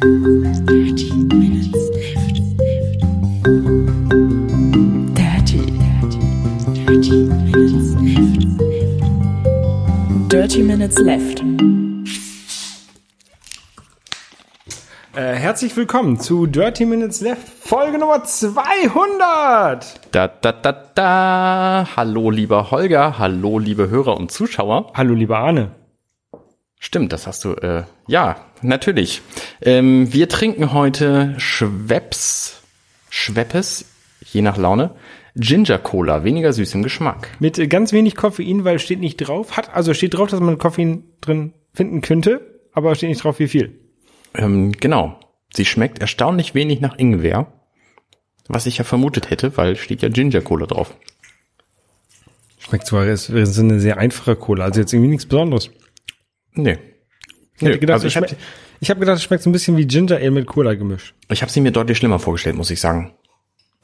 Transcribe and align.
Dirty 0.00 1.12
Minutes 1.12 1.74
Left. 1.92 2.40
Dirty, 5.14 5.60
dirty, 5.76 6.20
dirty 6.72 7.16
Minutes 7.28 7.92
Left. 8.00 8.40
Dirty 10.30 10.62
Minutes 10.62 10.98
Left. 11.00 11.44
Äh, 15.14 15.34
herzlich 15.34 15.76
willkommen 15.76 16.18
zu 16.18 16.46
Dirty 16.46 16.86
Minutes 16.86 17.20
Left, 17.20 17.46
Folge 17.46 17.98
Nummer 17.98 18.24
200. 18.24 20.00
Da, 20.12 20.28
da, 20.28 20.52
da, 20.52 20.72
da. 20.94 21.88
Hallo, 21.94 22.30
lieber 22.30 22.70
Holger. 22.70 23.18
Hallo, 23.18 23.58
liebe 23.58 23.90
Hörer 23.90 24.16
und 24.16 24.32
Zuschauer. 24.32 24.92
Hallo, 24.94 25.12
lieber 25.12 25.40
Arne. 25.40 25.72
Stimmt, 26.78 27.12
das 27.12 27.26
hast 27.26 27.44
du, 27.44 27.52
äh, 27.52 27.84
ja, 28.06 28.36
natürlich. 28.62 29.22
Ähm, 29.62 30.12
wir 30.12 30.28
trinken 30.28 30.72
heute 30.72 31.34
Schweppes, 31.38 32.62
Schweppes, 33.08 33.86
je 34.32 34.42
nach 34.42 34.56
Laune, 34.56 34.94
Ginger 35.36 35.78
Cola, 35.78 36.24
weniger 36.24 36.52
süß 36.52 36.74
im 36.74 36.82
Geschmack. 36.82 37.28
Mit 37.38 37.70
ganz 37.70 37.92
wenig 37.92 38.16
Koffein, 38.16 38.64
weil 38.64 38.78
steht 38.78 39.00
nicht 39.00 39.16
drauf. 39.16 39.56
Hat, 39.56 39.74
also 39.74 39.94
steht 39.94 40.14
drauf, 40.14 40.30
dass 40.30 40.40
man 40.40 40.58
Koffein 40.58 41.04
drin 41.20 41.52
finden 41.72 42.00
könnte, 42.00 42.60
aber 42.72 42.94
steht 42.94 43.08
nicht 43.08 43.22
drauf, 43.22 43.38
wie 43.38 43.48
viel. 43.48 43.78
Ähm, 44.34 44.72
genau. 44.72 45.18
Sie 45.52 45.64
schmeckt 45.64 46.00
erstaunlich 46.00 46.54
wenig 46.54 46.80
nach 46.80 46.98
Ingwer, 46.98 47.52
was 48.48 48.66
ich 48.66 48.78
ja 48.78 48.84
vermutet 48.84 49.30
hätte, 49.30 49.56
weil 49.56 49.76
steht 49.76 50.02
ja 50.02 50.08
Ginger 50.08 50.42
Cola 50.42 50.66
drauf. 50.66 50.94
Schmeckt 52.58 52.86
zwar, 52.86 53.06
es 53.06 53.28
ist 53.28 53.58
eine 53.58 53.80
sehr 53.80 53.98
einfache 53.98 54.36
Cola, 54.36 54.64
also 54.64 54.80
jetzt 54.80 54.92
irgendwie 54.92 55.10
nichts 55.10 55.26
Besonderes. 55.26 55.70
Nee. 56.52 56.78
Ich 57.60 57.66
hätte 57.68 57.78
gedacht, 57.78 57.94
also 57.94 58.06
es 58.06 58.12
ich 58.12 58.16
habe 58.16 58.28
schmeckt- 58.28 58.42
ich 58.80 58.90
habe 58.90 59.00
gedacht, 59.00 59.16
es 59.18 59.22
schmeckt 59.22 59.42
so 59.42 59.50
ein 59.50 59.52
bisschen 59.52 59.76
wie 59.76 59.86
Ginger 59.86 60.16
Ale 60.16 60.30
mit 60.30 60.46
Cola 60.46 60.74
gemischt. 60.74 61.14
Ich 61.30 61.42
habe 61.42 61.52
sie 61.52 61.60
mir 61.60 61.70
deutlich 61.72 61.98
schlimmer 61.98 62.18
vorgestellt, 62.18 62.56
muss 62.56 62.70
ich 62.70 62.80
sagen. 62.80 63.12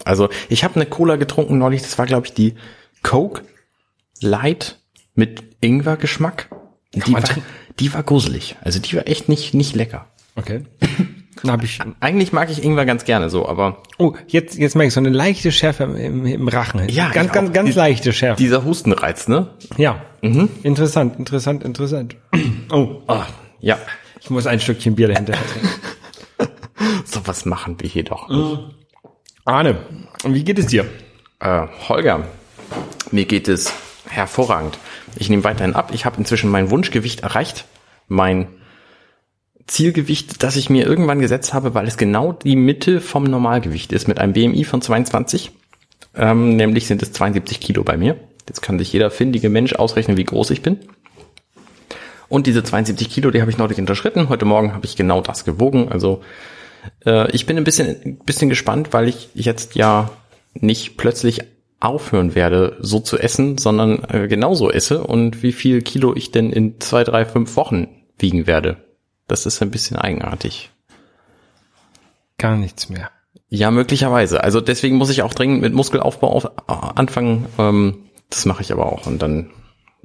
Also 0.04 0.28
ich 0.48 0.64
habe 0.64 0.76
eine 0.76 0.86
Cola 0.86 1.16
getrunken 1.16 1.58
neulich, 1.58 1.82
das 1.82 1.98
war 1.98 2.06
glaube 2.06 2.26
ich 2.26 2.32
die 2.34 2.54
Coke 3.02 3.42
Light 4.20 4.78
mit 5.14 5.42
Ingwer-Geschmack. 5.60 6.48
Die 6.94 7.12
war, 7.12 7.22
die 7.78 7.92
war 7.92 8.02
gruselig. 8.02 8.56
Also 8.62 8.78
die 8.78 8.96
war 8.96 9.06
echt 9.06 9.28
nicht 9.28 9.52
nicht 9.54 9.74
lecker. 9.74 10.06
Okay. 10.36 10.62
Habe 11.46 11.66
ich. 11.66 11.78
Eigentlich 12.00 12.32
mag 12.32 12.50
ich 12.50 12.64
Ingwer 12.64 12.86
ganz 12.86 13.04
gerne 13.04 13.28
so, 13.28 13.46
aber 13.46 13.82
Oh, 13.98 14.14
jetzt 14.28 14.56
jetzt 14.56 14.74
merke 14.74 14.88
ich 14.88 14.94
so 14.94 15.00
eine 15.00 15.10
leichte 15.10 15.52
Schärfe 15.52 15.84
im, 15.84 16.24
im, 16.24 16.48
Rachen. 16.48 16.88
Ja, 16.88 17.10
ganz 17.10 17.26
ich 17.26 17.32
ganz 17.32 17.52
ganz 17.52 17.70
Die- 17.70 17.76
leichte 17.76 18.12
Schärfe. 18.14 18.42
dieser 18.42 18.64
Hustenreiz, 18.64 19.28
ne? 19.28 19.48
ja. 19.76 20.02
Interessant, 20.62 21.18
interessant, 21.18 21.62
interessant. 21.62 22.16
Oh, 22.72 23.02
Ah, 23.06 23.26
ja, 23.60 23.78
ich 24.20 24.30
muss 24.30 24.46
ein 24.46 24.60
Stückchen 24.60 24.94
Bier 24.94 25.08
dahinter 25.08 25.34
trinken. 25.34 25.68
sowas 27.04 27.44
machen 27.44 27.76
wir 27.80 27.88
hier 27.88 28.04
doch. 28.04 28.28
Arne, 29.44 29.78
und 30.24 30.34
wie 30.34 30.44
geht 30.44 30.58
es 30.58 30.66
dir? 30.66 30.86
Äh, 31.40 31.66
Holger, 31.88 32.26
mir 33.10 33.24
geht 33.24 33.48
es 33.48 33.72
hervorragend. 34.08 34.78
Ich 35.16 35.30
nehme 35.30 35.44
weiterhin 35.44 35.74
ab. 35.74 35.90
Ich 35.92 36.04
habe 36.04 36.18
inzwischen 36.18 36.50
mein 36.50 36.70
Wunschgewicht 36.70 37.20
erreicht. 37.20 37.64
Mein 38.08 38.48
Zielgewicht, 39.66 40.42
das 40.42 40.56
ich 40.56 40.70
mir 40.70 40.86
irgendwann 40.86 41.20
gesetzt 41.20 41.52
habe, 41.52 41.74
weil 41.74 41.86
es 41.86 41.96
genau 41.96 42.32
die 42.32 42.56
Mitte 42.56 43.00
vom 43.00 43.24
Normalgewicht 43.24 43.92
ist, 43.92 44.06
mit 44.06 44.18
einem 44.18 44.32
BMI 44.32 44.64
von 44.64 44.80
22. 44.80 45.50
Ähm, 46.14 46.56
nämlich 46.56 46.86
sind 46.86 47.02
es 47.02 47.12
72 47.12 47.60
Kilo 47.60 47.82
bei 47.82 47.96
mir. 47.96 48.16
Jetzt 48.48 48.62
kann 48.62 48.78
sich 48.78 48.92
jeder 48.92 49.10
findige 49.10 49.48
Mensch 49.48 49.74
ausrechnen, 49.74 50.16
wie 50.16 50.24
groß 50.24 50.50
ich 50.50 50.62
bin. 50.62 50.78
Und 52.28 52.46
diese 52.46 52.62
72 52.62 53.08
Kilo, 53.08 53.30
die 53.30 53.40
habe 53.40 53.50
ich 53.50 53.58
neulich 53.58 53.78
unterschritten. 53.78 54.28
Heute 54.28 54.44
Morgen 54.44 54.72
habe 54.72 54.86
ich 54.86 54.96
genau 54.96 55.20
das 55.20 55.44
gewogen. 55.44 55.90
Also 55.90 56.22
äh, 57.04 57.30
ich 57.32 57.46
bin 57.46 57.56
ein 57.56 57.64
bisschen, 57.64 57.96
ein 58.04 58.18
bisschen 58.18 58.48
gespannt, 58.48 58.92
weil 58.92 59.08
ich 59.08 59.30
jetzt 59.34 59.74
ja 59.74 60.10
nicht 60.54 60.96
plötzlich 60.96 61.42
aufhören 61.78 62.34
werde, 62.34 62.76
so 62.80 63.00
zu 63.00 63.18
essen, 63.18 63.58
sondern 63.58 64.02
äh, 64.08 64.28
genauso 64.28 64.70
esse 64.70 65.04
und 65.04 65.42
wie 65.42 65.52
viel 65.52 65.82
Kilo 65.82 66.16
ich 66.16 66.30
denn 66.30 66.50
in 66.50 66.80
zwei, 66.80 67.04
drei, 67.04 67.24
fünf 67.26 67.56
Wochen 67.56 67.88
wiegen 68.18 68.46
werde. 68.46 68.78
Das 69.28 69.46
ist 69.46 69.60
ein 69.62 69.70
bisschen 69.70 69.96
eigenartig. 69.96 70.70
Gar 72.38 72.56
nichts 72.56 72.88
mehr. 72.88 73.10
Ja, 73.48 73.70
möglicherweise. 73.70 74.42
Also 74.42 74.60
deswegen 74.60 74.96
muss 74.96 75.10
ich 75.10 75.22
auch 75.22 75.34
dringend 75.34 75.60
mit 75.60 75.72
Muskelaufbau 75.72 76.28
auf, 76.30 76.44
äh, 76.44 76.50
anfangen. 76.66 77.46
Ähm, 77.58 78.08
das 78.30 78.44
mache 78.46 78.62
ich 78.62 78.72
aber 78.72 78.86
auch 78.86 79.06
und 79.06 79.22
dann 79.22 79.50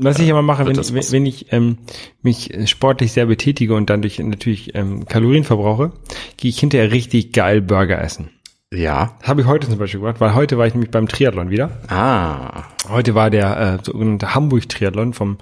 Was 0.04 0.20
ich 0.20 0.32
aber 0.32 0.42
mache, 0.42 0.60
wird 0.66 0.70
wenn, 0.70 0.76
das 0.76 0.92
ich- 0.92 1.12
wenn 1.12 1.26
ich 1.26 1.52
ähm, 1.54 1.78
mich 2.22 2.50
sportlich 2.66 3.12
sehr 3.12 3.26
betätige 3.28 3.76
und 3.76 3.90
dadurch 3.90 4.20
natürlich 4.20 4.74
ähm, 4.76 5.06
Kalorien 5.06 5.44
verbrauche, 5.44 5.92
gehe 6.38 6.50
ich 6.50 6.60
hinterher 6.60 6.92
richtig 6.92 7.34
geil 7.34 7.62
Burger 7.62 8.02
essen. 8.02 8.30
ja. 8.74 9.18
Habe 9.24 9.42
ich 9.42 9.48
heute 9.48 9.68
zum 9.70 9.78
Beispiel 9.78 10.00
gemacht, 10.00 10.20
weil 10.20 10.34
heute 10.34 10.58
war 10.58 10.66
ich 10.68 10.74
nämlich 10.74 10.92
beim 10.92 11.08
Triathlon 11.08 11.50
wieder. 11.50 11.70
Ah, 11.88 12.64
Heute 12.90 13.16
war 13.16 13.30
der 13.30 13.80
äh, 13.82 13.86
sogenannte 13.86 14.34
Hamburg-Triathlon 14.34 15.14
vom 15.14 15.38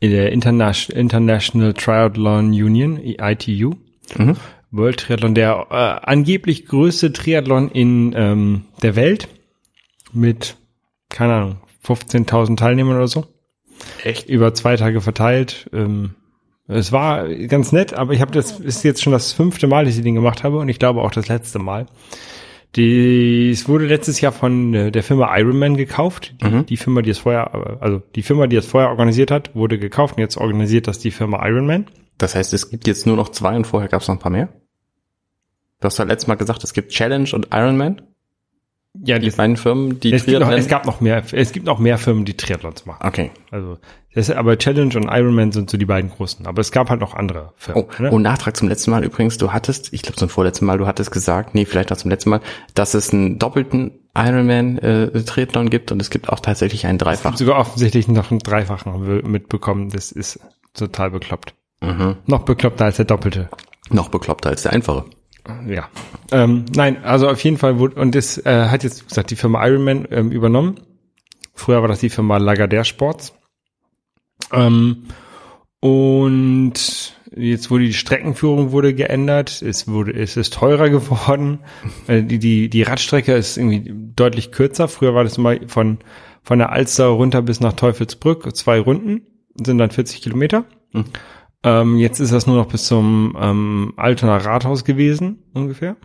äh, 0.00 0.08
der 0.08 0.32
Interna- 0.32 0.90
International 0.92 1.72
Triathlon 1.74 2.48
Union, 2.50 2.98
ITU. 3.02 3.74
World 4.72 5.00
Triathlon, 5.00 5.34
der 5.34 5.66
äh, 5.70 5.74
angeblich 6.08 6.66
größte 6.66 7.12
Triathlon 7.12 7.70
in 7.70 8.12
ähm, 8.16 8.64
der 8.82 8.94
Welt 8.94 9.26
mit, 10.12 10.56
keine 11.08 11.34
Ahnung, 11.34 11.56
15.000 11.84 12.56
Teilnehmern 12.56 12.96
oder 12.96 13.08
so. 13.08 13.26
Echt? 14.04 14.28
Über 14.28 14.54
zwei 14.54 14.76
Tage 14.76 15.00
verteilt. 15.00 15.68
Ähm, 15.72 16.14
es 16.68 16.92
war 16.92 17.28
ganz 17.28 17.72
nett, 17.72 17.94
aber 17.94 18.12
ich 18.12 18.20
habe 18.20 18.30
das 18.30 18.60
ist 18.60 18.84
jetzt 18.84 19.02
schon 19.02 19.12
das 19.12 19.32
fünfte 19.32 19.66
Mal, 19.66 19.84
dass 19.84 19.96
ich 19.96 20.04
den 20.04 20.14
gemacht 20.14 20.44
habe 20.44 20.58
und 20.58 20.68
ich 20.68 20.78
glaube 20.78 21.02
auch 21.02 21.10
das 21.10 21.28
letzte 21.28 21.58
Mal. 21.58 21.86
Die, 22.76 23.50
es 23.50 23.68
wurde 23.68 23.86
letztes 23.86 24.20
Jahr 24.20 24.30
von 24.30 24.72
äh, 24.74 24.92
der 24.92 25.02
Firma 25.02 25.36
Ironman 25.36 25.76
gekauft. 25.76 26.36
Die, 26.40 26.64
die 26.66 26.76
Firma, 26.76 27.02
die 27.02 27.10
es 27.10 27.18
vorher, 27.18 27.82
also 27.82 28.00
die 28.14 28.22
Firma, 28.22 28.46
die 28.46 28.54
es 28.54 28.66
vorher 28.66 28.90
organisiert 28.90 29.32
hat, 29.32 29.56
wurde 29.56 29.78
gekauft 29.78 30.16
und 30.16 30.20
jetzt 30.20 30.36
organisiert 30.36 30.86
das 30.86 31.00
die 31.00 31.10
Firma 31.10 31.44
Ironman. 31.44 31.86
Das 32.16 32.36
heißt, 32.36 32.54
es 32.54 32.70
gibt 32.70 32.86
jetzt 32.86 33.06
nur 33.06 33.16
noch 33.16 33.30
zwei 33.30 33.56
und 33.56 33.66
vorher 33.66 33.88
gab 33.88 34.02
es 34.02 34.08
noch 34.08 34.14
ein 34.14 34.20
paar 34.20 34.30
mehr? 34.30 34.50
Du 35.80 35.86
hast 35.86 35.98
ja 35.98 36.04
letztes 36.04 36.28
Mal 36.28 36.36
gesagt, 36.36 36.62
es 36.62 36.72
gibt 36.72 36.92
Challenge 36.92 37.28
und 37.32 37.48
Ironman, 37.52 38.02
Ja, 39.02 39.18
die 39.18 39.30
beiden 39.30 39.56
Firmen, 39.56 39.98
die 40.00 40.12
es, 40.12 40.24
gibt 40.26 40.38
noch, 40.40 40.48
Triathlon- 40.48 40.58
es 40.58 40.68
gab 40.68 40.84
noch 40.86 41.00
mehr, 41.00 41.22
es 41.32 41.52
gibt 41.52 41.66
noch 41.66 41.78
mehr 41.78 41.96
Firmen, 41.98 42.24
die 42.24 42.36
Triathlons 42.36 42.84
machen. 42.86 43.06
Okay. 43.06 43.30
Also, 43.50 43.78
das 44.14 44.28
ist, 44.28 44.34
aber 44.36 44.58
Challenge 44.58 44.94
und 44.96 45.04
Ironman 45.04 45.52
sind 45.52 45.70
so 45.70 45.78
die 45.78 45.86
beiden 45.86 46.10
großen. 46.10 46.46
Aber 46.46 46.60
es 46.60 46.72
gab 46.72 46.90
halt 46.90 47.00
noch 47.00 47.14
andere 47.14 47.52
Firmen. 47.56 47.84
Oh, 47.84 48.02
ne? 48.02 48.10
und 48.10 48.22
Nachtrag 48.22 48.56
zum 48.56 48.68
letzten 48.68 48.90
Mal 48.90 49.04
übrigens, 49.04 49.38
du 49.38 49.52
hattest, 49.52 49.92
ich 49.92 50.02
glaube 50.02 50.16
zum 50.16 50.28
vorletzten 50.28 50.66
Mal, 50.66 50.78
du 50.78 50.86
hattest 50.86 51.10
gesagt, 51.12 51.54
nee, 51.54 51.64
vielleicht 51.64 51.92
auch 51.92 51.96
zum 51.96 52.10
letzten 52.10 52.30
Mal, 52.30 52.40
dass 52.74 52.94
es 52.94 53.12
einen 53.12 53.38
doppelten 53.38 53.92
Ironman 54.16 54.78
äh, 54.78 55.22
Triathlon 55.22 55.70
gibt 55.70 55.92
und 55.92 56.02
es 56.02 56.10
gibt 56.10 56.28
auch 56.28 56.40
tatsächlich 56.40 56.86
einen 56.86 56.98
Dreifach. 56.98 57.36
sogar 57.36 57.58
offensichtlich 57.58 58.08
noch 58.08 58.30
einen 58.30 58.40
Dreifachen 58.40 58.92
haben 58.92 59.06
wir 59.06 59.26
mitbekommen. 59.26 59.90
Das 59.90 60.10
ist 60.12 60.40
total 60.74 61.10
bekloppt. 61.12 61.54
Mhm. 61.80 62.16
Noch 62.26 62.42
bekloppter 62.42 62.86
als 62.86 62.96
der 62.96 63.04
Doppelte. 63.06 63.48
Noch 63.90 64.08
bekloppter 64.08 64.50
als 64.50 64.62
der 64.62 64.72
einfache. 64.72 65.04
Ja. 65.66 65.88
Ähm, 66.32 66.64
nein, 66.74 67.04
also 67.04 67.28
auf 67.28 67.42
jeden 67.42 67.58
Fall 67.58 67.78
wurde, 67.78 68.00
und 68.00 68.14
das 68.14 68.38
äh, 68.38 68.68
hat 68.68 68.84
jetzt, 68.84 69.02
wie 69.02 69.08
gesagt, 69.08 69.30
die 69.30 69.36
Firma 69.36 69.66
Ironman 69.66 70.06
ähm, 70.10 70.30
übernommen. 70.30 70.80
Früher 71.54 71.80
war 71.82 71.88
das 71.88 72.00
die 72.00 72.10
Firma 72.10 72.38
Lagardère 72.38 72.84
Sports. 72.84 73.34
Ähm, 74.52 75.04
und 75.80 77.14
jetzt 77.34 77.70
wurde 77.70 77.84
die 77.84 77.94
Streckenführung 77.94 78.72
wurde 78.72 78.94
geändert. 78.94 79.62
Es 79.62 79.88
wurde, 79.88 80.12
es 80.12 80.36
ist 80.36 80.54
teurer 80.54 80.90
geworden. 80.90 81.60
Äh, 82.06 82.22
die, 82.22 82.38
die, 82.38 82.68
die 82.68 82.82
Radstrecke 82.82 83.34
ist 83.34 83.56
irgendwie 83.56 83.92
deutlich 84.16 84.52
kürzer. 84.52 84.88
Früher 84.88 85.14
war 85.14 85.24
das 85.24 85.38
immer 85.38 85.56
von, 85.66 85.98
von 86.42 86.58
der 86.58 86.72
Alster 86.72 87.06
runter 87.06 87.42
bis 87.42 87.60
nach 87.60 87.74
Teufelsbrück 87.74 88.56
zwei 88.56 88.80
Runden, 88.80 89.22
sind 89.54 89.78
dann 89.78 89.90
40 89.90 90.22
Kilometer. 90.22 90.64
Ähm, 91.62 91.96
jetzt 91.96 92.20
ist 92.20 92.32
das 92.32 92.46
nur 92.46 92.56
noch 92.56 92.66
bis 92.66 92.86
zum 92.86 93.36
ähm, 93.38 93.92
Altoner 93.96 94.38
Rathaus 94.38 94.84
gewesen, 94.84 95.42
ungefähr. 95.52 95.96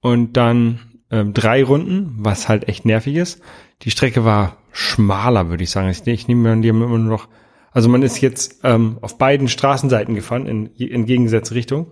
Und 0.00 0.36
dann 0.36 0.80
ähm, 1.10 1.32
drei 1.32 1.64
Runden, 1.64 2.16
was 2.18 2.48
halt 2.48 2.68
echt 2.68 2.84
nervig 2.84 3.16
ist. 3.16 3.40
Die 3.82 3.90
Strecke 3.90 4.24
war 4.24 4.58
schmaler, 4.72 5.48
würde 5.48 5.64
ich 5.64 5.70
sagen. 5.70 5.88
Ich, 5.88 6.06
ich 6.06 6.28
nehme 6.28 6.52
an, 6.52 6.62
die 6.62 6.68
haben 6.68 6.82
immer 6.82 6.98
nur 6.98 7.10
noch, 7.10 7.28
also 7.72 7.88
man 7.88 8.02
ist 8.02 8.20
jetzt 8.20 8.60
ähm, 8.64 8.98
auf 9.00 9.16
beiden 9.16 9.48
Straßenseiten 9.48 10.14
gefahren, 10.14 10.46
in, 10.46 10.66
in 10.76 11.06
gegensätzliche 11.06 11.58
Richtung. 11.58 11.86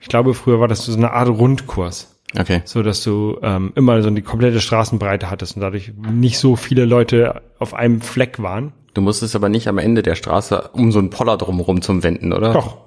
Ich 0.00 0.08
glaube, 0.08 0.34
früher 0.34 0.60
war 0.60 0.68
das 0.68 0.84
so 0.84 0.96
eine 0.96 1.12
Art 1.12 1.28
Rundkurs 1.28 2.16
Okay. 2.38 2.62
so 2.64 2.82
dass 2.82 3.02
du 3.02 3.38
ähm, 3.42 3.72
immer 3.76 4.02
so 4.02 4.10
die 4.10 4.22
komplette 4.22 4.60
Straßenbreite 4.60 5.30
hattest 5.30 5.56
und 5.56 5.62
dadurch 5.62 5.92
nicht 5.96 6.38
so 6.38 6.56
viele 6.56 6.84
Leute 6.84 7.42
auf 7.58 7.74
einem 7.74 8.00
Fleck 8.00 8.42
waren. 8.42 8.72
Du 8.96 9.02
musstest 9.02 9.36
aber 9.36 9.50
nicht 9.50 9.68
am 9.68 9.76
Ende 9.76 10.02
der 10.02 10.14
Straße 10.14 10.70
um 10.72 10.90
so 10.90 10.98
einen 10.98 11.10
Poller 11.10 11.36
drumherum 11.36 11.82
zum 11.82 12.02
Wenden, 12.02 12.32
oder? 12.32 12.54
Doch. 12.54 12.78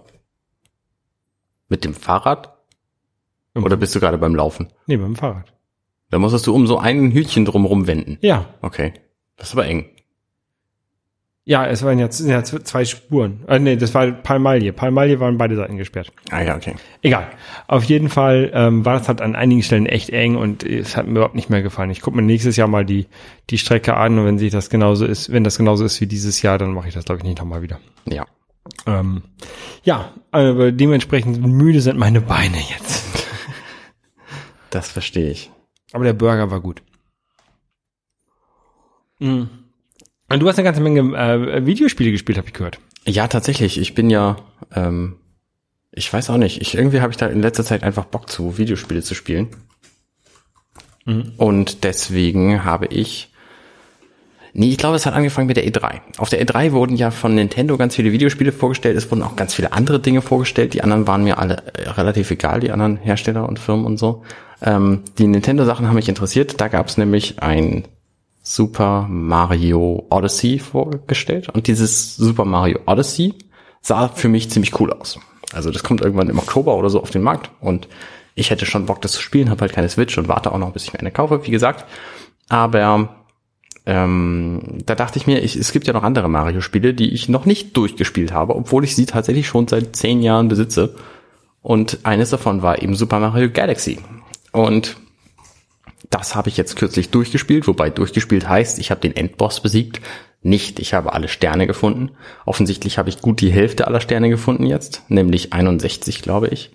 Mit 1.68 1.86
dem 1.86 1.94
Fahrrad? 1.94 2.58
Oder 3.54 3.78
bist 3.78 3.94
du 3.94 4.00
gerade 4.00 4.18
beim 4.18 4.34
Laufen? 4.34 4.70
Nee, 4.88 4.98
dem 4.98 5.16
Fahrrad. 5.16 5.54
Da 6.10 6.18
musstest 6.18 6.48
du 6.48 6.56
um 6.56 6.66
so 6.66 6.80
ein 6.80 7.12
Hütchen 7.12 7.46
drumherum 7.46 7.86
wenden. 7.86 8.18
Ja, 8.22 8.48
Okay. 8.64 8.94
Das 9.38 9.50
ist 9.50 9.54
aber 9.54 9.68
eng. 9.68 9.86
Ja, 11.46 11.66
es 11.66 11.82
waren 11.82 11.98
jetzt 11.98 12.20
ja, 12.20 12.44
z- 12.44 12.68
zwei 12.68 12.86
Spuren. 12.86 13.44
Äh, 13.48 13.58
nee, 13.58 13.76
das 13.76 13.94
war 13.96 14.12
Palmalie. 14.12 14.72
Palmalie 14.72 15.20
waren 15.20 15.38
beide 15.40 15.56
Seiten 15.56 15.78
gesperrt. 15.78 16.12
Ah 16.30 16.42
ja, 16.44 16.56
okay. 16.56 16.76
Egal. 17.02 17.28
Auf 17.68 17.84
jeden 17.86 18.10
Fall 18.10 18.52
ähm, 18.54 18.86
war 18.86 19.02
es 19.02 19.08
halt 19.08 19.20
an 19.22 19.36
einigen 19.36 19.64
Stellen 19.64 19.88
echt 19.88 20.12
eng 20.12 20.36
und 20.36 20.64
es 20.64 20.96
hat 20.96 21.08
mir 21.08 21.14
überhaupt 21.14 21.34
nicht 21.34 21.50
mehr 21.50 21.64
gefallen. 21.64 21.90
Ich 21.90 22.02
gucke 22.02 22.18
mir 22.18 22.22
nächstes 22.22 22.56
Jahr 22.56 22.68
mal 22.68 22.86
die, 22.86 23.08
die 23.50 23.58
Strecke 23.58 23.96
an 23.98 24.20
und 24.20 24.26
wenn 24.26 24.38
sich 24.38 24.52
das 24.52 24.70
genauso 24.70 25.06
ist, 25.06 25.32
wenn 25.32 25.44
das 25.44 25.58
genauso 25.58 25.86
ist 25.86 26.00
wie 26.02 26.06
dieses 26.08 26.42
Jahr, 26.44 26.60
dann 26.60 26.72
mache 26.74 26.88
ich 26.90 26.94
das, 26.94 27.06
glaube 27.06 27.18
ich, 27.20 27.24
nicht 27.24 27.40
nochmal 27.40 27.64
wieder. 27.64 27.80
Ja. 28.08 28.28
Ähm, 28.86 29.24
ja, 29.84 30.14
aber 30.30 30.72
dementsprechend 30.72 31.42
müde 31.44 31.82
sind 31.82 31.98
meine 31.98 32.22
Beine 32.22 32.58
jetzt. 32.70 33.06
Das 34.70 34.92
verstehe 34.92 35.32
ich. 35.32 35.50
Aber 35.94 36.04
der 36.04 36.14
Burger 36.14 36.52
war 36.52 36.60
gut. 36.60 36.84
Mhm. 39.18 39.50
Und 40.30 40.40
du 40.40 40.48
hast 40.48 40.58
eine 40.58 40.66
ganze 40.66 40.82
Menge 40.82 41.18
äh, 41.18 41.66
Videospiele 41.66 42.12
gespielt, 42.12 42.38
habe 42.38 42.48
ich 42.48 42.54
gehört. 42.54 42.80
Ja, 43.06 43.28
tatsächlich. 43.28 43.80
Ich 43.80 43.96
bin 43.96 44.10
ja, 44.10 44.38
ähm, 44.76 45.18
ich 45.92 46.12
weiß 46.12 46.30
auch 46.30 46.38
nicht. 46.38 46.62
Ich 46.62 46.76
irgendwie 46.76 47.02
habe 47.02 47.12
ich 47.12 47.18
da 47.18 47.28
in 47.28 47.42
letzter 47.42 47.64
Zeit 47.64 47.84
einfach 47.84 48.06
Bock 48.06 48.30
zu, 48.30 48.58
Videospiele 48.58 49.02
zu 49.02 49.16
spielen. 49.16 49.50
Und 51.38 51.84
deswegen 51.84 52.64
habe 52.64 52.86
ich, 52.86 53.32
nee, 54.54 54.70
ich 54.70 54.78
glaube, 54.78 54.96
es 54.96 55.06
hat 55.06 55.16
angefangen 55.16 55.48
mit 55.48 55.58
der 55.58 55.66
E3. 55.66 56.02
Auf 56.18 56.30
der 56.30 56.46
E3 56.46 56.72
wurden 56.72 56.96
ja 56.96 57.10
von 57.10 57.34
Nintendo 57.34 57.78
ganz 57.78 57.96
viele 57.96 58.12
Videospiele 58.12 58.52
vorgestellt. 58.52 58.96
Es 58.96 59.10
wurden 59.10 59.24
auch 59.24 59.36
ganz 59.36 59.56
viele 59.56 59.74
andere 59.74 60.00
Dinge 60.00 60.22
vorgestellt. 60.22 60.74
Die 60.74 60.84
anderen 60.84 61.08
waren 61.08 61.24
mir 61.24 61.40
alle 61.40 61.64
äh, 61.74 61.90
relativ 61.90 62.30
egal, 62.30 62.60
die 62.60 62.72
anderen 62.72 62.98
Hersteller 62.98 63.50
und 63.50 63.58
Firmen 63.58 63.86
und 63.86 63.98
so. 63.98 64.24
Ähm, 64.62 65.04
die 65.18 65.26
Nintendo-Sachen 65.26 65.88
haben 65.88 65.96
mich 65.96 66.10
interessiert. 66.10 66.62
Da 66.62 66.68
gab 66.68 66.88
es 66.88 66.98
nämlich 66.98 67.42
ein 67.42 67.86
Super 68.50 69.06
Mario 69.08 70.08
Odyssey 70.10 70.58
vorgestellt 70.58 71.50
und 71.50 71.68
dieses 71.68 72.16
Super 72.16 72.46
Mario 72.46 72.80
Odyssey 72.88 73.36
sah 73.80 74.08
für 74.08 74.28
mich 74.28 74.50
ziemlich 74.50 74.80
cool 74.80 74.92
aus. 74.92 75.20
Also 75.54 75.70
das 75.70 75.84
kommt 75.84 76.02
irgendwann 76.02 76.30
im 76.30 76.40
Oktober 76.40 76.76
oder 76.76 76.90
so 76.90 77.00
auf 77.00 77.12
den 77.12 77.22
Markt 77.22 77.52
und 77.62 77.88
ich 78.34 78.50
hätte 78.50 78.66
schon 78.66 78.88
Bock, 78.88 79.04
das 79.04 79.12
zu 79.12 79.22
spielen, 79.22 79.52
habe 79.52 79.62
halt 79.62 79.74
keine 79.74 79.88
Switch 79.88 80.18
und 80.18 80.28
warte 80.28 80.52
auch 80.52 80.58
noch, 80.58 80.74
bis 80.74 80.86
ich 80.86 80.94
mir 80.94 81.00
eine 81.00 81.12
kaufe, 81.12 81.46
wie 81.46 81.52
gesagt. 81.52 81.86
Aber 82.50 83.18
ähm, 83.86 84.80
da 84.84 84.96
dachte 84.96 85.20
ich 85.20 85.28
mir, 85.28 85.44
ich, 85.44 85.56
es 85.56 85.72
gibt 85.72 85.86
ja 85.86 85.94
noch 85.94 86.04
andere 86.04 86.28
Mario-Spiele, 86.28 86.96
die 86.96 87.14
ich 87.14 87.30
noch 87.30 87.46
nicht 87.46 87.78
durchgespielt 87.78 88.34
habe, 88.34 88.56
obwohl 88.56 88.84
ich 88.84 88.96
sie 88.96 89.06
tatsächlich 89.06 89.48
schon 89.48 89.68
seit 89.68 89.96
zehn 89.96 90.24
Jahren 90.24 90.48
besitze. 90.48 90.96
Und 91.62 92.00
eines 92.02 92.32
davon 92.32 92.64
war 92.64 92.82
eben 92.82 92.96
Super 92.96 93.20
Mario 93.20 93.52
Galaxy. 93.52 94.00
Und 94.52 94.98
das 96.10 96.36
habe 96.36 96.50
ich 96.50 96.58
jetzt 96.58 96.76
kürzlich 96.76 97.10
durchgespielt, 97.10 97.68
wobei 97.68 97.90
durchgespielt 97.90 98.48
heißt, 98.48 98.80
ich 98.80 98.92
habe 98.92 99.02
den 99.02 99.16
Endboss 99.16 99.62
besiegt. 99.62 100.02
Nicht, 100.42 100.80
ich 100.80 100.94
habe 100.94 101.14
alle 101.14 101.28
Sterne 101.28 101.68
gefunden. 101.68 102.12
Offensichtlich 102.46 102.98
habe 102.98 103.10
ich 103.10 103.22
gut 103.22 103.42
die 103.42 103.52
Hälfte 103.52 103.88
aller 103.88 104.02
Sterne 104.02 104.30
gefunden 104.30 104.66
jetzt, 104.66 105.04
nämlich 105.10 105.54
61, 105.54 106.22
glaube 106.22 106.48
ich. 106.48 106.72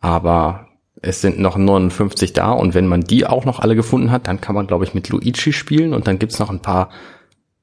Aber 0.00 0.68
es 1.02 1.20
sind 1.20 1.38
noch 1.38 1.56
59 1.56 2.32
da 2.32 2.52
und 2.52 2.74
wenn 2.74 2.86
man 2.86 3.02
die 3.02 3.26
auch 3.26 3.44
noch 3.44 3.60
alle 3.60 3.74
gefunden 3.74 4.10
hat, 4.10 4.28
dann 4.28 4.40
kann 4.40 4.54
man, 4.54 4.66
glaube 4.66 4.84
ich, 4.84 4.94
mit 4.94 5.08
Luigi 5.08 5.52
spielen 5.52 5.94
und 5.94 6.06
dann 6.06 6.18
gibt's 6.18 6.38
noch 6.38 6.50
ein 6.50 6.62
paar 6.62 6.90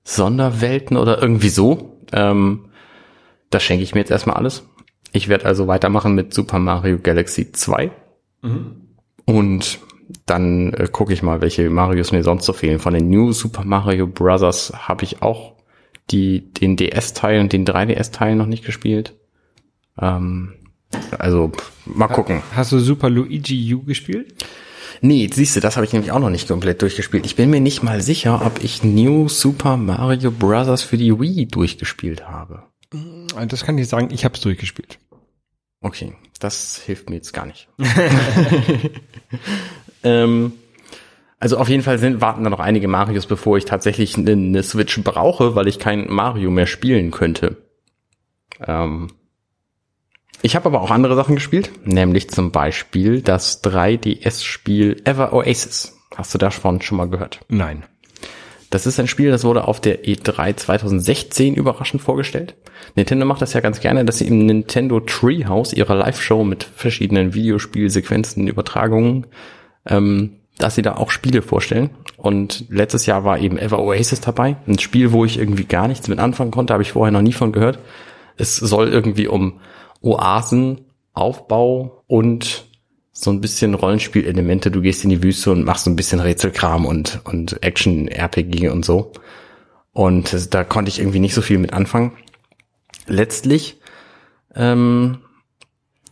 Sonderwelten 0.04 0.98
oder 0.98 1.22
irgendwie 1.22 1.50
so. 1.50 2.00
Ähm, 2.12 2.70
das 3.50 3.64
schenke 3.64 3.84
ich 3.84 3.94
mir 3.94 4.02
jetzt 4.02 4.12
erstmal 4.12 4.38
alles. 4.38 4.64
Ich 5.12 5.30
werde 5.30 5.46
also 5.46 5.68
weitermachen 5.68 6.16
mit 6.16 6.34
Super 6.34 6.60
Mario 6.60 6.98
Galaxy 6.98 7.52
2. 7.52 7.92
Und 9.26 9.80
dann 10.26 10.74
äh, 10.74 10.88
gucke 10.92 11.14
ich 11.14 11.24
mal, 11.24 11.42
welche 11.42 11.70
Marios 11.70 12.12
mir 12.12 12.24
sonst 12.24 12.46
so 12.46 12.54
fehlen. 12.54 12.80
Von 12.80 12.94
den 12.94 13.10
New 13.10 13.32
Super 13.32 13.64
Mario 13.64 14.08
Brothers 14.08 14.74
habe 14.76 15.04
ich 15.04 15.22
auch 15.22 15.54
die, 16.12 16.52
den 16.54 16.76
DS-Teil 16.76 17.40
und 17.40 17.54
den 17.54 17.66
3DS-Teil 17.66 18.36
noch 18.36 18.46
nicht 18.46 18.66
gespielt. 18.66 19.16
Ähm, 20.00 20.54
also 21.18 21.52
mal 21.86 22.08
gucken. 22.08 22.42
Hast 22.56 22.72
du 22.72 22.80
Super 22.80 23.10
Luigi 23.10 23.74
U 23.74 23.84
gespielt? 23.84 24.34
Nee, 25.02 25.30
siehst 25.32 25.56
du, 25.56 25.60
das 25.60 25.76
habe 25.76 25.86
ich 25.86 25.92
nämlich 25.92 26.12
auch 26.12 26.20
noch 26.20 26.30
nicht 26.30 26.48
komplett 26.48 26.82
durchgespielt. 26.82 27.26
Ich 27.26 27.36
bin 27.36 27.50
mir 27.50 27.60
nicht 27.60 27.84
mal 27.84 28.02
sicher, 28.02 28.46
ob 28.46 28.64
ich 28.64 28.84
New 28.84 29.28
Super 29.28 29.76
Mario 29.76 30.32
Brothers 30.32 30.82
für 30.82 30.98
die 30.98 31.20
Wii 31.20 31.48
durchgespielt 31.48 32.28
habe. 32.28 32.64
Das 33.48 33.66
kann 33.66 33.78
ich 33.78 33.90
sagen, 33.90 34.10
ich 34.12 34.24
habe 34.24 34.36
es 34.36 34.42
durchgespielt. 34.42 35.00
Okay, 35.82 36.14
das 36.40 36.78
hilft 36.78 37.10
mir 37.10 37.18
jetzt 37.18 37.34
gar 37.34 37.46
nicht. 37.46 37.68
ähm, 40.04 40.54
also 41.40 41.58
auf 41.58 41.68
jeden 41.68 41.84
Fall 41.84 41.98
sind, 41.98 42.22
warten 42.22 42.44
da 42.44 42.50
noch 42.50 42.60
einige 42.60 42.88
Marios, 42.88 43.26
bevor 43.26 43.58
ich 43.58 43.66
tatsächlich 43.66 44.18
eine, 44.18 44.32
eine 44.32 44.64
Switch 44.64 45.02
brauche, 45.04 45.56
weil 45.56 45.68
ich 45.68 45.78
kein 45.78 46.10
Mario 46.10 46.52
mehr 46.52 46.68
spielen 46.68 47.12
könnte. 47.12 47.58
Ähm, 48.66 49.10
ich 50.42 50.56
habe 50.56 50.66
aber 50.68 50.82
auch 50.82 50.92
andere 50.92 51.16
Sachen 51.16 51.36
gespielt, 51.36 51.72
nämlich 51.86 52.30
zum 52.30 52.52
Beispiel 52.52 53.22
das 53.22 53.64
3DS-Spiel 53.64 55.02
Ever 55.06 55.34
Oasis. 55.34 55.98
Hast 56.16 56.34
du 56.34 56.38
davon 56.38 56.82
schon 56.82 56.98
mal 56.98 57.10
gehört? 57.10 57.40
Nein. 57.48 57.84
Das 58.70 58.86
ist 58.86 59.00
ein 59.00 59.08
Spiel, 59.08 59.30
das 59.30 59.44
wurde 59.44 59.68
auf 59.68 59.80
der 59.80 60.04
E3 60.04 60.56
2016 60.56 61.54
überraschend 61.56 62.02
vorgestellt. 62.02 62.56
Nintendo 62.96 63.26
macht 63.26 63.42
das 63.42 63.54
ja 63.54 63.60
ganz 63.60 63.80
gerne, 63.80 64.04
dass 64.04 64.18
sie 64.18 64.28
im 64.28 64.46
Nintendo 64.46 65.00
Treehouse 65.00 65.74
ihrer 65.74 65.96
Live-Show 65.96 66.44
mit 66.44 66.64
verschiedenen 66.64 67.34
Videospielsequenzen, 67.34 68.48
Übertragungen, 68.48 69.28
ähm, 69.86 70.38
dass 70.58 70.76
sie 70.76 70.82
da 70.82 70.96
auch 70.96 71.12
Spiele 71.12 71.42
vorstellen. 71.42 71.90
Und 72.18 72.66
letztes 72.70 73.06
Jahr 73.06 73.24
war 73.24 73.40
eben 73.40 73.58
Ever 73.58 73.80
Oasis 73.80 74.22
dabei, 74.22 74.58
ein 74.68 74.80
Spiel, 74.80 75.12
wo 75.12 75.26
ich 75.26 75.38
irgendwie 75.38 75.66
gar 75.66 75.88
nichts 75.88 76.08
mit 76.08 76.20
anfangen 76.20 76.52
konnte, 76.52 76.74
habe 76.74 76.84
ich 76.84 76.94
vorher 76.94 77.12
noch 77.12 77.22
nie 77.22 77.34
von 77.34 77.52
gehört. 77.52 77.80
Es 78.38 78.56
soll 78.56 78.90
irgendwie 78.90 79.28
um 79.28 79.60
Oasen, 80.02 80.82
Aufbau 81.14 82.04
und 82.08 82.66
so 83.12 83.30
ein 83.32 83.42
bisschen 83.42 83.76
Rollenspielelemente. 83.76 84.72
Du 84.72 84.82
gehst 84.82 85.04
in 85.04 85.10
die 85.10 85.22
Wüste 85.22 85.52
und 85.52 85.64
machst 85.64 85.86
so 85.86 85.92
ein 85.92 85.96
bisschen 85.96 86.20
Rätselkram 86.20 86.86
und, 86.86 87.22
und 87.26 87.62
Action-RPG 87.64 88.70
und 88.70 88.84
so. 88.84 89.12
Und 89.92 90.54
da 90.54 90.64
konnte 90.64 90.90
ich 90.90 91.00
irgendwie 91.00 91.20
nicht 91.20 91.36
so 91.36 91.42
viel 91.42 91.60
mit 91.60 91.74
anfangen. 91.74 92.14
Letztlich 93.06 93.80
ähm, 94.56 95.20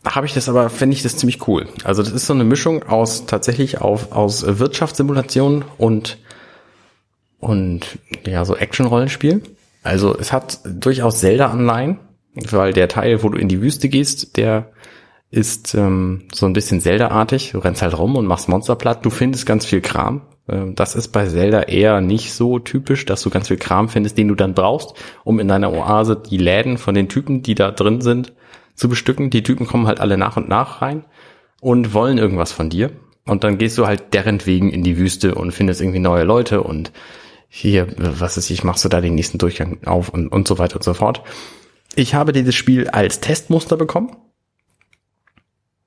habe 0.04 0.26
ich 0.26 0.34
das 0.34 0.48
aber, 0.48 0.68
finde 0.68 0.96
ich 0.96 1.02
das 1.02 1.16
ziemlich 1.16 1.46
cool. 1.46 1.66
Also 1.84 2.02
das 2.02 2.12
ist 2.12 2.26
so 2.26 2.34
eine 2.34 2.44
Mischung 2.44 2.82
aus 2.84 3.26
tatsächlich 3.26 3.80
auf, 3.80 4.12
aus 4.12 4.44
Wirtschaftssimulation 4.46 5.64
und, 5.78 6.18
und 7.38 7.98
ja, 8.26 8.44
so 8.44 8.56
Action-Rollenspiel. 8.56 9.42
Also 9.82 10.16
es 10.16 10.32
hat 10.32 10.60
durchaus 10.64 11.20
Zelda-Anleihen, 11.20 11.98
weil 12.34 12.72
der 12.72 12.88
Teil, 12.88 13.22
wo 13.22 13.28
du 13.28 13.38
in 13.38 13.48
die 13.48 13.60
Wüste 13.60 13.88
gehst, 13.88 14.36
der 14.36 14.72
ist 15.30 15.74
ähm, 15.74 16.28
so 16.32 16.46
ein 16.46 16.52
bisschen 16.52 16.80
Zelda-artig. 16.80 17.52
Du 17.52 17.58
rennst 17.58 17.82
halt 17.82 17.96
rum 17.96 18.16
und 18.16 18.26
machst 18.26 18.48
Monster 18.48 18.76
platt. 18.76 19.04
Du 19.04 19.10
findest 19.10 19.46
ganz 19.46 19.64
viel 19.64 19.80
Kram. 19.80 20.22
Ähm, 20.48 20.74
das 20.74 20.94
ist 20.94 21.08
bei 21.08 21.26
Zelda 21.26 21.62
eher 21.62 22.00
nicht 22.00 22.32
so 22.32 22.58
typisch, 22.58 23.06
dass 23.06 23.22
du 23.22 23.30
ganz 23.30 23.48
viel 23.48 23.56
Kram 23.56 23.88
findest, 23.88 24.18
den 24.18 24.28
du 24.28 24.34
dann 24.34 24.54
brauchst, 24.54 24.94
um 25.24 25.40
in 25.40 25.48
deiner 25.48 25.72
Oase 25.72 26.16
die 26.16 26.36
Läden 26.36 26.76
von 26.76 26.94
den 26.94 27.08
Typen, 27.08 27.42
die 27.42 27.54
da 27.54 27.70
drin 27.70 28.02
sind, 28.02 28.32
zu 28.74 28.88
bestücken. 28.88 29.30
Die 29.30 29.42
Typen 29.42 29.66
kommen 29.66 29.86
halt 29.86 30.00
alle 30.00 30.16
nach 30.16 30.36
und 30.36 30.48
nach 30.48 30.82
rein 30.82 31.04
und 31.60 31.94
wollen 31.94 32.18
irgendwas 32.18 32.52
von 32.52 32.70
dir. 32.70 32.90
Und 33.24 33.44
dann 33.44 33.58
gehst 33.58 33.78
du 33.78 33.86
halt 33.86 34.14
deren 34.14 34.44
wegen 34.46 34.70
in 34.70 34.82
die 34.82 34.98
Wüste 34.98 35.34
und 35.34 35.52
findest 35.52 35.80
irgendwie 35.80 36.00
neue 36.00 36.24
Leute 36.24 36.62
und 36.62 36.92
hier, 37.48 37.86
was 37.96 38.38
ist 38.38 38.50
ich, 38.50 38.64
machst 38.64 38.84
du 38.84 38.88
da 38.88 39.00
den 39.00 39.14
nächsten 39.14 39.38
Durchgang 39.38 39.78
auf 39.84 40.08
und, 40.08 40.28
und 40.28 40.48
so 40.48 40.58
weiter 40.58 40.76
und 40.76 40.84
so 40.84 40.94
fort. 40.94 41.22
Ich 41.94 42.14
habe 42.14 42.32
dieses 42.32 42.54
Spiel 42.54 42.88
als 42.88 43.20
Testmuster 43.20 43.76
bekommen. 43.76 44.16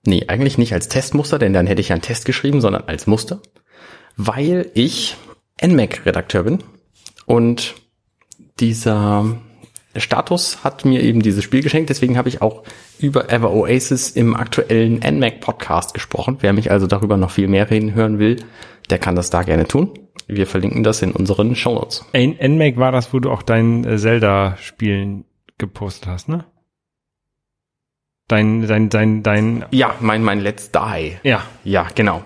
Nee, 0.06 0.26
eigentlich 0.28 0.60
nicht 0.60 0.74
als 0.74 0.88
Testmuster, 0.88 1.40
denn 1.40 1.54
dann 1.54 1.66
hätte 1.66 1.82
ich 1.82 1.92
einen 1.92 2.04
Test 2.04 2.26
geschrieben, 2.26 2.62
sondern 2.62 2.84
als 2.84 3.08
Muster, 3.08 3.42
weil 4.16 4.70
ich 4.76 5.18
NMAC-Redakteur 5.60 6.44
bin 6.44 6.64
und 7.26 7.74
dieser 8.60 9.38
Status 9.98 10.64
hat 10.64 10.86
mir 10.86 11.02
eben 11.02 11.22
dieses 11.22 11.44
Spiel 11.44 11.62
geschenkt, 11.64 11.90
deswegen 11.90 12.18
habe 12.18 12.30
ich 12.30 12.42
auch 12.42 12.64
über 13.00 13.30
Ever 13.32 13.52
Oasis 13.52 14.12
im 14.12 14.36
aktuellen 14.36 15.00
NMAC 15.00 15.40
Podcast 15.42 15.94
gesprochen. 15.94 16.38
Wer 16.42 16.54
mich 16.54 16.72
also 16.72 16.88
darüber 16.88 17.18
noch 17.18 17.32
viel 17.32 17.48
mehr 17.48 17.70
reden 17.70 17.94
hören 17.94 18.20
will, 18.20 18.44
der 18.90 19.00
kann 19.00 19.16
das 19.16 19.30
da 19.30 19.44
gerne 19.44 19.68
tun. 19.68 19.92
Wir 20.28 20.48
verlinken 20.48 20.84
das 20.84 21.02
in 21.02 21.12
unseren 21.12 21.56
Show 21.56 21.74
Notes. 21.76 22.04
NMAC 22.14 22.78
war 22.78 22.92
das, 22.92 23.14
wo 23.14 23.20
du 23.20 23.30
auch 23.32 23.44
dein 23.44 23.84
äh, 23.86 23.98
Zelda-Spielen 23.98 25.26
gepostet 25.58 26.08
hast, 26.08 26.30
ne? 26.30 26.46
Dein, 28.28 28.68
dein, 28.68 28.90
dein, 28.90 29.22
dein, 29.22 29.66
Ja, 29.70 29.96
mein, 30.00 30.24
mein 30.24 30.40
Let's 30.40 30.72
Die. 30.72 31.18
ja. 31.24 31.44
Ja, 31.64 31.88
genau. 31.94 32.24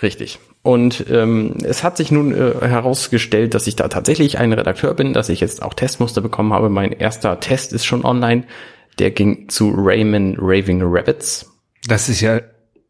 Richtig. 0.00 0.38
Und 0.64 1.04
ähm, 1.10 1.58
es 1.62 1.84
hat 1.84 1.98
sich 1.98 2.10
nun 2.10 2.32
äh, 2.32 2.54
herausgestellt, 2.66 3.52
dass 3.52 3.66
ich 3.66 3.76
da 3.76 3.88
tatsächlich 3.88 4.38
ein 4.38 4.50
Redakteur 4.50 4.94
bin, 4.94 5.12
dass 5.12 5.28
ich 5.28 5.40
jetzt 5.40 5.62
auch 5.62 5.74
Testmuster 5.74 6.22
bekommen 6.22 6.54
habe. 6.54 6.70
Mein 6.70 6.90
erster 6.90 7.38
Test 7.38 7.74
ist 7.74 7.84
schon 7.84 8.02
online. 8.02 8.44
Der 8.98 9.10
ging 9.10 9.50
zu 9.50 9.74
Rayman 9.76 10.36
Raving 10.38 10.80
Rabbits. 10.82 11.52
Das 11.86 12.08
ist 12.08 12.22
ja 12.22 12.36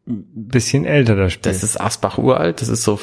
ein 0.07 0.25
bisschen 0.35 0.85
älter, 0.85 1.17
das 1.17 1.33
Spiel. 1.33 1.51
Das 1.51 1.65
ist 1.65 1.81
Asbach 1.81 2.17
uralt. 2.17 2.61
Das 2.61 2.69
ist 2.69 2.85
so 2.85 3.01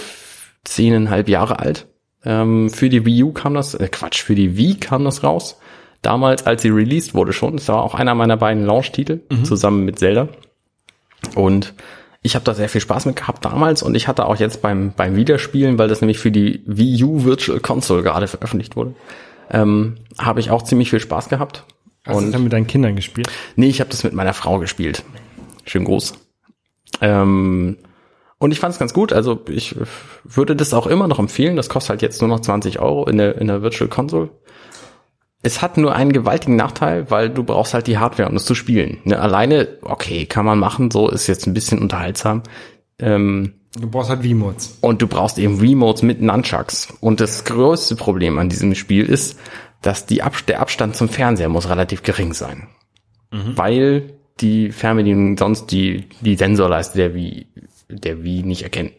zehneinhalb 0.64 1.28
Jahre 1.28 1.60
alt. 1.60 1.88
Ähm, 2.24 2.70
für 2.70 2.88
die 2.88 3.06
Wii 3.06 3.24
U 3.24 3.34
kam 3.34 3.56
das, 3.56 3.74
äh, 3.74 3.90
Quatsch, 3.92 4.22
für 4.22 4.36
die 4.36 4.56
Wii 4.56 4.76
kam 4.76 5.04
das 5.04 5.22
raus. 5.22 5.60
Damals, 6.02 6.46
als 6.46 6.62
sie 6.62 6.70
released 6.70 7.14
wurde 7.14 7.34
schon. 7.34 7.58
Das 7.58 7.68
war 7.68 7.84
auch 7.84 7.94
einer 7.94 8.16
meiner 8.16 8.38
beiden 8.38 8.64
Launch-Titel, 8.66 9.20
zusammen 9.44 9.84
mit 9.84 10.00
Zelda. 10.00 10.30
Und 11.36 11.74
ich 12.24 12.36
habe 12.36 12.46
da 12.46 12.54
sehr 12.54 12.70
viel 12.70 12.82
Spaß 12.82 13.06
mit 13.06 13.16
gehabt 13.16 13.44
damals 13.44 13.82
und 13.82 13.96
ich 13.96 14.08
hatte 14.08 14.26
auch 14.26 14.36
jetzt 14.36 14.62
beim, 14.62 14.94
beim 14.96 15.16
Wiederspielen, 15.16 15.78
weil 15.78 15.88
das 15.88 16.02
nämlich 16.02 16.20
für 16.20 16.32
die 16.32 16.62
Wii 16.66 17.04
U 17.04 17.24
Virtual 17.24 17.60
Console 17.60 18.04
gerade 18.04 18.28
veröffentlicht 18.28 18.76
wurde, 18.76 18.94
ähm, 19.50 19.98
habe 20.20 20.40
ich 20.40 20.52
auch 20.52 20.62
ziemlich 20.62 20.90
viel 20.90 21.00
Spaß 21.00 21.30
gehabt. 21.30 21.66
Hast 22.06 22.20
du 22.20 22.24
das 22.24 22.32
dann 22.32 22.44
mit 22.44 22.54
deinen 22.54 22.68
Kindern 22.68 22.96
gespielt? 22.96 23.28
Nee, 23.56 23.70
ich 23.70 23.80
habe 23.80 23.90
das 23.90 24.04
mit 24.04 24.14
meiner 24.14 24.34
Frau 24.34 24.60
gespielt. 24.60 25.04
Schön 25.66 25.84
groß. 25.84 26.14
Ähm, 27.02 27.78
und 28.38 28.52
ich 28.52 28.60
fand 28.60 28.74
es 28.74 28.80
ganz 28.80 28.94
gut. 28.94 29.14
Also 29.14 29.42
ich 29.50 29.76
würde 30.24 30.56
das 30.56 30.74
auch 30.74 30.88
immer 30.88 31.08
noch 31.08 31.20
empfehlen. 31.20 31.56
Das 31.56 31.70
kostet 31.70 31.92
halt 31.92 32.02
jetzt 32.02 32.22
nur 32.22 32.28
noch 32.28 32.40
20 32.40 32.80
Euro 32.80 33.08
in 33.08 33.18
der, 33.18 33.38
in 33.38 33.48
der 33.48 33.62
Virtual 33.62 33.88
Console. 33.88 34.30
Es 35.44 35.62
hat 35.62 35.78
nur 35.78 35.96
einen 35.96 36.14
gewaltigen 36.14 36.56
Nachteil, 36.56 37.10
weil 37.10 37.30
du 37.30 37.44
brauchst 37.44 37.74
halt 37.74 37.88
die 37.88 37.98
Hardware, 37.98 38.30
um 38.30 38.36
es 38.36 38.46
zu 38.46 38.54
spielen. 38.56 39.00
Ne, 39.06 39.20
alleine, 39.20 39.68
okay, 39.82 40.26
kann 40.26 40.46
man 40.46 40.60
machen, 40.60 40.92
so 40.92 41.10
ist 41.10 41.28
jetzt 41.28 41.48
ein 41.48 41.54
bisschen 41.54 41.80
unterhaltsam. 41.80 42.44
Ähm, 43.00 43.54
Du 43.80 43.90
brauchst 43.90 44.10
halt 44.10 44.22
V-Modes. 44.26 44.80
und 44.82 45.02
du 45.02 45.08
brauchst 45.08 45.38
eben 45.40 45.58
Remotes 45.60 46.04
mit 46.04 46.22
Nunchucks. 46.22 46.94
Und 47.00 47.22
das 47.22 47.46
größte 47.46 47.96
Problem 47.96 48.38
an 48.38 48.50
diesem 48.50 48.76
Spiel 48.76 49.06
ist, 49.06 49.40
dass 49.82 50.06
die 50.06 50.22
Ab 50.24 50.36
der 50.48 50.60
Abstand 50.60 50.98
zum 50.98 51.08
Fernseher 51.08 51.48
muss 51.48 51.70
relativ 51.70 52.04
gering 52.04 52.34
sein. 52.34 52.68
Weil 53.32 54.14
die 54.42 54.72
Fernbedienung 54.74 55.38
sonst 55.38 55.68
die, 55.68 56.10
die 56.20 56.36
Sensorleiste 56.36 56.98
der 56.98 57.16
Wii, 57.16 57.48
der 57.88 58.24
Wii 58.24 58.44
nicht 58.44 58.64
erkennen. 58.64 58.92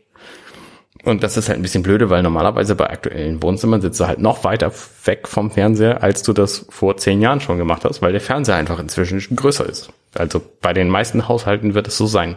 Und 1.04 1.24
das 1.24 1.36
ist 1.36 1.48
halt 1.48 1.58
ein 1.58 1.62
bisschen 1.62 1.82
blöde, 1.82 2.10
weil 2.10 2.22
normalerweise 2.22 2.76
bei 2.76 2.88
aktuellen 2.88 3.42
Wohnzimmern 3.42 3.80
sitzt 3.80 3.98
du 3.98 4.06
halt 4.06 4.20
noch 4.20 4.44
weiter 4.44 4.72
weg 5.04 5.26
vom 5.26 5.50
Fernseher, 5.50 6.02
als 6.02 6.22
du 6.22 6.32
das 6.32 6.66
vor 6.68 6.96
zehn 6.96 7.20
Jahren 7.20 7.40
schon 7.40 7.58
gemacht 7.58 7.84
hast, 7.84 8.02
weil 8.02 8.12
der 8.12 8.20
Fernseher 8.20 8.54
einfach 8.54 8.78
inzwischen 8.78 9.20
größer 9.34 9.68
ist. 9.68 9.92
Also 10.14 10.40
bei 10.60 10.72
den 10.72 10.88
meisten 10.88 11.26
Haushalten 11.28 11.74
wird 11.74 11.88
es 11.88 11.98
so 11.98 12.06
sein. 12.06 12.36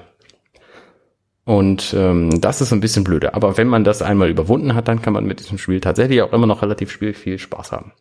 Und 1.43 1.93
ähm, 1.95 2.41
das 2.41 2.59
ist 2.61 2.73
ein 2.73 2.79
bisschen 2.79 3.03
blöde. 3.03 3.35
Aber 3.35 3.55
wenn 3.57 3.67
man 3.67 3.83
das 3.83 4.01
einmal 4.01 4.29
überwunden 4.29 4.73
hat, 4.73 4.87
dann 4.87 5.03
kann 5.03 5.13
man 5.13 5.25
mit 5.25 5.39
diesem 5.39 5.59
Spiel 5.59 5.79
tatsächlich 5.79 6.23
auch 6.23 6.33
immer 6.33 6.47
noch 6.47 6.63
relativ 6.63 6.97
viel, 6.97 7.37
Spaß 7.37 7.71
haben. 7.71 7.93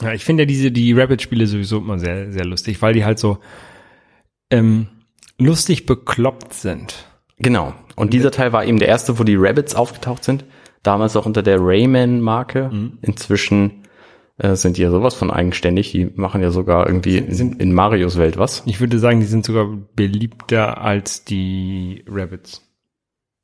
Ja, 0.00 0.14
ich 0.14 0.24
finde 0.24 0.44
ja 0.44 0.46
diese, 0.46 0.72
die 0.72 0.94
Rabbit-Spiele 0.94 1.46
sowieso 1.46 1.78
immer 1.78 1.98
sehr, 1.98 2.32
sehr 2.32 2.46
lustig, 2.46 2.80
weil 2.80 2.94
die 2.94 3.04
halt 3.04 3.18
so 3.18 3.38
ähm, 4.50 4.88
lustig 5.38 5.84
bekloppt 5.84 6.54
sind. 6.54 7.04
Genau. 7.38 7.74
Und 7.96 8.12
dieser 8.12 8.30
Teil 8.30 8.52
war 8.52 8.64
eben 8.64 8.78
der 8.78 8.88
erste, 8.88 9.18
wo 9.18 9.24
die 9.24 9.36
Rabbits 9.36 9.74
aufgetaucht 9.74 10.24
sind. 10.24 10.44
Damals 10.82 11.16
auch 11.16 11.26
unter 11.26 11.42
der 11.42 11.58
Rayman-Marke. 11.60 12.70
Inzwischen 13.02 13.82
äh, 14.38 14.56
sind 14.56 14.76
die 14.76 14.82
ja 14.82 14.90
sowas 14.90 15.14
von 15.14 15.30
eigenständig. 15.30 15.92
Die 15.92 16.06
machen 16.14 16.42
ja 16.42 16.50
sogar 16.50 16.86
irgendwie 16.86 17.18
in, 17.18 17.52
in 17.58 17.72
Marios 17.72 18.18
Welt 18.18 18.38
was. 18.38 18.62
Ich 18.66 18.80
würde 18.80 18.98
sagen, 18.98 19.20
die 19.20 19.26
sind 19.26 19.44
sogar 19.44 19.68
beliebter 19.94 20.80
als 20.80 21.24
die 21.24 22.04
Rabbits. 22.08 22.62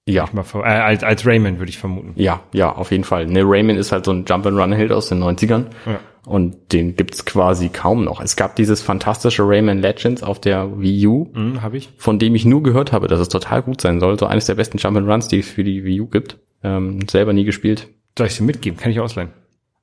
Ja. 0.09 0.27
Äh, 0.55 0.59
als, 0.63 1.05
als 1.05 1.27
Rayman 1.27 1.59
würde 1.59 1.71
ich 1.71 1.79
vermuten. 1.79 2.13
Ja, 2.17 2.41
ja, 2.53 2.73
auf 2.73 2.91
jeden 2.91 3.05
Fall. 3.05 3.27
Ne, 3.27 3.43
Rayman 3.45 3.77
ist 3.77 3.93
halt 3.93 4.07
so 4.07 4.13
ein 4.13 4.25
Jump-and-Run-Held 4.27 4.91
aus 4.91 5.09
den 5.09 5.23
90ern. 5.23 5.67
Ja. 5.85 6.01
Und 6.29 6.73
den 6.73 6.95
gibt's 6.95 7.25
quasi 7.25 7.71
kaum 7.71 8.05
noch. 8.05 8.21
Es 8.21 8.37
gab 8.37 8.55
dieses 8.55 8.83
fantastische 8.83 9.43
Rayman 9.45 9.79
Legends 9.79 10.23
auf 10.23 10.41
der 10.41 10.79
Wii 10.79 11.07
U. 11.07 11.31
Hm, 11.33 11.63
habe 11.63 11.79
ich. 11.79 11.89
von 11.97 12.19
dem 12.19 12.35
ich 12.35 12.45
nur 12.45 12.63
gehört 12.63 12.93
habe, 12.93 13.09
dass 13.09 13.19
es 13.19 13.29
total 13.31 13.63
gut 13.63 13.81
sein 13.81 13.99
soll. 13.99 14.19
So 14.19 14.27
eines 14.27 14.45
der 14.45 14.57
besten 14.57 14.79
Jump'n'Runs, 14.79 15.29
die 15.29 15.39
es 15.39 15.49
für 15.49 15.65
die 15.65 15.85
Wii 15.85 16.03
U 16.03 16.07
gibt. 16.07 16.39
Ähm, 16.63 17.09
selber 17.09 17.33
nie 17.33 17.45
gespielt. 17.45 17.89
Soll 18.17 18.27
ich 18.27 18.35
sie 18.35 18.43
mitgeben? 18.43 18.79
Kann 18.79 18.93
ich 18.93 19.01
ausleihen? 19.01 19.31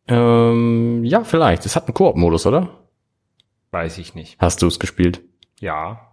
Ähm, 0.08 1.04
ja, 1.04 1.24
vielleicht. 1.24 1.66
Es 1.66 1.76
hat 1.76 1.88
einen 1.88 1.94
Koop-Modus, 1.96 2.46
oder? 2.46 2.70
Weiß 3.72 3.98
ich 3.98 4.14
nicht. 4.14 4.38
Hast 4.40 4.62
du 4.62 4.68
es 4.68 4.80
gespielt? 4.80 5.22
Ja, 5.60 6.12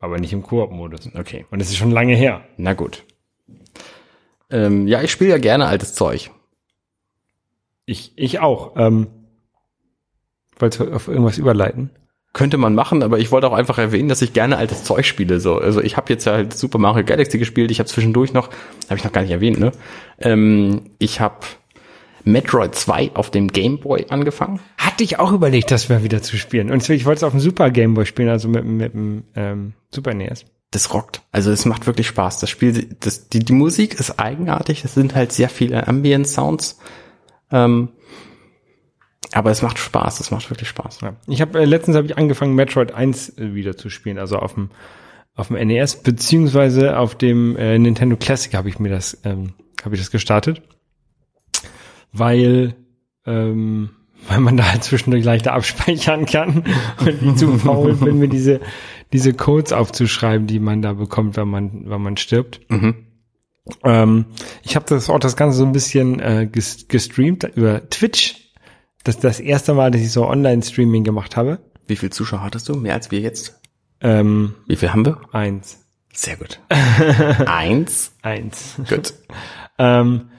aber 0.00 0.18
nicht 0.18 0.32
im 0.32 0.42
Koop-Modus. 0.42 1.10
Okay. 1.14 1.46
Und 1.50 1.60
es 1.60 1.68
ist 1.68 1.76
schon 1.76 1.90
lange 1.92 2.16
her. 2.16 2.42
Na 2.56 2.74
gut. 2.74 3.04
Ähm, 4.50 4.88
ja, 4.88 5.02
ich 5.02 5.10
spiele 5.10 5.30
ja 5.30 5.38
gerne 5.38 5.66
altes 5.66 5.94
Zeug. 5.94 6.30
Ich, 7.84 8.12
ich 8.16 8.40
auch. 8.40 8.74
Ähm, 8.76 9.06
Wolltest 10.58 10.80
du 10.80 10.92
auf 10.92 11.08
irgendwas 11.08 11.38
überleiten? 11.38 11.90
Könnte 12.34 12.58
man 12.58 12.74
machen, 12.74 13.02
aber 13.02 13.18
ich 13.18 13.30
wollte 13.32 13.48
auch 13.48 13.54
einfach 13.54 13.78
erwähnen, 13.78 14.08
dass 14.08 14.22
ich 14.22 14.32
gerne 14.32 14.58
altes 14.58 14.84
Zeug 14.84 15.06
spiele. 15.06 15.40
So, 15.40 15.58
also 15.58 15.80
ich 15.80 15.96
habe 15.96 16.12
jetzt 16.12 16.26
halt 16.26 16.52
Super 16.52 16.78
Mario 16.78 17.04
Galaxy 17.04 17.38
gespielt. 17.38 17.70
Ich 17.70 17.78
habe 17.78 17.88
zwischendurch 17.88 18.32
noch, 18.32 18.50
habe 18.88 18.96
ich 18.96 19.04
noch 19.04 19.12
gar 19.12 19.22
nicht 19.22 19.30
erwähnt, 19.30 19.58
ne? 19.58 19.72
Ähm, 20.20 20.90
ich 20.98 21.20
habe 21.20 21.38
Metroid 22.24 22.74
2 22.74 23.12
auf 23.14 23.30
dem 23.30 23.48
Game 23.48 23.80
Boy 23.80 24.06
angefangen. 24.10 24.60
Hatte 24.76 25.04
ich 25.04 25.18
auch 25.18 25.32
überlegt, 25.32 25.70
das 25.70 25.88
mal 25.88 26.04
wieder 26.04 26.22
zu 26.22 26.36
spielen. 26.36 26.70
Und 26.70 26.88
ich 26.88 27.06
wollte 27.06 27.18
es 27.18 27.24
auf 27.24 27.32
dem 27.32 27.40
Super 27.40 27.70
Game 27.70 27.94
Boy 27.94 28.06
spielen, 28.06 28.28
also 28.28 28.48
mit, 28.48 28.64
mit 28.64 28.92
dem 28.92 29.24
ähm, 29.34 29.72
Super 29.90 30.12
NES. 30.14 30.44
das 30.70 30.92
rockt. 30.92 31.22
Also 31.32 31.50
es 31.50 31.64
macht 31.64 31.86
wirklich 31.86 32.06
Spaß. 32.08 32.40
Das 32.40 32.50
Spiel, 32.50 32.94
das, 33.00 33.30
die, 33.30 33.40
die 33.40 33.52
Musik 33.52 33.98
ist 33.98 34.18
eigenartig. 34.20 34.84
Es 34.84 34.94
sind 34.94 35.14
halt 35.14 35.32
sehr 35.32 35.48
viele 35.48 35.88
Ambient 35.88 36.28
Sounds. 36.28 36.78
Ähm, 37.50 37.88
aber 39.32 39.50
es 39.50 39.62
macht 39.62 39.78
Spaß. 39.78 40.20
Es 40.20 40.30
macht 40.30 40.50
wirklich 40.50 40.68
Spaß. 40.68 41.00
Ja. 41.02 41.16
Ich 41.26 41.40
habe 41.40 41.60
äh, 41.60 41.64
letztens 41.64 41.96
habe 41.96 42.06
ich 42.06 42.16
angefangen 42.16 42.54
Metroid 42.54 42.92
1 42.92 43.38
äh, 43.38 43.54
wieder 43.54 43.76
zu 43.76 43.90
spielen, 43.90 44.18
also 44.18 44.38
auf 44.38 44.54
dem 44.54 44.70
auf 45.34 45.48
dem 45.48 45.66
NES 45.68 46.02
beziehungsweise 46.02 46.98
auf 46.98 47.14
dem 47.14 47.56
äh, 47.56 47.78
Nintendo 47.78 48.16
Classic 48.16 48.52
habe 48.54 48.68
ich 48.68 48.78
mir 48.78 48.88
das 48.88 49.18
ähm, 49.24 49.54
habe 49.84 49.94
ich 49.94 50.00
das 50.00 50.10
gestartet, 50.10 50.62
weil 52.12 52.74
ähm, 53.26 53.90
weil 54.26 54.40
man 54.40 54.56
da 54.56 54.72
halt 54.72 54.82
zwischendurch 54.82 55.24
leichter 55.24 55.52
abspeichern 55.52 56.26
kann 56.26 56.64
und 57.00 57.22
ich 57.22 57.36
zu 57.36 57.56
faul 57.58 57.94
bin, 57.94 58.18
mir 58.18 58.28
diese 58.28 58.60
diese 59.12 59.32
Codes 59.32 59.72
aufzuschreiben, 59.72 60.46
die 60.46 60.58
man 60.58 60.82
da 60.82 60.94
bekommt, 60.94 61.36
wenn 61.36 61.48
man 61.48 61.88
wenn 61.88 62.02
man 62.02 62.16
stirbt. 62.16 62.60
Ähm, 63.84 64.26
ich 64.62 64.76
habe 64.76 64.86
das 64.88 65.10
auch 65.10 65.18
das 65.18 65.36
Ganze 65.36 65.58
so 65.58 65.64
ein 65.64 65.72
bisschen 65.72 66.20
äh, 66.20 66.48
ges 66.50 66.88
gestreamt 66.88 67.44
über 67.54 67.88
Twitch. 67.90 68.47
Das 69.04 69.16
ist 69.16 69.24
das 69.24 69.40
erste 69.40 69.74
Mal, 69.74 69.90
dass 69.90 70.00
ich 70.00 70.12
so 70.12 70.26
Online-Streaming 70.26 71.04
gemacht 71.04 71.36
habe. 71.36 71.58
Wie 71.86 71.96
viel 71.96 72.10
Zuschauer 72.10 72.42
hattest 72.42 72.68
du? 72.68 72.74
Mehr 72.74 72.94
als 72.94 73.10
wir 73.10 73.20
jetzt? 73.20 73.60
Ähm, 74.00 74.54
Wie 74.66 74.76
viel 74.76 74.92
haben 74.92 75.04
wir? 75.06 75.20
eins. 75.32 75.84
Sehr 76.12 76.36
gut. 76.36 76.58
Eins. 77.46 78.12
Eins. 78.22 78.74
Gut. 78.88 79.14
ähm, 79.78 80.30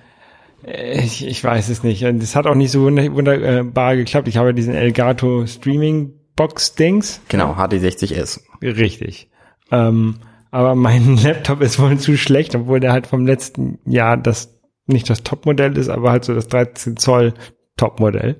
äh, 0.66 1.00
ich, 1.02 1.26
ich 1.26 1.42
weiß 1.44 1.70
es 1.70 1.84
nicht. 1.84 2.04
Und 2.06 2.22
es 2.22 2.36
hat 2.36 2.48
auch 2.48 2.56
nicht 2.56 2.72
so 2.72 2.82
wunder- 2.82 3.14
wunderbar 3.14 3.96
geklappt. 3.96 4.28
Ich 4.28 4.36
habe 4.38 4.54
diesen 4.54 4.76
Elgato 4.76 5.46
Streaming 5.48 6.14
Box 6.36 6.76
Dings. 6.76 7.22
Genau, 7.30 7.54
HD60S. 7.54 8.42
Richtig. 8.62 9.30
Ähm, 9.72 10.16
aber 10.52 10.76
mein 10.76 11.16
Laptop 11.24 11.62
ist 11.62 11.80
wohl 11.80 11.98
zu 11.98 12.18
schlecht, 12.18 12.56
obwohl 12.56 12.80
der 12.82 12.92
halt 12.92 13.08
vom 13.08 13.26
letzten 13.26 13.80
Jahr 13.86 14.18
das 14.18 14.60
nicht 14.86 15.10
das 15.10 15.24
Topmodell 15.24 15.78
ist, 15.78 15.88
aber 15.90 16.12
halt 16.12 16.26
so 16.26 16.34
das 16.34 16.48
13 16.48 16.98
Zoll 16.98 17.34
Topmodell. 17.80 18.36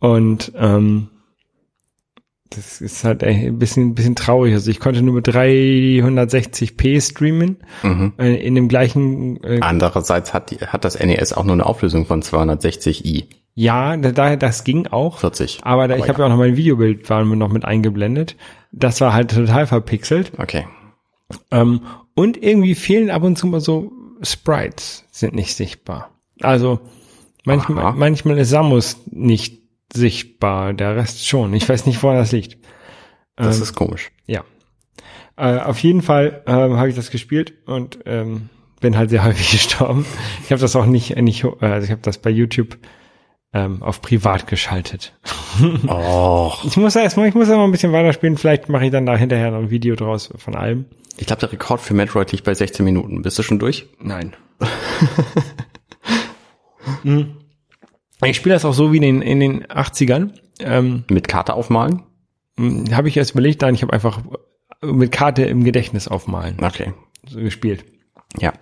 Und 0.00 0.52
ähm, 0.56 1.08
das 2.50 2.80
ist 2.80 3.04
halt 3.04 3.22
ein 3.24 3.58
bisschen, 3.58 3.88
ein 3.88 3.94
bisschen 3.94 4.14
traurig. 4.16 4.54
Also 4.54 4.70
ich 4.70 4.80
konnte 4.80 5.02
nur 5.02 5.14
mit 5.14 5.28
360p 5.28 7.00
streamen 7.00 7.58
Mhm. 7.82 8.12
äh, 8.18 8.34
in 8.36 8.54
dem 8.54 8.68
gleichen 8.68 9.42
äh, 9.44 9.58
Andererseits 9.60 10.32
hat, 10.32 10.50
die, 10.50 10.56
hat 10.58 10.84
das 10.84 10.98
NES 10.98 11.32
auch 11.34 11.44
nur 11.44 11.52
eine 11.54 11.66
Auflösung 11.66 12.06
von 12.06 12.22
260i. 12.22 13.24
Ja, 13.54 13.96
da, 13.96 14.12
da- 14.12 14.36
das 14.36 14.64
ging 14.64 14.86
auch. 14.86 15.18
40. 15.18 15.60
Aber, 15.64 15.88
da, 15.88 15.96
ich 15.96 16.02
Aber 16.04 16.08
habe 16.12 16.20
ja 16.20 16.26
auch 16.26 16.30
noch 16.30 16.38
mein 16.38 16.56
Videobild 16.56 17.10
war 17.10 17.24
noch 17.24 17.52
mit 17.52 17.64
eingeblendet. 17.64 18.36
Das 18.72 19.00
war 19.00 19.12
halt 19.12 19.32
total 19.34 19.66
verpixelt. 19.66 20.32
Okay. 20.38 20.66
Ähm, 21.50 21.80
und 22.14 22.42
irgendwie 22.42 22.74
fehlen 22.76 23.10
ab 23.10 23.24
und 23.24 23.36
zu 23.36 23.46
mal 23.48 23.60
so 23.60 23.92
Sprites, 24.22 25.04
sind 25.10 25.34
nicht 25.34 25.54
sichtbar. 25.54 26.10
Also 26.40 26.80
manchmal, 27.44 27.92
manchmal 27.94 28.38
ist 28.38 28.50
Samus 28.50 28.98
nicht 29.10 29.62
sichtbar, 29.92 30.72
der 30.74 30.96
Rest 30.96 31.26
schon. 31.26 31.54
Ich 31.54 31.68
weiß 31.68 31.86
nicht, 31.86 32.02
woran 32.02 32.16
das 32.16 32.32
liegt. 32.32 32.58
Das 33.36 33.56
Ähm, 33.56 33.62
ist 33.62 33.74
komisch. 33.74 34.10
Ja. 34.26 34.44
Äh, 35.36 35.58
auf 35.60 35.78
jeden 35.80 36.02
Fall 36.02 36.42
ähm, 36.46 36.76
habe 36.76 36.88
ich 36.88 36.96
das 36.96 37.10
gespielt 37.10 37.54
und 37.66 38.00
ähm, 38.06 38.48
bin 38.80 38.96
halt 38.98 39.10
sehr 39.10 39.24
häufig 39.24 39.50
gestorben. 39.50 40.04
Ich 40.44 40.50
habe 40.50 40.60
das 40.60 40.74
auch 40.76 40.86
nicht, 40.86 41.16
nicht 41.16 41.44
ho- 41.44 41.56
äh, 41.60 41.66
also 41.66 41.84
ich 41.84 41.90
habe 41.90 42.02
das 42.02 42.18
bei 42.18 42.30
YouTube 42.30 42.76
ähm, 43.54 43.82
auf 43.82 44.02
privat 44.02 44.46
geschaltet. 44.46 45.14
Oh. 45.88 46.52
Ich 46.64 46.76
muss 46.76 46.94
erstmal, 46.94 47.26
ich 47.28 47.34
muss 47.34 47.48
erst 47.48 47.56
mal 47.56 47.64
ein 47.64 47.72
bisschen 47.72 47.90
weiterspielen. 47.92 48.36
Vielleicht 48.36 48.68
mache 48.68 48.84
ich 48.84 48.92
dann 48.92 49.06
da 49.06 49.16
hinterher 49.16 49.50
noch 49.50 49.58
ein 49.58 49.70
Video 49.70 49.96
draus 49.96 50.30
von 50.36 50.54
allem. 50.54 50.84
Ich 51.16 51.26
glaube, 51.26 51.40
der 51.40 51.50
Rekord 51.50 51.80
für 51.80 51.94
Metroid 51.94 52.30
liegt 52.30 52.44
bei 52.44 52.54
16 52.54 52.84
Minuten. 52.84 53.22
Bist 53.22 53.38
du 53.40 53.42
schon 53.42 53.58
durch? 53.58 53.86
Nein. 53.98 54.36
Hm. 57.02 57.36
ich 58.24 58.36
spiele 58.36 58.54
das 58.54 58.64
auch 58.64 58.72
so 58.74 58.92
wie 58.92 58.96
in 58.96 59.02
den, 59.02 59.22
in 59.22 59.40
den 59.40 59.66
80ern. 59.66 60.30
Ähm, 60.60 61.04
Mit 61.10 61.28
Karte 61.28 61.54
aufmalen? 61.54 62.02
habe 62.92 63.08
ich 63.08 63.16
erst 63.16 63.30
überlegt, 63.32 63.62
nein, 63.62 63.74
ich 63.76 63.82
habe 63.82 63.92
einfach 63.92 64.20
mit 64.82 65.12
Karte 65.12 65.44
im 65.44 65.62
Gedächtnis 65.64 66.08
aufmalen 66.08 66.56
Okay. 66.62 66.92
so 67.26 67.38
gespielt. 67.40 67.84
Ja. 68.40 68.52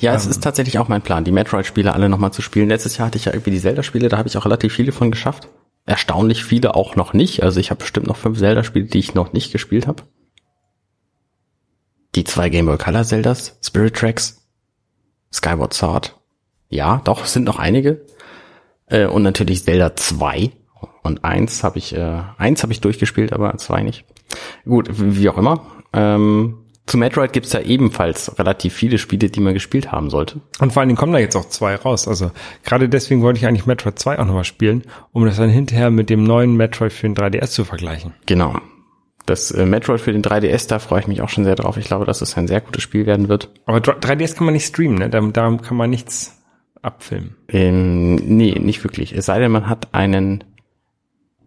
Ja, 0.00 0.14
es 0.14 0.26
ist 0.26 0.42
tatsächlich 0.42 0.78
auch 0.78 0.88
mein 0.88 1.02
Plan, 1.02 1.24
die 1.24 1.32
Metroid-Spiele 1.32 1.92
alle 1.92 2.08
nochmal 2.08 2.32
zu 2.32 2.40
spielen. 2.42 2.68
Letztes 2.68 2.96
Jahr 2.96 3.06
hatte 3.06 3.18
ich 3.18 3.26
ja 3.26 3.32
irgendwie 3.32 3.50
die 3.50 3.60
Zelda-Spiele, 3.60 4.08
da 4.08 4.16
habe 4.18 4.28
ich 4.28 4.36
auch 4.36 4.44
relativ 4.46 4.72
viele 4.74 4.92
von 4.92 5.10
geschafft. 5.10 5.48
Erstaunlich 5.84 6.44
viele 6.44 6.74
auch 6.74 6.96
noch 6.96 7.12
nicht. 7.12 7.42
Also 7.42 7.60
ich 7.60 7.70
habe 7.70 7.80
bestimmt 7.80 8.06
noch 8.06 8.16
fünf 8.16 8.38
Zelda-Spiele, 8.38 8.86
die 8.86 8.98
ich 8.98 9.14
noch 9.14 9.32
nicht 9.32 9.52
gespielt 9.52 9.86
habe. 9.86 10.02
Die 12.14 12.24
zwei 12.24 12.48
Game 12.48 12.66
Boy 12.66 12.78
Color 12.78 13.04
Zeldas, 13.04 13.58
Spirit 13.62 13.94
Tracks, 13.94 14.46
Skyward 15.32 15.74
Sword. 15.74 16.15
Ja, 16.68 17.00
doch, 17.04 17.24
es 17.24 17.32
sind 17.32 17.44
noch 17.44 17.58
einige. 17.58 18.04
Äh, 18.86 19.06
und 19.06 19.22
natürlich 19.22 19.64
Zelda 19.64 19.96
2. 19.96 20.50
Und 21.02 21.24
eins 21.24 21.62
habe 21.62 21.78
ich, 21.78 21.94
äh, 21.94 22.22
eins 22.36 22.62
habe 22.62 22.72
ich 22.72 22.80
durchgespielt, 22.80 23.32
aber 23.32 23.56
zwei 23.58 23.82
nicht. 23.82 24.04
Gut, 24.64 24.88
wie 24.90 25.28
auch 25.28 25.38
immer. 25.38 25.66
Ähm, 25.92 26.58
zu 26.86 26.98
Metroid 26.98 27.32
gibt's 27.32 27.52
ja 27.52 27.60
ebenfalls 27.60 28.38
relativ 28.38 28.74
viele 28.74 28.98
Spiele, 28.98 29.28
die 29.28 29.40
man 29.40 29.54
gespielt 29.54 29.90
haben 29.90 30.08
sollte. 30.08 30.40
Und 30.60 30.72
vor 30.72 30.80
allen 30.80 30.88
Dingen 30.88 30.98
kommen 30.98 31.12
da 31.12 31.18
jetzt 31.18 31.34
auch 31.34 31.48
zwei 31.48 31.74
raus. 31.74 32.06
Also 32.06 32.30
gerade 32.64 32.88
deswegen 32.88 33.22
wollte 33.22 33.38
ich 33.38 33.46
eigentlich 33.46 33.66
Metroid 33.66 33.98
2 33.98 34.18
auch 34.18 34.24
nochmal 34.24 34.44
spielen, 34.44 34.82
um 35.12 35.24
das 35.24 35.36
dann 35.36 35.50
hinterher 35.50 35.90
mit 35.90 36.10
dem 36.10 36.22
neuen 36.22 36.56
Metroid 36.56 36.92
für 36.92 37.08
den 37.08 37.16
3DS 37.16 37.48
zu 37.48 37.64
vergleichen. 37.64 38.14
Genau. 38.26 38.54
Das 39.26 39.50
äh, 39.50 39.66
Metroid 39.66 40.00
für 40.00 40.12
den 40.12 40.22
3DS, 40.22 40.68
da 40.68 40.78
freue 40.78 41.00
ich 41.00 41.08
mich 41.08 41.22
auch 41.22 41.28
schon 41.28 41.44
sehr 41.44 41.56
drauf. 41.56 41.76
Ich 41.76 41.86
glaube, 41.86 42.04
dass 42.04 42.22
es 42.22 42.36
ein 42.36 42.46
sehr 42.46 42.60
gutes 42.60 42.84
Spiel 42.84 43.06
werden 43.06 43.28
wird. 43.28 43.50
Aber 43.66 43.78
3DS 43.78 44.36
kann 44.36 44.44
man 44.44 44.54
nicht 44.54 44.66
streamen, 44.66 44.98
ne? 44.98 45.10
Da, 45.10 45.20
da 45.20 45.56
kann 45.56 45.76
man 45.76 45.90
nichts 45.90 46.36
abfilmen. 46.82 47.36
Ähm, 47.48 48.14
nee, 48.16 48.52
nicht 48.52 48.82
wirklich. 48.84 49.12
Es 49.12 49.26
sei 49.26 49.38
denn, 49.38 49.52
man 49.52 49.68
hat 49.68 49.94
einen 49.94 50.44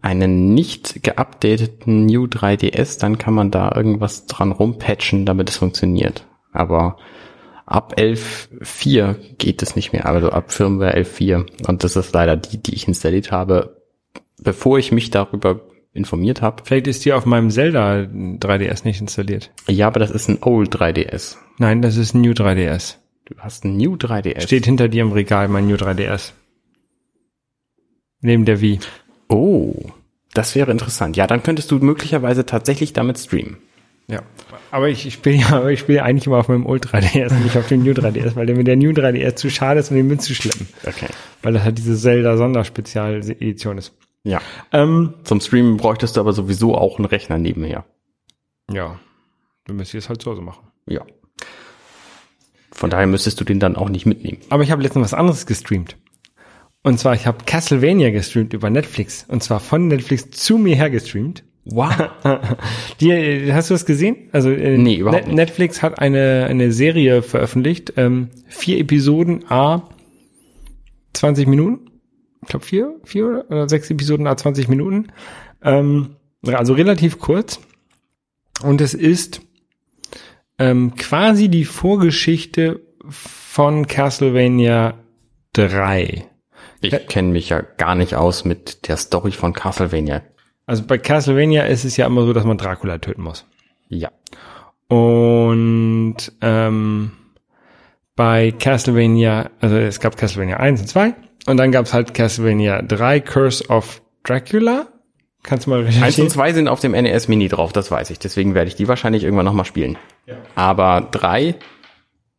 einen 0.02 0.54
nicht 0.54 1.02
geupdateten 1.02 2.06
New 2.06 2.24
3DS, 2.24 2.98
dann 2.98 3.18
kann 3.18 3.34
man 3.34 3.50
da 3.50 3.72
irgendwas 3.74 4.26
dran 4.26 4.52
rumpatchen, 4.52 5.26
damit 5.26 5.50
es 5.50 5.58
funktioniert. 5.58 6.26
Aber 6.52 6.96
ab 7.66 7.94
11.4 7.98 9.36
geht 9.36 9.62
es 9.62 9.76
nicht 9.76 9.92
mehr, 9.92 10.06
also 10.06 10.30
ab 10.30 10.52
Firmware 10.52 10.96
11.4. 10.96 11.68
Und 11.68 11.84
das 11.84 11.96
ist 11.96 12.12
leider 12.14 12.36
die, 12.36 12.58
die 12.58 12.74
ich 12.74 12.88
installiert 12.88 13.30
habe, 13.30 13.76
bevor 14.38 14.78
ich 14.78 14.90
mich 14.90 15.10
darüber 15.10 15.60
informiert 15.92 16.40
habe. 16.40 16.62
Vielleicht 16.64 16.86
ist 16.86 17.04
die 17.04 17.12
auf 17.12 17.26
meinem 17.26 17.50
Zelda 17.50 18.00
3DS 18.02 18.84
nicht 18.84 19.00
installiert. 19.00 19.50
Ja, 19.68 19.88
aber 19.88 20.00
das 20.00 20.10
ist 20.10 20.28
ein 20.28 20.38
Old 20.42 20.74
3DS. 20.74 21.36
Nein, 21.58 21.82
das 21.82 21.96
ist 21.96 22.14
ein 22.14 22.20
New 22.20 22.32
3DS. 22.32 22.96
Du 23.30 23.36
hast 23.38 23.64
ein 23.64 23.76
New 23.76 23.94
3DS. 23.94 24.42
Steht 24.42 24.66
hinter 24.66 24.88
dir 24.88 25.02
im 25.02 25.12
Regal 25.12 25.48
mein 25.48 25.68
New 25.68 25.76
3DS. 25.76 26.32
Neben 28.20 28.44
der 28.44 28.60
Wii. 28.60 28.80
Oh, 29.28 29.74
das 30.34 30.56
wäre 30.56 30.72
interessant. 30.72 31.16
Ja, 31.16 31.26
dann 31.28 31.42
könntest 31.42 31.70
du 31.70 31.78
möglicherweise 31.78 32.44
tatsächlich 32.44 32.92
damit 32.92 33.18
streamen. 33.18 33.58
Ja. 34.08 34.22
Aber 34.72 34.88
ich, 34.88 35.06
ich 35.06 35.14
spiele 35.14 35.36
ja, 35.36 35.68
ich 35.68 35.78
spiele 35.80 36.02
eigentlich 36.02 36.26
immer 36.26 36.38
auf 36.38 36.48
meinem 36.48 36.66
Old 36.66 36.86
3DS 36.86 37.30
und 37.30 37.44
nicht 37.44 37.56
auf 37.56 37.68
dem 37.68 37.84
New 37.84 37.92
3DS, 37.92 38.34
weil 38.34 38.46
der 38.46 38.56
mit 38.56 38.66
der 38.66 38.76
New 38.76 38.90
3DS 38.90 39.36
zu 39.36 39.48
schade 39.48 39.78
ist, 39.78 39.90
um 39.90 39.96
den 39.96 40.08
mitzuschleppen. 40.08 40.68
Okay. 40.84 41.06
Weil 41.42 41.52
das 41.52 41.62
halt 41.62 41.78
diese 41.78 41.96
Zelda 41.96 42.36
Sonderspezialedition 42.36 43.78
ist. 43.78 43.94
Ja. 44.24 44.40
Ähm, 44.72 45.14
Zum 45.22 45.40
Streamen 45.40 45.76
bräuchtest 45.76 46.16
du 46.16 46.20
aber 46.20 46.32
sowieso 46.32 46.74
auch 46.74 46.98
einen 46.98 47.06
Rechner 47.06 47.38
nebenher. 47.38 47.84
ja. 48.70 48.98
Du 49.66 49.74
müsstest 49.74 50.06
es 50.06 50.08
halt 50.08 50.20
zu 50.20 50.30
Hause 50.32 50.40
machen. 50.40 50.66
Ja. 50.86 51.04
Von 52.80 52.88
daher 52.88 53.06
müsstest 53.06 53.38
du 53.38 53.44
den 53.44 53.60
dann 53.60 53.76
auch 53.76 53.90
nicht 53.90 54.06
mitnehmen. 54.06 54.38
Aber 54.48 54.62
ich 54.62 54.70
habe 54.70 54.82
letztens 54.82 55.04
was 55.04 55.12
anderes 55.12 55.44
gestreamt. 55.44 55.98
Und 56.82 56.98
zwar, 56.98 57.12
ich 57.12 57.26
habe 57.26 57.44
Castlevania 57.44 58.08
gestreamt 58.08 58.54
über 58.54 58.70
Netflix. 58.70 59.26
Und 59.28 59.42
zwar 59.42 59.60
von 59.60 59.86
Netflix 59.88 60.30
zu 60.30 60.56
mir 60.56 60.76
her 60.76 60.88
gestreamt. 60.88 61.44
Wow. 61.66 61.92
Die, 63.02 63.52
hast 63.52 63.68
du 63.68 63.74
das 63.74 63.84
gesehen? 63.84 64.30
Also 64.32 64.48
äh, 64.48 64.78
Nee, 64.78 64.96
überhaupt 64.96 65.26
nicht. 65.26 65.36
Netflix 65.36 65.82
hat 65.82 65.98
eine, 65.98 66.46
eine 66.48 66.72
Serie 66.72 67.20
veröffentlicht. 67.20 67.92
Ähm, 67.98 68.30
vier 68.48 68.78
Episoden, 68.78 69.44
a 69.50 69.86
20 71.12 71.48
Minuten. 71.48 71.90
Ich 72.40 72.48
glaube 72.48 72.64
vier, 72.64 72.94
vier 73.04 73.26
oder- 73.26 73.44
oder 73.50 73.68
sechs 73.68 73.90
Episoden, 73.90 74.26
a 74.26 74.38
20 74.38 74.68
Minuten. 74.68 75.08
Ähm, 75.62 76.16
also 76.46 76.72
relativ 76.72 77.18
kurz. 77.18 77.60
Und 78.62 78.80
es 78.80 78.94
ist 78.94 79.42
ähm, 80.60 80.94
quasi 80.94 81.48
die 81.48 81.64
Vorgeschichte 81.64 82.80
von 83.08 83.86
Castlevania 83.86 84.94
3. 85.54 86.26
Ich 86.82 87.06
kenne 87.08 87.28
mich 87.28 87.48
ja 87.48 87.62
gar 87.62 87.94
nicht 87.94 88.14
aus 88.14 88.44
mit 88.44 88.86
der 88.86 88.96
Story 88.96 89.32
von 89.32 89.54
Castlevania. 89.54 90.22
Also 90.66 90.84
bei 90.86 90.98
Castlevania 90.98 91.64
ist 91.64 91.84
es 91.84 91.96
ja 91.96 92.06
immer 92.06 92.24
so, 92.24 92.32
dass 92.32 92.44
man 92.44 92.58
Dracula 92.58 92.98
töten 92.98 93.22
muss. 93.22 93.46
Ja. 93.88 94.10
Und 94.88 96.16
ähm, 96.42 97.12
bei 98.14 98.52
Castlevania, 98.52 99.50
also 99.60 99.76
es 99.76 99.98
gab 99.98 100.16
Castlevania 100.16 100.58
1 100.58 100.82
und 100.82 100.86
2 100.86 101.14
und 101.46 101.56
dann 101.56 101.72
gab 101.72 101.86
es 101.86 101.94
halt 101.94 102.12
Castlevania 102.12 102.82
3, 102.82 103.20
Curse 103.20 103.68
of 103.68 104.02
Dracula. 104.24 104.88
Kannst 105.42 105.66
du 105.66 105.70
mal 105.70 105.80
Eins 105.80 105.96
recherchieren? 105.96 106.26
und 106.26 106.30
zwei 106.30 106.52
sind 106.52 106.68
auf 106.68 106.80
dem 106.80 106.92
NES 106.92 107.28
Mini 107.28 107.48
drauf, 107.48 107.72
das 107.72 107.90
weiß 107.90 108.10
ich. 108.10 108.18
Deswegen 108.18 108.54
werde 108.54 108.68
ich 108.68 108.76
die 108.76 108.88
wahrscheinlich 108.88 109.24
irgendwann 109.24 109.46
nochmal 109.46 109.64
spielen. 109.64 109.96
Aber 110.54 111.08
drei, 111.10 111.54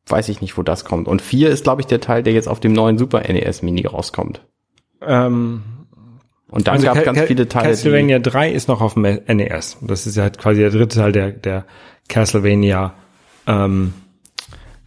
weiß 0.07 0.29
ich 0.29 0.41
nicht, 0.41 0.57
wo 0.57 0.63
das 0.63 0.85
kommt. 0.85 1.07
Und 1.07 1.21
vier 1.21 1.49
ist, 1.49 1.63
glaube 1.63 1.81
ich, 1.81 1.87
der 1.87 2.01
Teil, 2.01 2.23
der 2.23 2.33
jetzt 2.33 2.47
auf 2.47 2.59
dem 2.59 2.73
neuen 2.73 2.97
Super 2.97 3.21
NES 3.21 3.61
Mini 3.61 3.85
rauskommt. 3.85 4.41
Ähm, 5.01 5.63
Und 6.49 6.67
dann 6.67 6.75
also 6.75 6.87
gab 6.87 6.97
es 6.97 7.03
ganz 7.03 7.21
viele 7.21 7.47
Teile, 7.47 7.69
Castlevania 7.69 8.19
3 8.19 8.51
ist 8.51 8.67
noch 8.67 8.81
auf 8.81 8.93
dem 8.95 9.03
NES. 9.03 9.77
Das 9.81 10.05
ist 10.07 10.17
ja 10.17 10.23
halt 10.23 10.37
quasi 10.37 10.59
der 10.61 10.69
dritte 10.69 10.97
Teil 10.97 11.11
der, 11.11 11.31
der 11.31 11.65
Castlevania 12.09 12.93
ähm, 13.47 13.93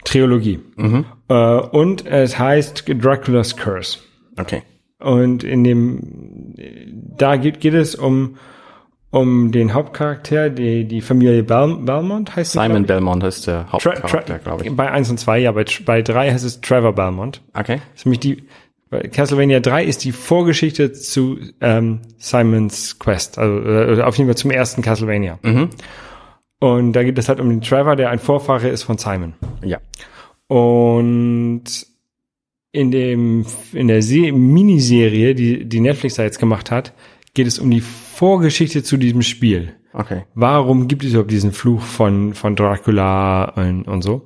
Trilogie. 0.03 0.59
Mhm. 0.75 1.05
Äh, 1.27 1.33
und 1.33 2.05
es 2.05 2.37
heißt 2.37 2.85
Dracula's 2.87 3.57
Curse. 3.57 3.99
okay. 4.37 4.61
Und 4.97 5.43
in 5.43 5.63
dem, 5.63 6.55
da 7.17 7.35
geht, 7.35 7.59
geht 7.59 7.73
es 7.73 7.95
um, 7.95 8.37
um 9.15 9.53
den 9.53 9.73
Hauptcharakter, 9.73 10.49
die, 10.49 10.83
die 10.83 10.99
Familie 10.99 11.41
Bel 11.41 11.77
Belmont 11.77 12.35
heißt 12.35 12.51
Simon 12.51 12.83
glaub 12.83 12.87
Belmont 12.87 13.23
ist 13.23 13.47
der 13.47 13.71
Hauptcharakter, 13.71 14.39
glaube 14.39 14.65
ich. 14.65 14.75
Bei 14.75 14.91
1 14.91 15.09
und 15.09 15.17
2, 15.17 15.39
ja, 15.39 15.53
bei, 15.53 15.63
bei 15.85 16.01
3 16.01 16.31
heißt 16.31 16.43
es 16.43 16.59
Trevor 16.59 16.91
Belmont. 16.91 17.41
Okay. 17.53 17.77
Das 17.77 18.01
ist 18.01 18.05
nämlich 18.05 18.19
die, 18.19 18.43
Castlevania 19.13 19.61
3 19.61 19.85
ist 19.85 20.03
die 20.03 20.11
Vorgeschichte 20.11 20.91
zu 20.91 21.37
ähm, 21.61 22.01
Simons 22.17 22.99
Quest, 22.99 23.37
also 23.37 23.57
äh, 23.59 24.01
auf 24.01 24.17
jeden 24.17 24.27
Fall 24.27 24.35
zum 24.35 24.51
ersten 24.51 24.81
Castlevania. 24.81 25.39
Mhm. 25.43 25.69
Und 26.59 26.91
da 26.91 27.03
geht 27.03 27.17
es 27.17 27.29
halt 27.29 27.39
um 27.39 27.49
den 27.49 27.61
Trevor, 27.61 27.95
der 27.95 28.09
ein 28.09 28.19
Vorfahre 28.19 28.67
ist 28.67 28.83
von 28.83 28.97
Simon. 28.97 29.33
Ja. 29.63 29.77
Und 30.47 31.63
in 32.73 32.91
dem, 32.91 33.45
in 33.71 33.87
der 33.87 34.01
Se 34.01 34.33
Miniserie, 34.33 35.35
die, 35.35 35.63
die 35.63 35.79
Netflix 35.79 36.15
da 36.15 36.23
jetzt 36.23 36.39
gemacht 36.39 36.69
hat, 36.69 36.91
geht 37.35 37.45
es 37.45 37.59
um 37.59 37.69
die 37.69 37.81
Vorgeschichte 37.81 38.81
zu 38.81 38.97
diesem 38.97 39.21
Spiel. 39.21 39.75
Okay. 39.93 40.23
Warum 40.33 40.87
gibt 40.87 41.03
es 41.03 41.11
überhaupt 41.11 41.31
diesen 41.31 41.51
Fluch 41.51 41.81
von, 41.81 42.33
von 42.33 42.55
Dracula 42.55 43.45
und, 43.55 43.87
und 43.87 44.01
so? 44.01 44.25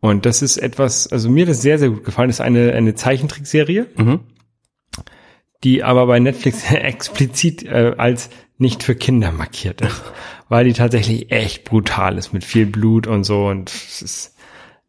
Und 0.00 0.26
das 0.26 0.42
ist 0.42 0.58
etwas, 0.58 1.10
also 1.10 1.28
mir 1.28 1.46
das 1.46 1.62
sehr, 1.62 1.78
sehr 1.78 1.88
gut 1.90 2.04
gefallen. 2.04 2.28
Das 2.28 2.36
ist 2.36 2.40
eine, 2.40 2.72
eine 2.72 2.94
Zeichentrickserie, 2.94 3.86
Mhm. 3.96 4.20
die 5.64 5.82
aber 5.82 6.06
bei 6.06 6.20
Netflix 6.20 6.64
explizit 6.70 7.64
äh, 7.64 7.94
als 7.96 8.30
nicht 8.58 8.82
für 8.82 8.94
Kinder 8.94 9.32
markiert 9.32 9.80
ist, 9.80 10.02
weil 10.48 10.66
die 10.66 10.74
tatsächlich 10.74 11.32
echt 11.32 11.64
brutal 11.64 12.18
ist 12.18 12.32
mit 12.32 12.44
viel 12.44 12.66
Blut 12.66 13.06
und 13.06 13.24
so 13.24 13.46
und 13.48 13.70
es 13.70 14.02
ist, 14.02 14.36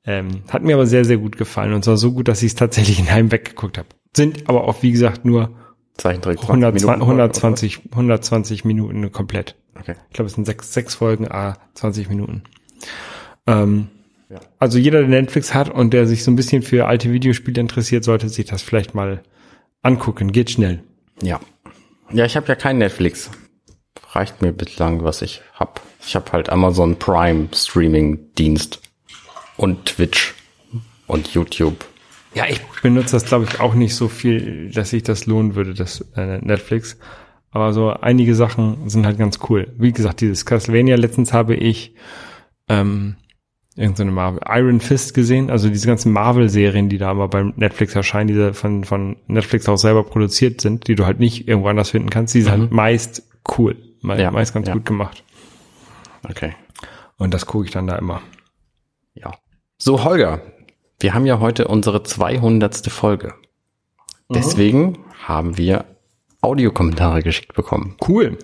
ähm, 0.06 0.44
hat 0.50 0.64
mir 0.64 0.76
aber 0.76 0.86
sehr, 0.86 1.06
sehr 1.06 1.18
gut 1.18 1.38
gefallen 1.38 1.74
und 1.74 1.84
zwar 1.84 1.98
so 1.98 2.12
gut, 2.12 2.28
dass 2.28 2.44
ich 2.44 2.52
es 2.52 2.56
tatsächlich 2.56 3.00
in 3.00 3.08
einem 3.08 3.32
weggeguckt 3.32 3.78
habe. 3.78 3.88
Sind 4.16 4.48
aber 4.50 4.66
auch, 4.66 4.84
wie 4.84 4.92
gesagt, 4.92 5.26
nur 5.26 5.56
Zeichentrick. 5.98 6.40
20 6.40 6.50
120, 6.50 6.84
Minuten. 6.86 7.02
120, 7.02 7.80
120 7.92 8.66
Minuten 8.66 9.12
komplett. 9.12 9.56
Okay. 9.80 9.96
Ich 10.10 10.14
glaube, 10.14 10.28
es 10.28 10.34
sind 10.36 10.46
sechs, 10.46 10.74
sechs 10.74 10.96
Folgen, 10.96 11.30
ah, 11.32 11.58
20 11.76 12.10
Minuten. 12.10 12.44
Ähm, 13.48 13.88
Ja. 14.30 14.40
Also 14.58 14.80
jeder, 14.80 15.00
der 15.02 15.10
Netflix 15.10 15.54
hat 15.54 15.70
und 15.70 15.94
der 15.94 16.08
sich 16.08 16.24
so 16.24 16.32
ein 16.32 16.36
bisschen 16.36 16.64
für 16.64 16.88
alte 16.88 17.12
Videospiele 17.12 17.62
interessiert, 17.62 18.04
sollte 18.04 18.28
sich 18.28 18.46
das 18.48 18.64
vielleicht 18.64 18.96
mal 18.96 19.22
angucken. 19.84 20.32
Geht 20.32 20.50
schnell. 20.50 20.82
Ja. 21.22 21.40
Ja, 22.12 22.26
ich 22.26 22.36
habe 22.36 22.48
ja 22.48 22.56
kein 22.56 22.80
Netflix. 22.80 23.30
Reicht 24.12 24.42
mir 24.42 24.52
bislang, 24.52 25.04
was 25.04 25.22
ich 25.22 25.42
hab. 25.54 25.80
Ich 26.06 26.16
habe 26.16 26.32
halt 26.32 26.50
Amazon 26.50 26.98
Prime 26.98 27.50
Streaming 27.54 28.34
Dienst 28.36 28.82
und 29.58 29.86
Twitch 29.86 30.34
und 31.08 31.28
YouTube. 31.34 31.86
Ja, 32.36 32.46
ich 32.50 32.62
benutze 32.82 33.14
das, 33.14 33.26
glaube 33.26 33.46
ich, 33.46 33.60
auch 33.60 33.74
nicht 33.74 33.96
so 33.96 34.10
viel, 34.10 34.70
dass 34.72 34.90
sich 34.90 35.04
das 35.04 35.26
lohnen 35.26 35.56
würde, 35.56 35.74
das 35.74 36.02
äh, 36.16 36.40
Netflix. 36.40 36.98
Aber 37.50 37.72
so 37.72 37.90
einige 37.90 38.36
Sachen 38.36 38.90
sind 38.90 39.06
halt 39.06 39.18
ganz 39.18 39.40
cool. 39.50 39.74
Wie 39.78 39.94
gesagt, 39.94 40.20
dieses 40.20 40.46
Castlevania, 40.46 40.98
letztens 40.98 41.32
habe 41.32 41.56
ich 41.56 41.96
ähm, 42.68 43.16
irgendeine 43.78 44.12
Marvel, 44.12 44.42
Iron 44.48 44.82
Fist 44.82 45.14
gesehen, 45.14 45.50
also 45.50 45.70
diese 45.70 45.88
ganzen 45.88 46.12
Marvel-Serien, 46.12 46.90
die 46.90 46.98
da 46.98 47.10
aber 47.12 47.30
bei 47.30 47.44
Netflix 47.44 47.96
erscheinen, 47.96 48.28
die 48.28 48.54
von, 48.54 48.84
von 48.84 49.16
Netflix 49.28 49.70
auch 49.70 49.78
selber 49.78 50.04
produziert 50.04 50.60
sind, 50.60 50.88
die 50.90 50.96
du 50.96 51.06
halt 51.06 51.20
nicht 51.20 51.48
irgendwo 51.48 51.70
anders 51.70 51.92
finden 51.92 52.10
kannst, 52.10 52.34
die 52.34 52.42
sind 52.42 52.52
halt 52.52 52.72
meist 52.72 53.24
cool, 53.58 53.78
me 54.02 54.22
Ja, 54.22 54.32
meist 54.32 54.54
ganz 54.54 54.68
ja. 54.68 54.74
gut 54.74 54.86
gemacht. 54.86 55.24
Okay. 56.28 56.54
Und 57.18 57.34
das 57.34 57.46
gucke 57.46 57.66
ich 57.66 57.72
dann 57.72 57.88
da 57.88 57.98
immer. 57.98 58.22
Ja. 59.14 59.32
So, 59.78 60.04
Holger, 60.04 60.42
Wir 61.00 61.14
haben 61.14 61.26
ja 61.26 61.40
heute 61.40 61.68
unsere 61.68 62.04
200. 62.04 62.88
Folge. 62.88 63.34
Deswegen 64.30 65.06
haben 65.26 65.58
wir 65.58 65.86
Audiokommentare 66.42 67.22
geschickt 67.22 67.54
bekommen. 67.54 67.96
Cool. 68.08 68.38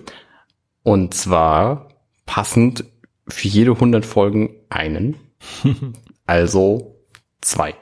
Und 0.82 1.14
zwar 1.14 1.88
passend 2.26 2.84
für 3.28 3.48
jede 3.48 3.72
100 3.72 4.04
Folgen 4.04 4.50
einen. 4.68 5.16
also 6.26 6.96
zwei. 7.40 7.74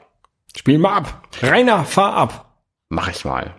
Spiel 0.55 0.77
mal 0.77 0.97
ab. 0.97 1.27
Rainer, 1.41 1.85
fahr 1.85 2.13
ab. 2.13 2.57
Mach 2.89 3.09
ich 3.09 3.25
mal. 3.25 3.55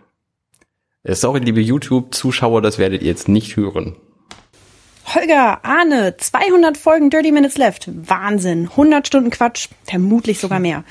Äh, 1.02 1.14
Sorry, 1.14 1.40
liebe 1.40 1.60
YouTube-Zuschauer, 1.60 2.62
das 2.62 2.78
werdet 2.78 3.02
ihr 3.02 3.08
jetzt 3.08 3.28
nicht 3.28 3.56
hören. 3.56 3.96
Holger, 5.06 5.64
Arne, 5.64 6.16
200 6.16 6.76
Folgen 6.76 7.10
Dirty 7.10 7.32
Minutes 7.32 7.58
Left. 7.58 7.88
Wahnsinn. 7.92 8.68
100 8.70 9.06
Stunden 9.06 9.30
Quatsch. 9.30 9.68
Vermutlich 9.84 10.38
sogar 10.38 10.58
mehr. 10.58 10.84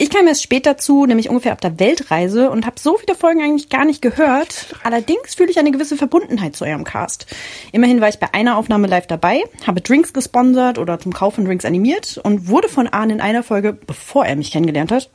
Ich 0.00 0.10
kam 0.10 0.28
erst 0.28 0.44
später 0.44 0.78
zu, 0.78 1.06
nämlich 1.06 1.28
ungefähr 1.28 1.50
ab 1.50 1.60
der 1.60 1.80
Weltreise 1.80 2.50
und 2.50 2.66
habe 2.66 2.78
so 2.78 2.96
viele 2.96 3.16
Folgen 3.16 3.42
eigentlich 3.42 3.68
gar 3.68 3.84
nicht 3.84 4.00
gehört. 4.00 4.76
Allerdings 4.84 5.34
fühle 5.34 5.50
ich 5.50 5.58
eine 5.58 5.72
gewisse 5.72 5.96
Verbundenheit 5.96 6.54
zu 6.54 6.64
eurem 6.64 6.84
Cast. 6.84 7.26
Immerhin 7.72 8.00
war 8.00 8.08
ich 8.08 8.20
bei 8.20 8.32
einer 8.32 8.56
Aufnahme 8.56 8.86
live 8.86 9.08
dabei, 9.08 9.42
habe 9.66 9.80
Drinks 9.80 10.12
gesponsert 10.12 10.78
oder 10.78 11.00
zum 11.00 11.12
Kauf 11.12 11.34
von 11.34 11.44
Drinks 11.44 11.64
animiert 11.64 12.20
und 12.22 12.46
wurde 12.46 12.68
von 12.68 12.86
Arne 12.86 13.14
in 13.14 13.20
einer 13.20 13.42
Folge, 13.42 13.72
bevor 13.72 14.24
er 14.24 14.36
mich 14.36 14.52
kennengelernt 14.52 14.92
hat, 14.92 15.10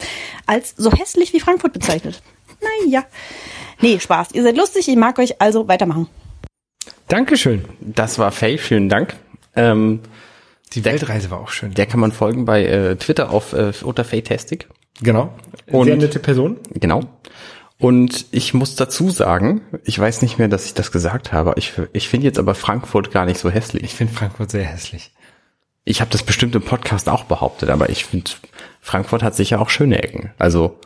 als 0.47 0.73
so 0.75 0.91
hässlich 0.91 1.31
wie 1.31 1.39
Frankfurt 1.39 1.71
bezeichnet. 1.71 2.21
Naja. 2.61 3.05
Nee, 3.79 3.99
Spaß. 3.99 4.33
Ihr 4.33 4.43
seid 4.43 4.57
lustig, 4.57 4.89
ich 4.89 4.97
mag 4.97 5.17
euch, 5.17 5.41
also 5.41 5.69
weitermachen. 5.69 6.09
Dankeschön. 7.13 7.65
Das 7.79 8.17
war 8.17 8.31
Faye, 8.31 8.57
vielen 8.57 8.89
Dank. 8.89 9.13
Ähm, 9.55 9.99
Die 10.73 10.83
Weltreise 10.83 11.29
war 11.29 11.41
auch 11.41 11.49
schön. 11.49 11.71
der 11.75 11.85
kann 11.85 11.99
man 11.99 12.11
folgen 12.11 12.45
bei 12.45 12.65
äh, 12.65 12.95
Twitter 12.95 13.29
auf 13.29 13.53
äh, 13.53 13.71
unter 13.83 14.03
Fayetastic. 14.03 14.67
Genau. 14.99 15.31
Und- 15.67 15.85
Sehr 15.85 15.95
nette 15.97 16.17
Person. 16.17 16.57
Genau. 16.71 17.01
Und 17.77 18.25
ich 18.31 18.55
muss 18.55 18.75
dazu 18.75 19.11
sagen, 19.11 19.61
ich 19.83 19.99
weiß 19.99 20.23
nicht 20.23 20.39
mehr, 20.39 20.47
dass 20.47 20.65
ich 20.65 20.73
das 20.73 20.91
gesagt 20.91 21.31
habe. 21.31 21.53
Ich, 21.57 21.73
ich 21.91 22.09
finde 22.09 22.25
jetzt 22.25 22.39
aber 22.39 22.55
Frankfurt 22.55 23.11
gar 23.11 23.25
nicht 23.27 23.37
so 23.39 23.51
hässlich. 23.51 23.83
Ich 23.83 23.93
finde 23.93 24.11
Frankfurt 24.13 24.49
sehr 24.49 24.63
hässlich. 24.63 25.11
Ich 25.85 26.01
habe 26.01 26.09
das 26.09 26.23
bestimmt 26.23 26.55
im 26.55 26.63
Podcast 26.63 27.09
auch 27.09 27.25
behauptet, 27.25 27.69
aber 27.69 27.89
ich 27.89 28.05
finde, 28.05 28.31
Frankfurt 28.81 29.21
hat 29.21 29.35
sicher 29.35 29.61
auch 29.61 29.69
schöne 29.69 30.01
Ecken. 30.01 30.31
Also 30.39 30.79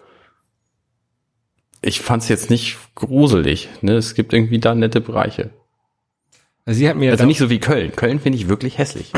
ich 1.81 2.01
fand 2.01 2.23
es 2.23 2.27
jetzt 2.27 2.49
nicht 2.49 2.77
gruselig. 2.95 3.69
Ne? 3.79 3.93
Es 3.93 4.13
gibt 4.13 4.33
irgendwie 4.33 4.59
da 4.59 4.75
nette 4.75 4.99
Bereiche. 4.99 5.51
Also 6.67 6.79
sie 6.79 6.89
hat 6.89 6.97
mir 6.97 7.11
Also 7.11 7.25
nicht 7.25 7.37
so 7.39 7.49
wie 7.49 7.59
Köln. 7.59 7.95
Köln 7.95 8.19
finde 8.19 8.37
ich 8.37 8.49
wirklich 8.49 8.77
hässlich. 8.77 9.13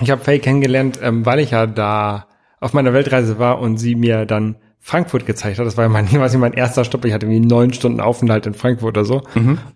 Ich 0.00 0.08
habe 0.08 0.22
Faye 0.22 0.38
kennengelernt, 0.38 1.00
ähm, 1.02 1.26
weil 1.26 1.40
ich 1.40 1.50
ja 1.50 1.66
da 1.66 2.28
auf 2.60 2.72
meiner 2.72 2.92
Weltreise 2.92 3.40
war 3.40 3.58
und 3.58 3.76
sie 3.78 3.96
mir 3.96 4.24
dann 4.24 4.54
Frankfurt 4.78 5.26
gezeigt 5.26 5.58
hat. 5.58 5.66
Das 5.66 5.76
war 5.76 5.84
ja 5.84 5.88
mein, 5.88 6.10
weiß 6.12 6.32
ich, 6.32 6.38
mein 6.38 6.52
erster 6.52 6.84
Stopp. 6.84 7.04
Ich 7.04 7.12
hatte 7.12 7.26
irgendwie 7.26 7.44
neun 7.44 7.72
Stunden 7.72 8.00
Aufenthalt 8.00 8.46
in 8.46 8.54
Frankfurt 8.54 8.96
oder 8.96 9.04
so. 9.04 9.22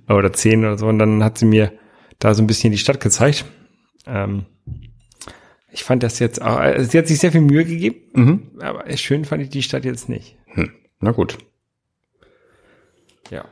Oder 0.09 0.33
zehn 0.33 0.61
oder 0.61 0.79
so. 0.79 0.87
Und 0.87 1.01
dann 1.01 1.25
hat 1.25 1.37
sie 1.37 1.47
mir 1.47 1.73
da 2.21 2.33
so 2.33 2.45
ein 2.45 2.47
bisschen 2.47 2.71
die 2.71 2.79
Stadt 2.79 3.01
gezeigt. 3.01 3.45
Ähm, 4.07 4.47
ich 5.73 5.83
fand 5.83 6.05
das 6.05 6.21
jetzt 6.21 6.41
auch, 6.41 6.61
äh, 6.61 6.85
sie 6.85 6.97
hat 6.97 7.09
sich 7.09 7.19
sehr 7.19 7.33
viel 7.33 7.41
Mühe 7.41 7.65
gegeben, 7.65 8.53
aber 8.61 8.85
schön 8.97 9.25
fand 9.25 9.43
ich 9.43 9.51
die 9.51 9.63
Stadt 9.63 9.85
jetzt 9.85 10.09
nicht. 10.09 10.37
Hm. 10.47 10.71
Na 11.01 11.11
gut. 11.11 11.39
Ja. 13.31 13.45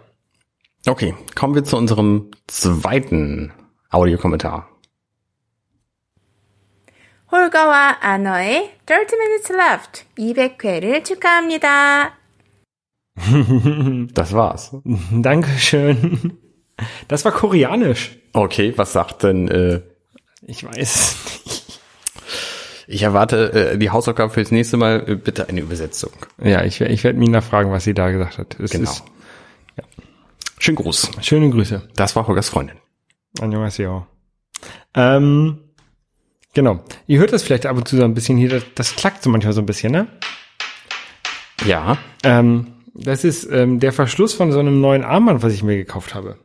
Okay, 0.88 1.14
kommen 1.36 1.56
wir 1.56 1.64
zu 1.64 1.78
unserem 1.78 2.32
zweiten 2.48 3.52
Audiokommentar. 3.90 4.68
홀가와 7.32 7.98
아너의 8.02 8.72
30 8.88 9.18
minutes 9.20 9.50
left 9.52 10.06
200회를 10.18 11.04
축하합니다. 11.04 12.14
Das 14.16 14.34
war's. 14.34 14.72
Dankeschön. 15.12 16.38
Das 17.08 17.26
war 17.26 17.32
koreanisch. 17.34 18.18
Okay, 18.34 18.74
was 18.78 18.94
sagt 18.94 19.24
denn, 19.24 19.48
äh, 19.50 19.82
Ich 20.42 20.64
weiß 20.64 21.18
nicht. 21.46 21.80
ich 22.88 23.04
erwarte 23.04 23.74
äh, 23.74 23.78
die 23.78 23.90
Hausaufgabe 23.92 24.32
fürs 24.34 24.52
nächste 24.52 24.78
Mal, 24.78 25.04
äh, 25.08 25.16
bitte 25.16 25.50
eine 25.50 25.60
Übersetzung. 25.62 26.14
Ja, 26.42 26.64
ich, 26.64 26.80
wer- 26.80 26.90
ich 26.90 27.04
werde 27.04 27.20
Mina 27.20 27.42
fragen, 27.42 27.72
was 27.72 27.84
sie 27.84 27.94
da 27.94 28.10
gesagt 28.10 28.38
hat. 28.38 28.58
Es 28.60 28.72
Genau. 28.72 28.90
ist, 28.90 29.04
Schönen 30.65 30.77
Gruß. 30.77 31.11
schöne 31.21 31.51
Grüße. 31.51 31.83
Das 31.95 32.17
war 32.17 32.27
Holgers 32.27 32.49
Freundin. 32.49 32.77
Annyeonghaseyo. 33.39 34.07
Ähm, 34.95 35.59
genau. 36.55 36.83
Ihr 37.07 37.19
hört 37.19 37.35
das 37.35 37.43
vielleicht 37.43 37.67
ab 37.67 37.77
und 37.77 37.87
zu 37.87 37.99
so 37.99 38.03
ein 38.05 38.15
bisschen 38.15 38.39
hier, 38.39 38.49
das, 38.49 38.63
das 38.75 38.97
klackt 38.97 39.23
so 39.23 39.29
manchmal 39.29 39.53
so 39.53 39.61
ein 39.61 39.67
bisschen, 39.67 39.93
ne? 39.93 40.07
Ja, 41.67 41.99
Ähm, 42.23 42.69
das 42.95 43.25
ist 43.25 43.45
ähm, 43.53 43.79
der 43.79 43.93
Verschluss 43.93 44.33
von 44.33 44.53
so 44.53 44.59
einem 44.59 44.81
neuen 44.81 45.05
Armband, 45.05 45.43
was 45.43 45.53
ich 45.53 45.63
mir 45.63 45.77
gekauft 45.77 46.15
habe. 46.15 46.39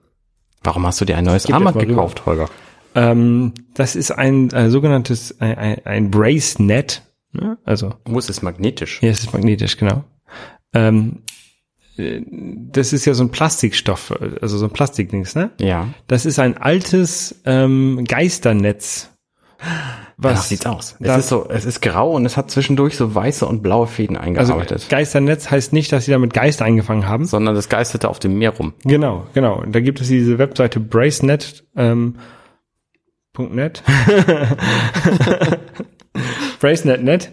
warum 0.66 0.86
hast 0.86 1.00
du 1.00 1.06
dir 1.06 1.16
ein 1.16 1.24
neues 1.24 1.46
Armband 1.46 1.78
mal 1.78 1.82
rüber. 1.84 1.94
gekauft, 1.94 2.26
Holger? 2.26 2.50
Ähm, 2.96 3.54
das 3.74 3.96
ist 3.96 4.12
ein 4.12 4.50
äh, 4.50 4.70
sogenanntes, 4.70 5.40
ein, 5.40 5.58
ein, 5.58 5.86
ein 5.86 6.12
Bracenet. 6.12 7.04
Ne? 7.32 7.58
Also, 7.64 7.94
Oh, 8.06 8.18
es 8.20 8.30
ist 8.30 8.42
magnetisch. 8.42 9.02
ja, 9.02 9.12
es 9.12 9.20
ist 9.22 9.32
magnetisch, 9.32 9.78
genau. 9.78 10.04
Ähm, 10.74 11.20
äh, 11.26 11.39
das 12.72 12.94
ist 12.94 13.06
ja 13.06 13.14
so 13.14 13.24
ein 13.24 13.30
Plastikstoff, 13.30 14.14
also 14.42 14.58
so 14.58 14.66
ein 14.66 14.72
Plastikdings, 14.72 15.36
ne? 15.36 15.52
Ja. 15.60 15.90
Das 16.08 16.26
ist 16.26 16.40
ein 16.40 16.58
altes 16.58 17.42
ähm, 17.46 18.06
Geisternetz. 18.08 19.10
Was 20.22 20.50
sieht's 20.50 20.66
aus? 20.66 20.96
Es 21.00 21.18
ist 21.18 21.30
so, 21.30 21.48
es 21.50 21.66
ist 21.66 21.82
grau 21.82 22.12
und 22.12 22.26
es 22.26 22.36
hat 22.36 22.52
zwischendurch 22.52 22.98
so 22.98 23.14
weiße 23.16 23.46
und 23.46 23.62
blaue 23.62 23.88
Fäden 23.88 24.18
Also 24.18 24.28
eingearbeitet. 24.54 24.88
Geisternetz 24.90 25.50
heißt 25.50 25.72
nicht, 25.72 25.92
dass 25.92 26.06
sie 26.06 26.12
damit 26.12 26.34
Geister 26.34 26.66
eingefangen 26.66 27.08
haben. 27.08 27.26
sondern 27.26 27.56
das 27.56 27.70
geisterte 27.70 28.10
auf 28.10 28.20
dem 28.20 28.38
Meer 28.38 28.52
rum. 28.52 28.74
Genau, 28.84 29.28
genau. 29.34 29.62
Und 29.62 29.74
da 29.74 29.80
gibt 29.80 30.02
es 30.02 30.08
diese 30.08 30.38
Webseite 30.38 30.80
bracenet. 30.80 31.66
Ähm, 31.76 32.16
.net. 33.38 33.84
Bracenet.net. 36.60 37.32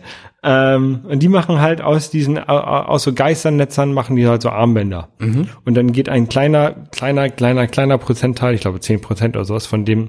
Ähm, 0.48 1.00
und 1.08 1.24
die 1.24 1.28
machen 1.28 1.60
halt 1.60 1.80
aus 1.80 2.08
diesen, 2.10 2.38
au- 2.38 2.42
au- 2.58 2.84
aus 2.84 3.02
so 3.02 3.12
Geisternetzern 3.12 3.92
machen 3.92 4.14
die 4.14 4.28
halt 4.28 4.42
so 4.42 4.50
Armbänder. 4.50 5.08
Und 5.18 5.74
dann 5.74 5.90
geht 5.90 6.08
ein 6.08 6.28
kleiner, 6.28 6.70
kleiner, 6.92 7.28
kleiner, 7.30 7.66
kleiner 7.66 7.98
Prozentteil, 7.98 8.54
ich 8.54 8.60
glaube 8.60 8.78
10 8.78 9.00
Prozent 9.00 9.34
oder 9.36 9.44
sowas 9.44 9.66
von 9.66 9.84
dem, 9.84 10.08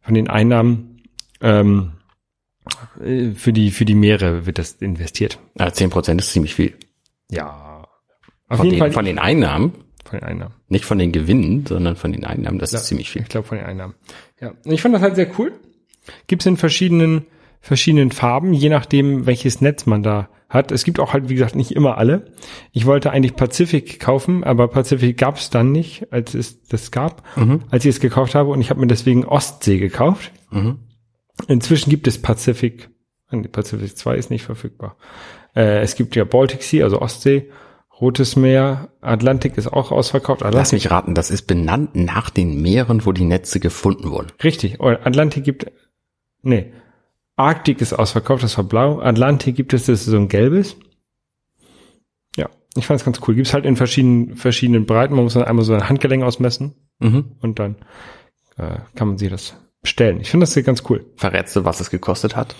von 0.00 0.14
den 0.14 0.28
Einnahmen, 0.30 1.02
ähm, 1.40 1.92
äh, 3.02 3.32
für 3.32 3.52
die, 3.52 3.72
für 3.72 3.84
die 3.84 3.96
Meere 3.96 4.46
wird 4.46 4.58
das 4.58 4.74
investiert. 4.74 5.38
Äh, 5.58 5.64
10% 5.70 6.18
ist 6.20 6.30
ziemlich 6.32 6.54
viel. 6.54 6.74
Ja. 7.30 7.86
Auf 8.48 8.58
Von 8.58 8.66
jeden 8.66 8.76
den, 8.76 8.78
Fall 8.80 8.92
von 8.92 9.04
den 9.06 9.18
Einnahmen, 9.18 9.72
von 10.04 10.20
den 10.20 10.22
Einnahmen. 10.28 10.54
nicht 10.68 10.84
von 10.84 10.98
den 10.98 11.10
Gewinnen, 11.10 11.66
sondern 11.66 11.96
von 11.96 12.12
den 12.12 12.24
Einnahmen, 12.24 12.58
das 12.60 12.70
Ja. 12.72 12.78
ist 12.78 12.86
ziemlich 12.86 13.10
viel. 13.10 13.22
Ich 13.22 13.28
glaube 13.28 13.48
von 13.48 13.58
den 13.58 13.66
Einnahmen. 13.66 13.94
Ja. 14.40 14.50
Und 14.50 14.70
Ich 14.72 14.82
fand 14.82 14.94
das 14.94 15.02
halt 15.02 15.16
sehr 15.16 15.28
cool. 15.38 15.52
Gibt's 16.28 16.46
in 16.46 16.56
verschiedenen, 16.58 17.26
verschiedenen 17.64 18.10
Farben, 18.10 18.52
je 18.52 18.68
nachdem, 18.68 19.24
welches 19.24 19.62
Netz 19.62 19.86
man 19.86 20.02
da 20.02 20.28
hat. 20.50 20.70
Es 20.70 20.84
gibt 20.84 21.00
auch 21.00 21.14
halt, 21.14 21.30
wie 21.30 21.34
gesagt, 21.34 21.56
nicht 21.56 21.72
immer 21.72 21.96
alle. 21.96 22.26
Ich 22.72 22.84
wollte 22.84 23.10
eigentlich 23.10 23.36
Pacific 23.36 23.98
kaufen, 23.98 24.44
aber 24.44 24.68
Pacific 24.68 25.16
gab's 25.16 25.48
dann 25.48 25.72
nicht, 25.72 26.12
als 26.12 26.34
es 26.34 26.62
das 26.64 26.90
gab, 26.90 27.22
als 27.70 27.86
ich 27.86 27.90
es 27.90 28.00
gekauft 28.00 28.34
habe. 28.34 28.50
Und 28.50 28.60
ich 28.60 28.68
habe 28.68 28.80
mir 28.80 28.86
deswegen 28.86 29.24
Ostsee 29.24 29.78
gekauft. 29.78 30.30
Inzwischen 31.48 31.88
gibt 31.88 32.06
es 32.06 32.20
Pacific. 32.20 32.90
Nee, 33.30 33.48
Pacific 33.48 33.96
2 33.96 34.16
ist 34.16 34.30
nicht 34.30 34.44
verfügbar. 34.44 34.98
Äh, 35.56 35.80
es 35.80 35.96
gibt 35.96 36.14
ja 36.16 36.24
Baltic 36.24 36.62
Sea, 36.62 36.84
also 36.84 37.00
Ostsee, 37.00 37.50
Rotes 37.98 38.36
Meer, 38.36 38.90
Atlantik 39.00 39.56
ist 39.56 39.72
auch 39.72 39.90
ausverkauft. 39.90 40.42
Lass 40.42 40.50
Atlantik 40.50 40.72
mich 40.74 40.90
raten, 40.90 41.14
das 41.14 41.30
ist 41.30 41.46
benannt 41.46 41.96
nach 41.96 42.28
den 42.28 42.60
Meeren, 42.60 43.06
wo 43.06 43.12
die 43.12 43.24
Netze 43.24 43.58
gefunden 43.58 44.10
wurden. 44.10 44.32
Richtig. 44.42 44.80
Atlantik 44.80 45.44
gibt, 45.44 45.72
nee. 46.42 46.74
Arktik 47.36 47.80
ist 47.80 47.92
ausverkauft, 47.92 48.42
das 48.42 48.56
war 48.56 48.64
blau. 48.64 49.00
Atlantik 49.00 49.56
gibt 49.56 49.72
es, 49.72 49.86
das 49.86 50.00
ist 50.00 50.06
so 50.06 50.16
ein 50.16 50.28
gelbes. 50.28 50.76
Ja, 52.36 52.48
ich 52.76 52.86
fand 52.86 53.00
es 53.00 53.04
ganz 53.04 53.20
cool. 53.26 53.34
Gibt 53.34 53.46
es 53.48 53.54
halt 53.54 53.64
in 53.64 53.76
verschiedenen, 53.76 54.36
verschiedenen 54.36 54.86
Breiten. 54.86 55.14
Man 55.14 55.24
muss 55.24 55.34
dann 55.34 55.44
einmal 55.44 55.64
so 55.64 55.74
ein 55.74 55.88
Handgelenk 55.88 56.22
ausmessen 56.22 56.74
Mhm. 57.00 57.32
und 57.40 57.58
dann 57.58 57.74
äh, 58.56 58.78
kann 58.94 59.08
man 59.08 59.18
sich 59.18 59.30
das 59.30 59.56
bestellen. 59.82 60.20
Ich 60.20 60.30
finde 60.30 60.44
das 60.44 60.54
hier 60.54 60.62
ganz 60.62 60.84
cool. 60.88 61.04
Verrätst 61.16 61.56
du, 61.56 61.64
was 61.64 61.80
es 61.80 61.90
gekostet 61.90 62.36
hat? 62.36 62.54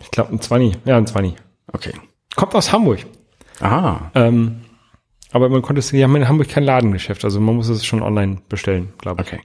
Ich 0.00 0.10
glaube 0.10 0.30
ein 0.32 0.40
20. 0.40 0.78
Ja, 0.84 0.96
ein 0.98 1.06
20. 1.06 1.34
Okay. 1.72 1.92
Kommt 2.36 2.54
aus 2.54 2.70
Hamburg. 2.72 3.06
Ah, 3.60 4.10
Ähm, 4.14 4.60
aber 5.32 5.48
man 5.48 5.62
konnte 5.62 5.80
es, 5.80 5.92
wir 5.92 6.04
haben 6.04 6.14
in 6.16 6.28
Hamburg 6.28 6.48
kein 6.48 6.62
Ladengeschäft, 6.64 7.24
also 7.24 7.40
man 7.40 7.56
muss 7.56 7.68
es 7.68 7.84
schon 7.84 8.02
online 8.02 8.40
bestellen, 8.48 8.92
glaube 8.98 9.22
ich. 9.22 9.32
okay. 9.32 9.40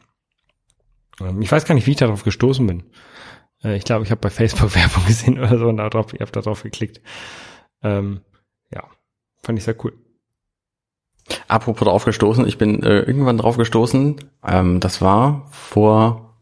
Ähm, 1.21 1.41
Ich 1.41 1.51
weiß 1.51 1.65
gar 1.65 1.73
nicht, 1.75 1.87
wie 1.87 1.91
ich 1.91 1.97
darauf 1.97 2.23
gestoßen 2.23 2.67
bin. 2.67 2.83
Äh, 3.63 3.75
Ich 3.77 3.83
glaube, 3.83 4.05
ich 4.05 4.11
habe 4.11 4.21
bei 4.21 4.29
Facebook 4.29 4.75
Werbung 4.75 5.05
gesehen 5.05 5.39
oder 5.39 5.57
so 5.57 5.67
und 5.67 5.77
da 5.77 5.89
drauf, 5.89 6.13
ich 6.13 6.21
habe 6.21 6.31
da 6.31 6.41
drauf 6.41 6.63
geklickt. 6.63 7.01
Ähm, 7.81 8.21
ja, 8.73 8.83
fand 9.41 9.59
ich 9.59 9.65
sehr 9.65 9.75
cool. 9.83 9.93
Apropos 11.47 11.87
drauf 11.87 12.03
gestoßen, 12.05 12.45
ich 12.47 12.57
bin 12.57 12.83
äh, 12.83 12.99
irgendwann 12.99 13.37
drauf 13.37 13.57
gestoßen. 13.57 14.15
Ähm, 14.45 14.79
das 14.79 15.01
war 15.01 15.47
vor 15.51 16.35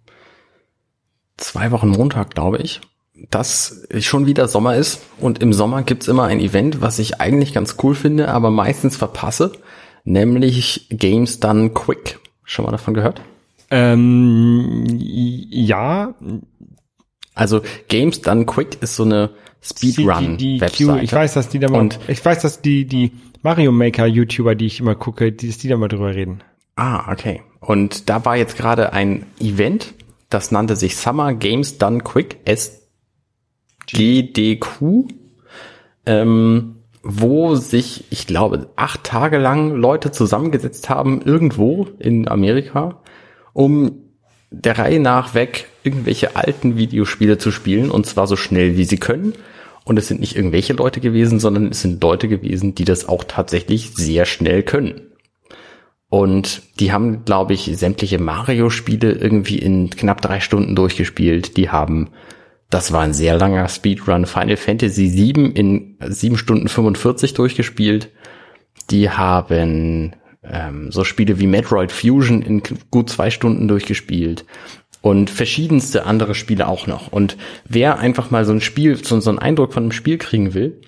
zwei 1.38 1.72
Wochen 1.72 1.90
Montag, 1.90 2.34
glaube 2.34 2.58
ich. 2.58 2.82
dass 3.30 3.88
schon 4.00 4.26
wieder 4.26 4.48
Sommer 4.48 4.76
ist 4.76 5.02
und 5.20 5.40
im 5.44 5.54
Sommer 5.54 5.84
gibt's 5.84 6.08
immer 6.08 6.24
ein 6.26 6.40
Event, 6.40 6.82
was 6.82 6.98
ich 6.98 7.22
eigentlich 7.22 7.54
ganz 7.54 7.76
cool 7.84 7.94
finde, 7.94 8.30
aber 8.30 8.50
meistens 8.50 8.98
verpasse, 8.98 9.52
nämlich 10.04 10.88
Games 10.90 11.40
Done 11.40 11.70
Quick. 11.72 12.20
Schon 12.44 12.66
mal 12.66 12.72
davon 12.72 12.96
gehört? 12.96 13.22
Ähm, 13.70 14.86
ja, 14.90 16.16
Also 17.34 17.62
Games 17.88 18.22
Done 18.22 18.46
Quick 18.46 18.78
ist 18.82 18.96
so 18.96 19.04
eine 19.04 19.30
Speedrun-Webseite. 19.62 21.04
ich 21.04 21.14
weiß, 21.14 21.34
dass 21.34 21.50
die 21.50 21.60
da 21.60 21.70
mal, 21.70 21.80
Und- 21.80 22.00
ich 22.08 22.24
weiß, 22.24 22.42
dass 22.42 22.62
die, 22.62 22.86
die 22.86 23.12
Mario 23.44 23.72
Maker 23.72 24.06
YouTuber, 24.06 24.56
die 24.56 24.66
ich 24.68 24.80
immer 24.80 24.96
gucke, 24.96 25.32
die, 25.32 25.48
dass 25.48 25.58
die 25.58 25.68
da 25.68 25.78
mal 25.78 25.88
drüber 25.88 26.14
reden. 26.16 26.44
Ah, 26.76 27.12
okay. 27.12 27.42
Und 27.60 28.10
da 28.10 28.24
war 28.26 28.36
jetzt 28.38 28.58
gerade 28.58 28.92
ein 28.94 29.26
Event, 29.40 29.94
das 30.30 30.52
nannte 30.52 30.76
sich 30.76 30.96
Summer 30.96 31.34
Games 31.34 31.78
Done 31.78 32.02
Quick, 32.02 32.38
SGDQ, 33.88 35.06
ähm, 36.06 36.76
wo 37.04 37.56
sich, 37.56 38.06
ich 38.12 38.28
glaube, 38.28 38.70
acht 38.76 39.04
Tage 39.04 39.38
lang 39.38 39.76
Leute 39.76 40.12
zusammengesetzt 40.12 40.90
haben, 40.90 41.22
irgendwo 41.22 41.88
in 42.00 42.28
Amerika, 42.28 43.02
um 43.54 44.01
der 44.52 44.78
Reihe 44.78 45.00
nach 45.00 45.34
weg 45.34 45.68
irgendwelche 45.84 46.36
alten 46.36 46.78
Videospiele 46.78 47.38
zu 47.38 47.52
spielen, 47.52 47.90
und 47.90 48.06
zwar 48.06 48.28
so 48.28 48.36
schnell 48.36 48.78
wie 48.78 48.84
sie 48.84 48.98
können. 48.98 49.34
Und 49.84 49.98
es 49.98 50.08
sind 50.08 50.20
nicht 50.20 50.36
irgendwelche 50.36 50.74
Leute 50.74 51.00
gewesen, 51.00 51.40
sondern 51.40 51.70
es 51.70 51.82
sind 51.82 52.04
Leute 52.04 52.28
gewesen, 52.28 52.76
die 52.76 52.86
das 52.86 53.10
auch 53.10 53.24
tatsächlich 53.24 53.92
sehr 53.96 54.26
schnell 54.26 54.62
können. 54.62 55.02
Und 56.10 56.62
die 56.80 56.92
haben, 56.92 57.24
glaube 57.24 57.54
ich, 57.54 57.72
sämtliche 57.74 58.20
Mario-Spiele 58.20 59.14
irgendwie 59.14 59.58
in 59.58 59.90
knapp 59.90 60.22
drei 60.22 60.42
Stunden 60.42 60.76
durchgespielt. 60.76 61.56
Die 61.56 61.70
haben, 61.70 62.10
das 62.70 62.92
war 62.92 63.02
ein 63.02 63.14
sehr 63.14 63.38
langer 63.38 63.70
Speedrun, 63.70 64.26
Final 64.26 64.58
Fantasy 64.58 65.14
VII 65.14 65.52
in 65.52 65.98
sieben 66.10 66.38
Stunden 66.38 66.68
45 66.68 67.34
durchgespielt. 67.34 68.10
Die 68.92 69.10
haben 69.10 70.12
ähm, 70.44 70.92
so 70.92 71.04
Spiele 71.04 71.40
wie 71.40 71.48
Metroid 71.48 71.92
Fusion 71.92 72.42
in 72.42 72.62
gut 72.90 73.10
zwei 73.10 73.30
Stunden 73.30 73.68
durchgespielt. 73.68 74.46
Und 75.02 75.32
verschiedenste 75.32 76.06
andere 76.06 76.36
Spiele 76.36 76.68
auch 76.68 76.86
noch. 76.86 77.12
Und 77.12 77.36
wer 77.68 77.98
einfach 77.98 78.30
mal 78.30 78.46
so 78.46 78.52
ein 78.52 78.62
Spiel, 78.62 79.04
so, 79.04 79.20
so 79.20 79.32
einen 79.32 79.40
Eindruck 79.40 79.74
von 79.74 79.84
einem 79.84 79.92
Spiel 79.92 80.20
kriegen 80.20 80.54
will, 80.54 80.80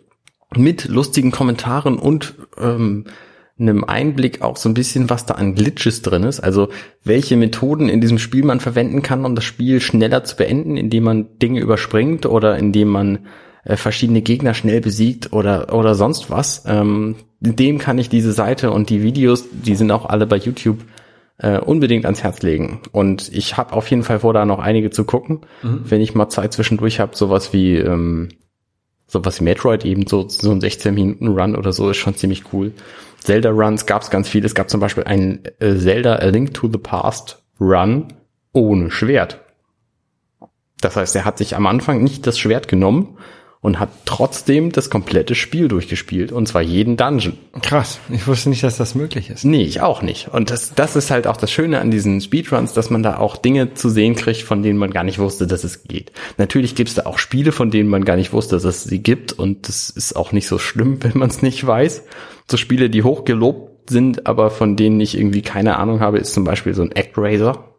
mit 0.56 0.86
lustigen 0.86 1.32
Kommentaren 1.32 1.98
und 1.98 2.36
ähm, 2.60 3.06
einem 3.60 3.84
Einblick 3.84 4.42
auch 4.42 4.58
so 4.58 4.70
ein 4.70 4.74
bisschen, 4.74 5.10
was 5.10 5.26
da 5.26 5.36
an 5.36 5.56
Glitches 5.56 6.02
drin 6.02 6.24
ist. 6.24 6.40
Also 6.40 6.70
welche 7.04 7.38
Methoden 7.38 7.90
in 7.90 8.02
diesem 8.02 8.20
Spiel 8.20 8.44
man 8.44 8.60
verwenden 8.60 9.02
kann, 9.02 9.26
um 9.26 9.36
das 9.36 9.46
Spiel 9.46 9.80
schneller 9.80 10.24
zu 10.24 10.36
beenden, 10.36 10.78
indem 10.78 11.04
man 11.04 11.40
Dinge 11.40 11.60
überspringt 11.60 12.26
oder 12.26 12.58
indem 12.58 12.90
man 12.90 13.20
äh, 13.64 13.78
verschiedene 13.78 14.22
Gegner 14.22 14.54
schnell 14.54 14.82
besiegt 14.82 15.34
oder 15.34 15.74
oder 15.74 15.96
sonst 15.96 16.30
was. 16.30 16.64
Ähm, 16.68 17.16
dem 17.40 17.78
kann 17.78 17.98
ich 17.98 18.10
diese 18.10 18.32
Seite 18.32 18.72
und 18.72 18.90
die 18.90 19.04
Videos, 19.04 19.46
die 19.52 19.76
sind 19.76 19.92
auch 19.92 20.06
alle 20.06 20.26
bei 20.26 20.38
YouTube 20.38 20.80
äh, 21.38 21.60
unbedingt 21.60 22.06
ans 22.06 22.24
Herz 22.24 22.42
legen. 22.42 22.82
Und 22.92 23.32
ich 23.34 23.58
habe 23.58 23.74
auf 23.74 23.90
jeden 23.90 24.04
Fall 24.04 24.20
vor, 24.20 24.34
da 24.34 24.46
noch 24.46 24.60
einige 24.60 24.92
zu 24.92 25.04
gucken, 25.04 25.42
wenn 25.62 26.02
ich 26.02 26.16
mal 26.16 26.30
Zeit 26.30 26.54
zwischendurch 26.54 27.00
habe, 27.00 27.16
sowas 27.16 27.52
wie 27.52 27.76
ähm, 27.76 28.30
sowas 29.08 29.40
wie 29.40 29.46
Metroid 29.46 29.86
eben 29.86 30.08
so, 30.08 30.28
so 30.28 30.52
ein 30.52 30.62
16 30.62 30.94
Minuten 30.94 31.28
Run 31.28 31.56
oder 31.56 31.72
so 31.72 31.90
ist 31.90 31.98
schon 31.98 32.16
ziemlich 32.16 32.52
cool. 32.52 32.74
Zelda 33.20 33.52
Runs 33.52 33.86
gab 33.86 34.02
es 34.02 34.10
ganz 34.10 34.28
viele. 34.28 34.46
Es 34.46 34.56
gab 34.56 34.70
zum 34.70 34.82
Beispiel 34.82 35.06
einen 35.06 35.44
äh, 35.60 35.78
Zelda 35.78 36.16
A 36.16 36.26
Link 36.26 36.54
to 36.54 36.68
the 36.70 36.78
Past 36.78 37.42
Run 37.60 38.08
ohne 38.52 38.92
Schwert. 38.92 39.40
Das 40.82 40.98
heißt, 40.98 41.16
er 41.16 41.24
hat 41.24 41.38
sich 41.38 41.56
am 41.56 41.66
Anfang 41.66 42.04
nicht 42.04 42.28
das 42.28 42.38
Schwert 42.38 42.68
genommen 42.68 43.18
und 43.64 43.80
hat 43.80 43.90
trotzdem 44.04 44.74
das 44.74 44.90
komplette 44.90 45.36
Spiel 45.36 45.70
durchgespielt 45.70 46.34
und 46.34 46.48
zwar 46.50 46.62
jeden 46.62 46.98
Dungeon. 46.98 47.38
Krass. 47.62 47.98
Ich 48.12 48.28
wusste 48.28 48.50
nicht, 48.50 48.62
dass 48.62 48.76
das 48.76 48.94
möglich 48.94 49.30
ist. 49.30 49.46
Nee, 49.46 49.64
ich 49.64 49.80
auch 49.80 50.02
nicht. 50.02 50.28
Und 50.28 50.52
das, 50.52 50.76
das 50.76 50.98
ist 50.98 51.12
halt 51.12 51.28
auch 51.28 51.38
das 51.38 51.50
Schöne 51.50 51.80
an 51.80 51.90
diesen 51.90 52.20
Speedruns, 52.20 52.74
dass 52.74 52.90
man 52.90 53.04
da 53.04 53.18
auch 53.18 53.38
Dinge 53.38 53.74
zu 53.74 53.90
sehen 53.90 54.16
kriegt, 54.16 54.42
von 54.42 54.64
denen 54.64 54.78
man 54.78 54.92
gar 54.92 55.06
nicht 55.06 55.18
wusste, 55.18 55.48
dass 55.48 55.64
es 55.64 55.84
geht. 55.84 56.12
Natürlich 56.38 56.76
gibt 56.76 56.90
es 56.90 56.96
da 56.96 57.06
auch 57.06 57.18
Spiele, 57.18 57.54
von 57.54 57.72
denen 57.72 57.88
man 57.88 58.04
gar 58.04 58.18
nicht 58.18 58.34
wusste, 58.34 58.58
dass 58.58 58.66
es 58.66 58.84
sie 58.84 59.02
gibt. 59.02 59.32
Und 59.32 59.70
das 59.70 59.90
ist 59.90 60.18
auch 60.18 60.34
nicht 60.34 60.50
so 60.50 60.60
schlimm, 60.60 60.98
wenn 61.02 61.18
man 61.18 61.30
es 61.30 61.42
nicht 61.42 61.66
weiß. 61.66 62.04
So 62.52 62.58
Spiele, 62.58 62.90
die 62.90 63.04
hochgelobt 63.04 63.90
sind, 63.90 64.28
aber 64.28 64.50
von 64.50 64.76
denen 64.76 65.00
ich 65.00 65.18
irgendwie 65.18 65.42
keine 65.42 65.78
Ahnung 65.78 66.02
habe, 66.02 66.18
ist 66.18 66.34
zum 66.34 66.44
Beispiel 66.44 66.74
so 66.74 66.82
ein 66.82 66.92
ActRaiser. 66.94 67.78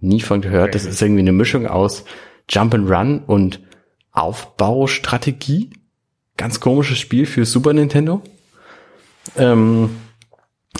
Nie 0.00 0.20
von 0.20 0.42
gehört. 0.42 0.74
Das 0.74 0.84
ist 0.84 1.00
irgendwie 1.00 1.22
eine 1.22 1.32
Mischung 1.32 1.66
aus 1.66 2.04
Jump 2.50 2.74
and 2.74 2.90
Run 2.90 3.22
und 3.26 3.60
Aufbaustrategie. 4.16 5.70
Ganz 6.36 6.60
komisches 6.60 6.98
Spiel 6.98 7.26
für 7.26 7.44
Super 7.44 7.72
Nintendo. 7.72 8.22
Ähm, 9.36 9.90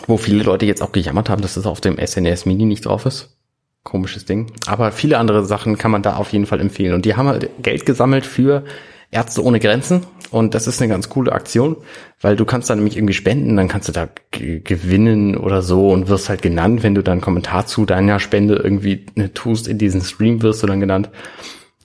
wo 0.05 0.17
viele 0.17 0.43
Leute 0.43 0.65
jetzt 0.65 0.81
auch 0.81 0.91
gejammert 0.91 1.29
haben, 1.29 1.41
dass 1.41 1.55
das 1.55 1.65
auf 1.65 1.81
dem 1.81 1.97
SNES 1.97 2.45
Mini 2.45 2.65
nicht 2.65 2.85
drauf 2.85 3.05
ist. 3.05 3.37
Komisches 3.83 4.25
Ding. 4.25 4.51
Aber 4.65 4.91
viele 4.91 5.17
andere 5.17 5.45
Sachen 5.45 5.77
kann 5.77 5.91
man 5.91 6.03
da 6.03 6.17
auf 6.17 6.33
jeden 6.33 6.45
Fall 6.45 6.59
empfehlen. 6.59 6.93
Und 6.93 7.05
die 7.05 7.15
haben 7.15 7.27
halt 7.27 7.49
Geld 7.63 7.85
gesammelt 7.85 8.25
für 8.25 8.65
Ärzte 9.11 9.43
ohne 9.43 9.59
Grenzen. 9.59 10.05
Und 10.29 10.53
das 10.53 10.67
ist 10.67 10.81
eine 10.81 10.91
ganz 10.91 11.07
coole 11.07 11.31
Aktion, 11.31 11.77
weil 12.19 12.35
du 12.35 12.43
kannst 12.43 12.69
da 12.69 12.75
nämlich 12.75 12.97
irgendwie 12.97 13.13
spenden, 13.13 13.55
dann 13.55 13.69
kannst 13.69 13.87
du 13.87 13.93
da 13.93 14.09
gewinnen 14.31 15.37
oder 15.37 15.61
so 15.61 15.89
und 15.89 16.09
wirst 16.09 16.27
halt 16.27 16.41
genannt, 16.41 16.83
wenn 16.83 16.95
du 16.95 17.01
dann 17.01 17.21
Kommentar 17.21 17.65
zu 17.65 17.85
deiner 17.85 18.19
Spende 18.19 18.55
irgendwie 18.55 19.05
ne, 19.15 19.33
tust 19.33 19.69
in 19.69 19.77
diesen 19.77 20.01
Stream, 20.01 20.41
wirst 20.41 20.63
du 20.63 20.67
dann 20.67 20.81
genannt. 20.81 21.09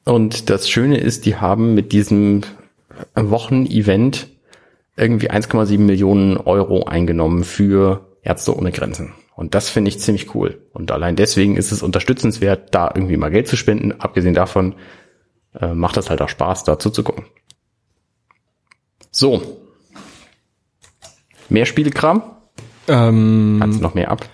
Und 0.04 0.50
das 0.50 0.68
Schöne 0.68 0.98
ist, 0.98 1.26
die 1.26 1.36
haben 1.36 1.74
mit 1.74 1.92
diesem 1.92 2.42
Wochenevent 3.14 4.28
irgendwie 4.96 5.30
1,7 5.30 5.78
Millionen 5.78 6.36
Euro 6.36 6.84
eingenommen 6.84 7.44
für 7.44 8.06
Ärzte 8.22 8.56
ohne 8.56 8.72
Grenzen. 8.72 9.14
Und 9.34 9.54
das 9.54 9.70
finde 9.70 9.88
ich 9.88 9.98
ziemlich 9.98 10.34
cool. 10.34 10.60
Und 10.72 10.90
allein 10.90 11.16
deswegen 11.16 11.56
ist 11.56 11.72
es 11.72 11.82
unterstützenswert, 11.82 12.74
da 12.74 12.90
irgendwie 12.94 13.16
mal 13.16 13.30
Geld 13.30 13.48
zu 13.48 13.56
spenden. 13.56 13.92
Abgesehen 13.92 14.34
davon 14.34 14.74
äh, 15.58 15.74
macht 15.74 15.96
das 15.96 16.10
halt 16.10 16.20
auch 16.20 16.28
Spaß, 16.28 16.64
da 16.64 16.78
zuzugucken. 16.78 17.24
So. 19.10 19.42
Mehr 21.48 21.66
Spielekram? 21.66 22.22
Ähm, 22.88 23.58
Kannst 23.60 23.78
du 23.78 23.82
noch 23.82 23.94
mehr 23.94 24.10
ab? 24.10 24.28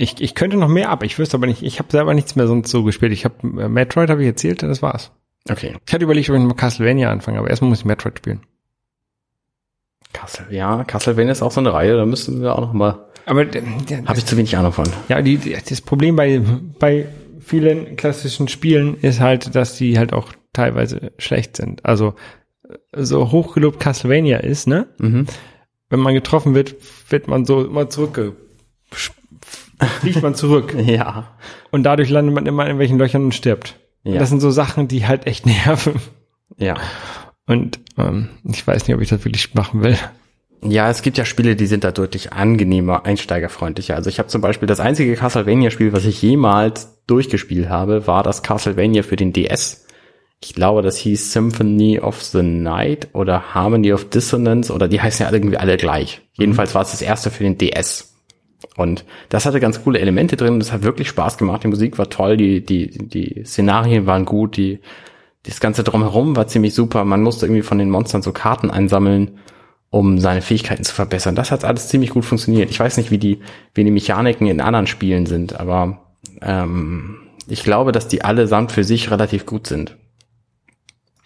Ich, 0.00 0.18
ich 0.20 0.34
könnte 0.34 0.56
noch 0.56 0.68
mehr 0.68 0.88
ab. 0.88 1.02
Ich 1.02 1.18
wüsste 1.18 1.36
aber 1.36 1.46
nicht. 1.46 1.62
Ich 1.62 1.78
habe 1.78 1.90
selber 1.92 2.14
nichts 2.14 2.34
mehr 2.34 2.46
sonst 2.46 2.70
so 2.70 2.84
gespielt. 2.84 3.12
Ich 3.12 3.26
habe 3.26 3.34
äh, 3.42 3.68
Metroid 3.68 4.08
habe 4.08 4.22
ich 4.22 4.28
erzählt, 4.28 4.62
das 4.62 4.80
war's. 4.80 5.12
Okay. 5.48 5.76
Ich 5.86 5.92
hatte 5.92 6.04
überlegt, 6.04 6.30
ob 6.30 6.36
ich 6.36 6.42
mal 6.42 6.54
Castlevania 6.54 7.10
anfange, 7.10 7.38
aber 7.38 7.50
erstmal 7.50 7.68
muss 7.68 7.80
ich 7.80 7.84
Metroid 7.84 8.16
spielen. 8.16 8.40
Castle, 10.12 10.46
ja, 10.50 10.84
Castlevania 10.84 11.32
ist 11.32 11.42
auch 11.42 11.52
so 11.52 11.60
eine 11.60 11.72
Reihe, 11.72 11.96
da 11.96 12.06
müssen 12.06 12.40
wir 12.40 12.56
auch 12.56 12.62
noch 12.62 12.72
mal, 12.72 13.06
Aber 13.26 13.44
der, 13.44 13.62
habe 14.06 14.18
ich 14.18 14.26
zu 14.26 14.36
wenig 14.36 14.56
Ahnung 14.56 14.72
von. 14.72 14.86
ja, 15.08 15.22
die, 15.22 15.36
die, 15.36 15.56
das 15.68 15.80
Problem 15.82 16.16
bei 16.16 16.40
bei 16.78 17.06
vielen 17.38 17.96
klassischen 17.96 18.48
Spielen 18.48 18.96
ist 19.00 19.20
halt, 19.20 19.54
dass 19.54 19.76
die 19.76 19.98
halt 19.98 20.12
auch 20.12 20.32
teilweise 20.52 21.12
schlecht 21.18 21.56
sind. 21.56 21.84
Also 21.84 22.14
so 22.92 23.30
hochgelobt 23.30 23.78
Castlevania 23.78 24.38
ist, 24.38 24.66
ne? 24.66 24.88
Mhm. 24.98 25.26
Wenn 25.90 26.00
man 26.00 26.14
getroffen 26.14 26.54
wird, 26.54 26.74
wird 27.10 27.28
man 27.28 27.44
so 27.44 27.64
immer 27.64 27.88
zurückge 27.88 28.34
fliegt 30.00 30.22
man 30.22 30.34
zurück 30.34 30.74
Ja. 30.84 31.28
und 31.70 31.82
dadurch 31.84 32.10
landet 32.10 32.34
man 32.34 32.46
immer 32.46 32.66
in 32.68 32.78
welchen 32.78 32.98
Löchern 32.98 33.24
und 33.24 33.34
stirbt. 33.34 33.76
Und 34.04 34.14
Ja. 34.14 34.20
Das 34.20 34.28
sind 34.30 34.40
so 34.40 34.50
Sachen, 34.50 34.88
die 34.88 35.06
halt 35.06 35.26
echt 35.26 35.46
nerven. 35.66 35.94
Ja. 36.56 36.74
Und 37.46 37.80
ähm, 37.98 38.28
ich 38.44 38.66
weiß 38.66 38.86
nicht, 38.86 38.94
ob 38.94 39.02
ich 39.02 39.08
das 39.08 39.24
wirklich 39.24 39.54
machen 39.54 39.82
will. 39.82 39.96
Ja, 40.62 40.90
es 40.90 41.00
gibt 41.02 41.16
ja 41.16 41.24
Spiele, 41.24 41.56
die 41.56 41.66
sind 41.66 41.84
da 41.84 41.90
deutlich 41.90 42.32
angenehmer, 42.34 43.06
einsteigerfreundlicher. 43.06 43.94
Also 43.96 44.10
ich 44.10 44.18
habe 44.18 44.28
zum 44.28 44.42
Beispiel 44.42 44.68
das 44.68 44.78
einzige 44.78 45.14
Castlevania-Spiel, 45.16 45.92
was 45.94 46.04
ich 46.04 46.20
jemals 46.20 46.98
durchgespielt 47.06 47.70
habe, 47.70 48.06
war 48.06 48.22
das 48.22 48.42
Castlevania 48.42 49.02
für 49.02 49.16
den 49.16 49.32
DS. 49.32 49.86
Ich 50.42 50.54
glaube, 50.54 50.82
das 50.82 50.96
hieß 50.98 51.32
Symphony 51.32 51.98
of 52.00 52.22
the 52.22 52.42
Night 52.42 53.08
oder 53.14 53.54
Harmony 53.54 53.92
of 53.92 54.10
Dissonance 54.10 54.72
oder 54.72 54.86
die 54.86 55.00
heißen 55.00 55.24
ja 55.26 55.32
irgendwie 55.32 55.56
alle 55.56 55.76
gleich. 55.78 56.20
Jedenfalls 56.34 56.74
war 56.74 56.82
es 56.82 56.90
das 56.92 57.02
erste 57.02 57.30
für 57.30 57.42
den 57.44 57.56
DS. 57.58 58.09
Und 58.76 59.04
das 59.28 59.46
hatte 59.46 59.60
ganz 59.60 59.82
coole 59.82 59.98
Elemente 59.98 60.36
drin. 60.36 60.58
Das 60.58 60.72
hat 60.72 60.82
wirklich 60.82 61.08
Spaß 61.08 61.38
gemacht. 61.38 61.62
Die 61.64 61.68
Musik 61.68 61.98
war 61.98 62.10
toll, 62.10 62.36
die, 62.36 62.64
die, 62.64 62.90
die 62.90 63.44
Szenarien 63.44 64.06
waren 64.06 64.24
gut, 64.24 64.56
die, 64.56 64.80
das 65.44 65.60
ganze 65.60 65.82
drumherum 65.82 66.36
war 66.36 66.46
ziemlich 66.46 66.74
super. 66.74 67.04
Man 67.04 67.22
musste 67.22 67.46
irgendwie 67.46 67.62
von 67.62 67.78
den 67.78 67.90
Monstern 67.90 68.22
so 68.22 68.32
Karten 68.32 68.70
einsammeln, 68.70 69.38
um 69.88 70.18
seine 70.18 70.42
Fähigkeiten 70.42 70.84
zu 70.84 70.94
verbessern. 70.94 71.34
Das 71.34 71.50
hat 71.50 71.64
alles 71.64 71.88
ziemlich 71.88 72.10
gut 72.10 72.24
funktioniert. 72.24 72.70
Ich 72.70 72.78
weiß 72.78 72.96
nicht, 72.96 73.10
wie 73.10 73.18
die, 73.18 73.40
wie 73.74 73.84
die 73.84 73.90
Mechaniken 73.90 74.46
in 74.46 74.60
anderen 74.60 74.86
Spielen 74.86 75.26
sind, 75.26 75.58
aber 75.58 76.14
ähm, 76.42 77.16
ich 77.48 77.64
glaube, 77.64 77.92
dass 77.92 78.08
die 78.08 78.22
allesamt 78.22 78.72
für 78.72 78.84
sich 78.84 79.10
relativ 79.10 79.46
gut 79.46 79.66
sind. 79.66 79.96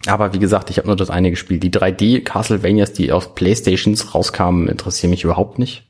Aber 0.07 0.33
wie 0.33 0.39
gesagt, 0.39 0.69
ich 0.69 0.77
habe 0.77 0.87
nur 0.87 0.95
das 0.95 1.09
eine 1.09 1.31
gespielt. 1.31 1.63
Die 1.63 1.71
3D 1.71 2.23
Castlevanias, 2.23 2.93
die 2.93 3.11
auf 3.11 3.35
Playstations 3.35 4.13
rauskamen, 4.13 4.67
interessieren 4.67 5.09
mich 5.09 5.23
überhaupt 5.23 5.59
nicht. 5.59 5.84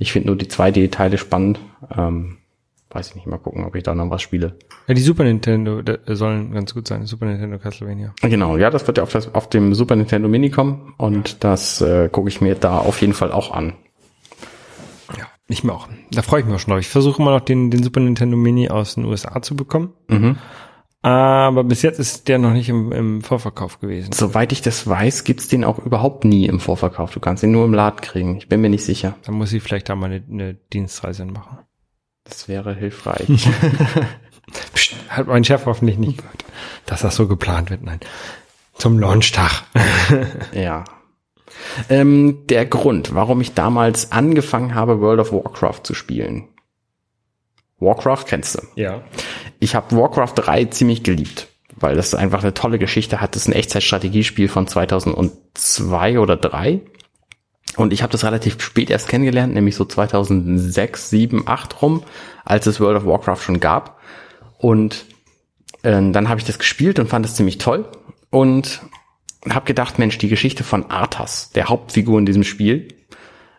Ich 0.00 0.10
finde 0.12 0.28
nur 0.28 0.36
die 0.36 0.46
2D-Teile 0.46 1.18
spannend. 1.18 1.60
Ähm, 1.96 2.38
Weiß 2.92 3.10
ich 3.10 3.14
nicht, 3.14 3.28
mal 3.28 3.38
gucken, 3.38 3.64
ob 3.64 3.76
ich 3.76 3.84
da 3.84 3.94
noch 3.94 4.10
was 4.10 4.20
spiele. 4.20 4.56
Ja, 4.88 4.94
die 4.94 5.00
Super 5.00 5.22
Nintendo 5.22 5.80
sollen 6.08 6.50
ganz 6.50 6.74
gut 6.74 6.88
sein. 6.88 7.06
Super 7.06 7.26
Nintendo 7.26 7.56
Castlevania. 7.58 8.12
Genau, 8.20 8.56
ja, 8.56 8.68
das 8.68 8.84
wird 8.88 8.96
ja 8.96 9.04
auf, 9.04 9.12
das, 9.12 9.32
auf 9.32 9.48
dem 9.48 9.74
Super 9.74 9.94
Nintendo 9.94 10.28
Mini 10.28 10.50
kommen 10.50 10.92
und 10.96 11.44
das 11.44 11.80
äh, 11.80 12.08
gucke 12.08 12.28
ich 12.28 12.40
mir 12.40 12.56
da 12.56 12.78
auf 12.78 13.00
jeden 13.00 13.12
Fall 13.12 13.30
auch 13.30 13.52
an. 13.52 13.74
Ja, 15.16 15.26
ich 15.46 15.62
mir 15.62 15.72
auch. 15.72 15.88
Da 16.10 16.22
freue 16.22 16.40
ich 16.40 16.46
mich 16.46 16.54
auch 16.56 16.58
schon 16.58 16.72
drauf. 16.72 16.80
Ich 16.80 16.88
versuche 16.88 17.22
immer 17.22 17.30
noch 17.30 17.42
den, 17.42 17.70
den 17.70 17.84
Super 17.84 18.00
Nintendo 18.00 18.36
Mini 18.36 18.70
aus 18.70 18.96
den 18.96 19.04
USA 19.04 19.40
zu 19.40 19.54
bekommen. 19.54 19.92
Mhm. 20.08 20.38
Aber 21.02 21.64
bis 21.64 21.80
jetzt 21.80 21.98
ist 21.98 22.28
der 22.28 22.38
noch 22.38 22.52
nicht 22.52 22.68
im, 22.68 22.92
im 22.92 23.22
Vorverkauf 23.22 23.80
gewesen. 23.80 24.12
Soweit 24.12 24.52
ich 24.52 24.60
das 24.60 24.86
weiß, 24.86 25.24
gibt's 25.24 25.48
den 25.48 25.64
auch 25.64 25.78
überhaupt 25.78 26.24
nie 26.24 26.44
im 26.46 26.60
Vorverkauf. 26.60 27.10
Du 27.12 27.20
kannst 27.20 27.42
ihn 27.42 27.52
nur 27.52 27.64
im 27.64 27.72
Laden 27.72 28.00
kriegen. 28.02 28.36
Ich 28.36 28.48
bin 28.48 28.60
mir 28.60 28.68
nicht 28.68 28.84
sicher. 28.84 29.16
Da 29.24 29.32
muss 29.32 29.52
ich 29.52 29.62
vielleicht 29.62 29.88
da 29.88 29.96
mal 29.96 30.06
eine, 30.06 30.22
eine 30.30 30.54
Dienstreise 30.54 31.24
machen. 31.24 31.58
Das 32.24 32.48
wäre 32.48 32.74
hilfreich. 32.74 33.26
Psst, 34.74 34.94
hat 35.08 35.26
mein 35.26 35.44
Chef 35.44 35.64
hoffentlich 35.64 35.96
nicht 35.98 36.18
gehört, 36.18 36.44
dass 36.84 37.00
das 37.00 37.16
so 37.16 37.26
geplant 37.26 37.70
wird. 37.70 37.82
Nein. 37.82 38.00
Zum 38.74 38.98
Launchtag. 38.98 39.62
ja. 40.52 40.84
Ähm, 41.88 42.46
der 42.48 42.66
Grund, 42.66 43.14
warum 43.14 43.40
ich 43.40 43.54
damals 43.54 44.12
angefangen 44.12 44.74
habe, 44.74 45.00
World 45.00 45.20
of 45.20 45.32
Warcraft 45.32 45.80
zu 45.84 45.94
spielen. 45.94 46.48
Warcraft 47.78 48.24
kennst 48.26 48.56
du. 48.56 48.60
ja. 48.76 49.02
Ich 49.60 49.74
habe 49.74 49.94
Warcraft 49.94 50.32
3 50.36 50.64
ziemlich 50.66 51.02
geliebt, 51.02 51.48
weil 51.76 51.94
das 51.94 52.14
einfach 52.14 52.42
eine 52.42 52.54
tolle 52.54 52.78
Geschichte 52.78 53.20
hat. 53.20 53.36
Das 53.36 53.42
ist 53.42 53.48
ein 53.48 53.52
Echtzeitstrategiespiel 53.52 54.48
von 54.48 54.66
2002 54.66 56.18
oder 56.18 56.36
3. 56.36 56.80
Und 57.76 57.92
ich 57.92 58.02
habe 58.02 58.10
das 58.10 58.24
relativ 58.24 58.60
spät 58.60 58.90
erst 58.90 59.08
kennengelernt, 59.08 59.54
nämlich 59.54 59.76
so 59.76 59.84
2006, 59.84 61.10
7, 61.10 61.46
8 61.46 61.82
rum, 61.82 62.02
als 62.44 62.66
es 62.66 62.80
World 62.80 62.96
of 62.96 63.06
Warcraft 63.06 63.42
schon 63.42 63.60
gab. 63.60 64.00
Und 64.58 65.04
äh, 65.82 66.10
dann 66.10 66.28
habe 66.28 66.40
ich 66.40 66.46
das 66.46 66.58
gespielt 66.58 66.98
und 66.98 67.08
fand 67.08 67.26
es 67.26 67.34
ziemlich 67.34 67.58
toll 67.58 67.84
und 68.30 68.80
habe 69.48 69.66
gedacht, 69.66 69.98
Mensch, 69.98 70.18
die 70.18 70.28
Geschichte 70.28 70.64
von 70.64 70.90
Arthas, 70.90 71.50
der 71.50 71.68
Hauptfigur 71.68 72.18
in 72.18 72.26
diesem 72.26 72.44
Spiel, 72.44 72.88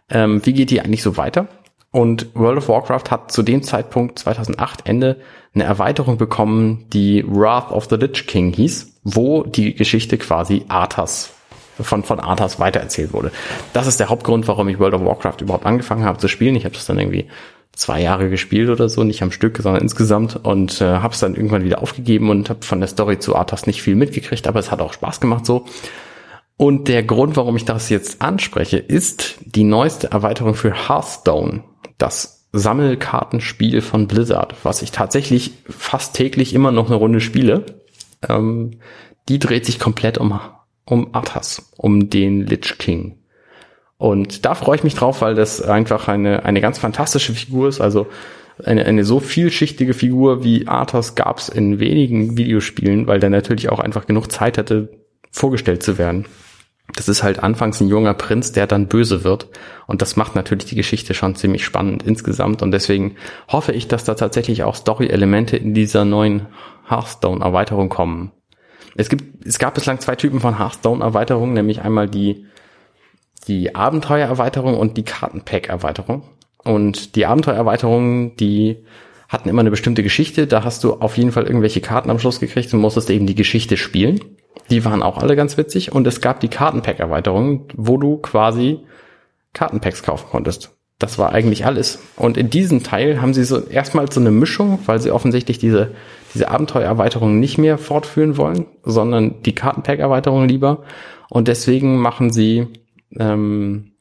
ähm, 0.10 0.46
wie 0.46 0.54
geht 0.54 0.72
die 0.72 0.82
eigentlich 0.82 1.04
so 1.04 1.16
weiter? 1.16 1.48
Und 1.92 2.34
World 2.36 2.58
of 2.58 2.70
Warcraft 2.70 3.12
hat 3.12 3.32
zu 3.32 3.44
dem 3.44 3.64
Zeitpunkt 3.64 4.18
2008 4.20 4.88
Ende 4.88 5.22
eine 5.54 5.64
Erweiterung 5.66 6.18
bekommen, 6.18 6.86
die 6.94 7.24
Wrath 7.28 7.72
of 7.72 7.88
the 7.90 7.96
Lich 7.96 8.28
King 8.28 8.54
hieß, 8.54 9.00
wo 9.04 9.44
die 9.44 9.74
Geschichte 9.74 10.18
quasi 10.18 10.64
Arthas 10.70 11.34
von, 11.80 12.04
von 12.04 12.20
Arthas 12.20 12.60
weitererzählt 12.60 13.14
wurde. 13.14 13.32
Das 13.74 13.88
ist 13.88 14.00
der 14.00 14.10
Hauptgrund, 14.10 14.48
warum 14.48 14.70
ich 14.70 14.80
World 14.80 14.94
of 14.94 15.04
Warcraft 15.04 15.42
überhaupt 15.42 15.66
angefangen 15.66 16.06
habe 16.06 16.20
zu 16.20 16.28
spielen. 16.28 16.56
Ich 16.56 16.66
habe 16.66 16.76
das 16.76 16.86
dann 16.86 17.00
irgendwie 17.00 17.28
zwei 17.74 18.02
Jahre 18.02 18.30
gespielt 18.30 18.70
oder 18.70 18.90
so, 18.90 19.04
nicht 19.04 19.24
am 19.24 19.32
Stück, 19.32 19.58
sondern 19.58 19.82
insgesamt 19.82 20.40
und 20.44 20.82
äh, 20.82 20.86
habe 20.86 21.14
es 21.14 21.20
dann 21.20 21.36
irgendwann 21.36 21.64
wieder 21.64 21.82
aufgegeben 21.82 22.30
und 22.30 22.50
habe 22.50 22.66
von 22.66 22.80
der 22.80 22.90
Story 22.90 23.20
zu 23.20 23.36
Arthas 23.36 23.66
nicht 23.66 23.82
viel 23.82 23.96
mitgekriegt, 23.96 24.48
aber 24.48 24.60
es 24.60 24.72
hat 24.72 24.82
auch 24.82 24.94
Spaß 24.94 25.20
gemacht 25.20 25.46
so. 25.46 25.66
Und 26.58 26.88
der 26.88 27.02
Grund, 27.02 27.38
warum 27.38 27.56
ich 27.56 27.66
das 27.66 27.90
jetzt 27.90 28.22
anspreche, 28.22 28.78
ist 28.78 29.38
die 29.46 29.64
neueste 29.64 30.12
Erweiterung 30.12 30.54
für 30.54 30.88
Hearthstone, 30.88 31.64
das 31.98 32.41
Sammelkartenspiel 32.54 33.82
von 33.82 34.08
Blizzard, 34.08 34.56
was 34.64 34.82
ich 34.82 34.92
tatsächlich 34.92 35.52
fast 35.70 36.16
täglich 36.16 36.54
immer 36.54 36.72
noch 36.72 36.88
eine 36.88 36.96
Runde 36.96 37.22
spiele. 37.22 37.66
Ähm, 38.28 38.80
die 39.30 39.40
dreht 39.40 39.66
sich 39.66 39.80
komplett 39.80 40.18
um, 40.18 40.40
um 40.86 41.14
Arthas, 41.14 41.72
um 41.78 42.10
den 42.10 42.46
Lich 42.46 42.78
King. 42.78 43.18
Und 43.98 44.46
da 44.46 44.56
freue 44.56 44.78
ich 44.78 44.84
mich 44.84 44.96
drauf, 44.96 45.22
weil 45.22 45.36
das 45.36 45.62
einfach 45.62 46.08
eine, 46.08 46.44
eine 46.44 46.60
ganz 46.60 46.80
fantastische 46.80 47.34
Figur 47.34 47.70
ist. 47.70 47.80
Also 47.80 48.08
eine, 48.66 48.86
eine 48.86 49.06
so 49.06 49.20
vielschichtige 49.20 49.94
Figur 49.94 50.44
wie 50.44 50.68
Arthas 50.68 51.16
gab 51.16 51.38
es 51.38 51.50
in 51.50 51.80
wenigen 51.80 52.36
Videospielen, 52.36 53.08
weil 53.08 53.20
der 53.20 53.30
natürlich 53.30 53.70
auch 53.70 53.80
einfach 53.80 54.08
genug 54.08 54.32
Zeit 54.32 54.58
hatte, 54.58 54.90
vorgestellt 55.32 55.84
zu 55.84 55.98
werden. 55.98 56.26
Das 56.96 57.08
ist 57.08 57.24
halt 57.24 57.42
anfangs 57.42 57.80
ein 57.80 57.88
junger 57.88 58.14
Prinz, 58.14 58.52
der 58.52 58.68
dann 58.68 58.88
böse 58.88 59.24
wird. 59.24 59.48
Und 59.88 60.02
das 60.02 60.16
macht 60.16 60.36
natürlich 60.36 60.66
die 60.66 60.76
Geschichte 60.76 61.14
schon 61.14 61.36
ziemlich 61.36 61.64
spannend 61.64 62.04
insgesamt. 62.04 62.62
Und 62.62 62.72
deswegen 62.72 63.16
hoffe 63.48 63.72
ich, 63.72 63.88
dass 63.88 64.04
da 64.04 64.16
tatsächlich 64.16 64.64
auch 64.64 64.76
Story-Elemente 64.76 65.58
in 65.58 65.74
dieser 65.74 66.06
neuen 66.06 66.48
Hearthstone-Erweiterung 66.88 67.90
kommen. 67.90 68.32
Es 68.96 69.10
gibt, 69.10 69.46
es 69.46 69.58
gab 69.58 69.76
bislang 69.76 70.00
zwei 70.00 70.16
Typen 70.16 70.40
von 70.40 70.58
Hearthstone-Erweiterungen, 70.58 71.54
nämlich 71.54 71.82
einmal 71.82 72.10
die, 72.10 72.46
die 73.48 73.74
Abenteuererweiterung 73.74 74.78
und 74.78 74.98
die 74.98 75.04
Kartenpack-Erweiterung. 75.04 76.24
Und 76.64 77.16
die 77.16 77.26
Abenteuererweiterungen, 77.26 78.36
die 78.36 78.86
hatten 79.30 79.50
immer 79.50 79.62
eine 79.62 79.72
bestimmte 79.72 80.04
Geschichte. 80.04 80.46
Da 80.46 80.64
hast 80.66 80.84
du 80.84 80.96
auf 80.96 81.18
jeden 81.18 81.32
Fall 81.32 81.46
irgendwelche 81.46 81.80
Karten 81.80 82.10
am 82.10 82.20
Schluss 82.20 82.42
gekriegt 82.42 82.74
und 82.74 82.82
musstest 82.82 83.10
eben 83.10 83.28
die 83.28 83.36
Geschichte 83.36 83.78
spielen. 83.78 84.20
Die 84.70 84.86
waren 84.86 85.04
auch 85.04 85.18
alle 85.18 85.36
ganz 85.36 85.58
witzig. 85.58 85.92
Und 85.92 86.08
es 86.08 86.22
gab 86.22 86.40
die 86.40 86.48
Kartenpack-Erweiterung, 86.48 87.66
wo 87.76 87.98
du 87.98 88.18
quasi 88.18 88.80
Kartenpacks 89.54 90.04
kaufen 90.04 90.28
konntest. 90.30 90.72
Das 90.98 91.18
war 91.18 91.34
eigentlich 91.34 91.66
alles. 91.66 92.00
Und 92.16 92.38
in 92.38 92.50
diesem 92.50 92.84
Teil 92.84 93.22
haben 93.22 93.34
sie 93.34 93.44
so 93.44 93.60
erstmal 93.60 94.10
so 94.12 94.20
eine 94.20 94.32
Mischung, 94.32 94.80
weil 94.86 95.02
sie 95.02 95.12
offensichtlich 95.12 95.58
diese, 95.58 95.92
diese 96.34 96.50
Abenteuererweiterung 96.50 97.40
nicht 97.40 97.58
mehr 97.58 97.78
fortführen 97.78 98.38
wollen, 98.38 98.68
sondern 98.84 99.42
die 99.42 99.56
Kartenpack-Erweiterung 99.56 100.48
lieber. 100.48 100.84
Und 101.30 101.48
deswegen 101.48 101.98
machen 101.98 102.32
sie, 102.32 102.68
ähm, 103.18 103.94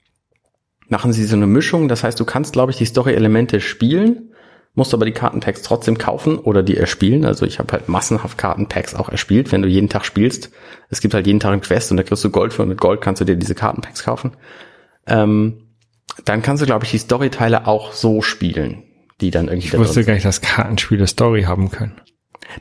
machen 0.89 1.13
sie 1.13 1.25
so 1.25 1.37
eine 1.37 1.47
Mischung. 1.47 1.89
Das 1.89 2.05
heißt, 2.05 2.21
du 2.21 2.25
kannst, 2.27 2.53
glaube 2.53 2.71
ich, 2.71 2.77
die 2.77 2.85
Story-Elemente 2.85 3.61
spielen, 3.61 4.30
musst 4.75 4.95
aber 4.95 5.05
die 5.05 5.13
Kartenpacks 5.13 5.63
trotzdem 5.63 5.99
kaufen 5.99 6.39
oder 6.39 6.63
die 6.63 6.77
erspielen. 6.77 7.25
Also 7.25 7.45
ich 7.45 7.59
habe 7.59 7.73
halt 7.73 7.89
massenhaft 7.89 8.39
Kartenpacks 8.39 8.95
auch 8.95 9.09
erspielt, 9.09 9.53
wenn 9.53 9.63
du 9.63 9.69
jeden 9.69 9.89
Tag 9.89 10.05
spielst. 10.05 10.51
Es 10.89 11.01
gibt 11.01 11.15
halt 11.15 11.27
jeden 11.27 11.41
Tag 11.41 11.53
ein 11.53 11.61
Quest 11.61 11.91
und 11.91 11.97
da 11.97 12.03
kriegst 12.03 12.25
du 12.25 12.31
Gold 12.31 12.53
für 12.53 12.63
und 12.63 12.69
mit 12.69 12.81
Gold 12.81 13.01
kannst 13.01 13.21
du 13.21 13.25
dir 13.25 13.37
diese 13.37 13.55
Kartenpacks 13.55 14.05
kaufen. 14.05 14.33
Ähm, 15.07 15.69
dann 16.25 16.43
kannst 16.43 16.63
du, 16.63 16.67
glaube 16.67 16.85
ich, 16.85 16.91
die 16.91 16.99
Storyteile 16.99 17.67
auch 17.67 17.93
so 17.93 18.23
spielen, 18.23 18.85
die 19.21 19.31
dann 19.31 19.49
irgendwie 19.49 19.69
Ich 19.69 19.79
wusste 19.79 20.05
gar 20.05 20.15
nicht, 20.15 20.25
dass 20.25 20.41
Kartenspiele 20.41 21.07
Story 21.07 21.43
haben 21.43 21.71
können. 21.71 22.01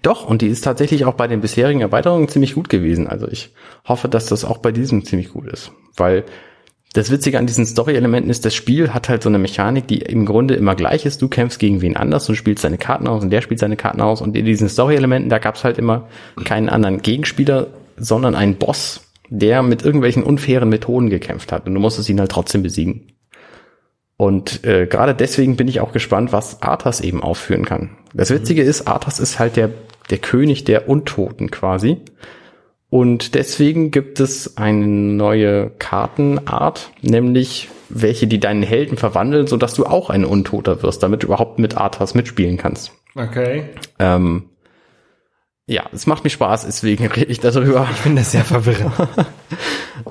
Doch, 0.01 0.25
und 0.25 0.41
die 0.41 0.47
ist 0.47 0.61
tatsächlich 0.61 1.05
auch 1.05 1.15
bei 1.15 1.27
den 1.27 1.41
bisherigen 1.41 1.81
Erweiterungen 1.81 2.27
ziemlich 2.27 2.53
gut 2.53 2.69
gewesen. 2.69 3.07
Also 3.07 3.27
ich 3.27 3.53
hoffe, 3.85 4.07
dass 4.07 4.27
das 4.27 4.45
auch 4.45 4.59
bei 4.59 4.71
diesem 4.71 5.03
ziemlich 5.03 5.29
gut 5.29 5.47
ist. 5.47 5.71
Weil 5.95 6.25
das 6.93 7.11
Witzige 7.11 7.37
an 7.37 7.45
diesen 7.45 7.67
Story-Elementen 7.67 8.31
ist, 8.31 8.45
das 8.45 8.55
Spiel 8.55 8.93
hat 8.93 9.09
halt 9.09 9.21
so 9.21 9.29
eine 9.29 9.37
Mechanik, 9.37 9.87
die 9.87 9.99
im 9.99 10.25
Grunde 10.25 10.55
immer 10.55 10.73
gleich 10.73 11.05
ist. 11.05 11.21
Du 11.21 11.27
kämpfst 11.27 11.59
gegen 11.59 11.81
wen 11.81 11.95
anders 11.95 12.27
und 12.29 12.35
spielst 12.35 12.63
deine 12.63 12.79
Karten 12.79 13.07
aus 13.07 13.23
und 13.23 13.29
der 13.29 13.41
spielt 13.41 13.59
seine 13.59 13.77
Karten 13.77 14.01
aus. 14.01 14.21
Und 14.21 14.35
in 14.35 14.45
diesen 14.45 14.69
Story-Elementen, 14.69 15.29
da 15.29 15.37
gab's 15.37 15.63
halt 15.63 15.77
immer 15.77 16.07
keinen 16.45 16.67
anderen 16.67 17.03
Gegenspieler, 17.03 17.67
sondern 17.95 18.33
einen 18.33 18.55
Boss, 18.55 19.01
der 19.29 19.61
mit 19.61 19.83
irgendwelchen 19.83 20.23
unfairen 20.23 20.69
Methoden 20.69 21.11
gekämpft 21.11 21.51
hat. 21.51 21.67
Und 21.67 21.75
du 21.75 21.79
musstest 21.79 22.09
ihn 22.09 22.19
halt 22.19 22.31
trotzdem 22.31 22.63
besiegen. 22.63 23.11
Und 24.17 24.65
äh, 24.65 24.87
gerade 24.87 25.13
deswegen 25.13 25.57
bin 25.57 25.67
ich 25.67 25.81
auch 25.81 25.93
gespannt, 25.93 26.33
was 26.33 26.61
Arthas 26.63 27.01
eben 27.01 27.21
aufführen 27.21 27.65
kann. 27.65 27.91
Das 28.15 28.31
Witzige 28.31 28.63
ist, 28.63 28.87
Arthas 28.87 29.19
ist 29.19 29.37
halt 29.37 29.55
der, 29.55 29.69
der 30.09 30.17
König 30.17 30.63
der 30.63 30.89
Untoten 30.89 31.51
quasi. 31.51 31.97
Und 32.89 33.35
deswegen 33.35 33.91
gibt 33.91 34.19
es 34.19 34.57
eine 34.57 34.85
neue 34.85 35.69
Kartenart, 35.77 36.91
nämlich 37.01 37.69
welche, 37.89 38.25
die 38.25 38.39
deinen 38.39 38.63
Helden 38.63 38.97
verwandeln, 38.97 39.47
sodass 39.47 39.75
du 39.75 39.85
auch 39.85 40.09
ein 40.09 40.25
Untoter 40.25 40.81
wirst, 40.81 41.03
damit 41.03 41.23
du 41.23 41.27
überhaupt 41.27 41.59
mit 41.59 41.77
Arthas 41.77 42.15
mitspielen 42.15 42.57
kannst. 42.57 42.91
Okay. 43.15 43.65
Ähm, 43.99 44.49
ja, 45.67 45.83
es 45.91 46.07
macht 46.07 46.23
mir 46.23 46.31
Spaß, 46.31 46.65
deswegen 46.65 47.05
rede 47.15 47.31
ich 47.31 47.39
darüber. 47.39 47.87
Ich 47.91 47.97
finde 47.97 48.21
das 48.21 48.31
sehr 48.31 48.45
verwirrend. 48.45 48.93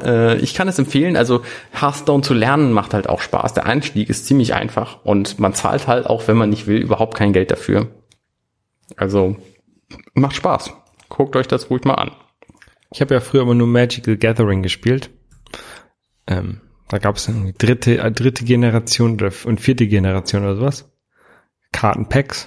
Äh, 0.04 0.36
ich 0.36 0.52
kann 0.54 0.68
es 0.68 0.78
empfehlen. 0.78 1.16
Also 1.16 1.40
Hearthstone 1.72 2.22
zu 2.22 2.34
lernen 2.34 2.72
macht 2.72 2.92
halt 2.92 3.08
auch 3.08 3.22
Spaß. 3.22 3.54
Der 3.54 3.64
Einstieg 3.64 4.10
ist 4.10 4.26
ziemlich 4.26 4.52
einfach 4.52 5.02
und 5.02 5.38
man 5.40 5.54
zahlt 5.54 5.86
halt 5.86 6.06
auch, 6.06 6.28
wenn 6.28 6.36
man 6.36 6.50
nicht 6.50 6.66
will, 6.66 6.76
überhaupt 6.76 7.16
kein 7.16 7.32
Geld 7.32 7.50
dafür. 7.50 7.88
Also 8.96 9.36
macht 10.12 10.36
Spaß. 10.36 10.72
Guckt 11.08 11.34
euch 11.36 11.48
das 11.48 11.70
ruhig 11.70 11.84
mal 11.84 11.94
an. 11.94 12.10
Ich 12.90 13.00
habe 13.00 13.14
ja 13.14 13.20
früher 13.20 13.42
immer 13.42 13.54
nur 13.54 13.66
Magical 13.66 14.16
Gathering 14.16 14.62
gespielt. 14.62 15.10
Ähm, 16.26 16.60
da 16.88 16.98
gab 16.98 17.16
es 17.16 17.28
irgendwie 17.28 17.54
dritte, 17.56 17.98
äh, 17.98 18.10
dritte 18.10 18.44
Generation 18.44 19.18
und 19.44 19.60
vierte 19.60 19.86
Generation 19.86 20.42
oder 20.42 20.56
sowas. 20.56 20.90
Kartenpacks. 21.72 22.46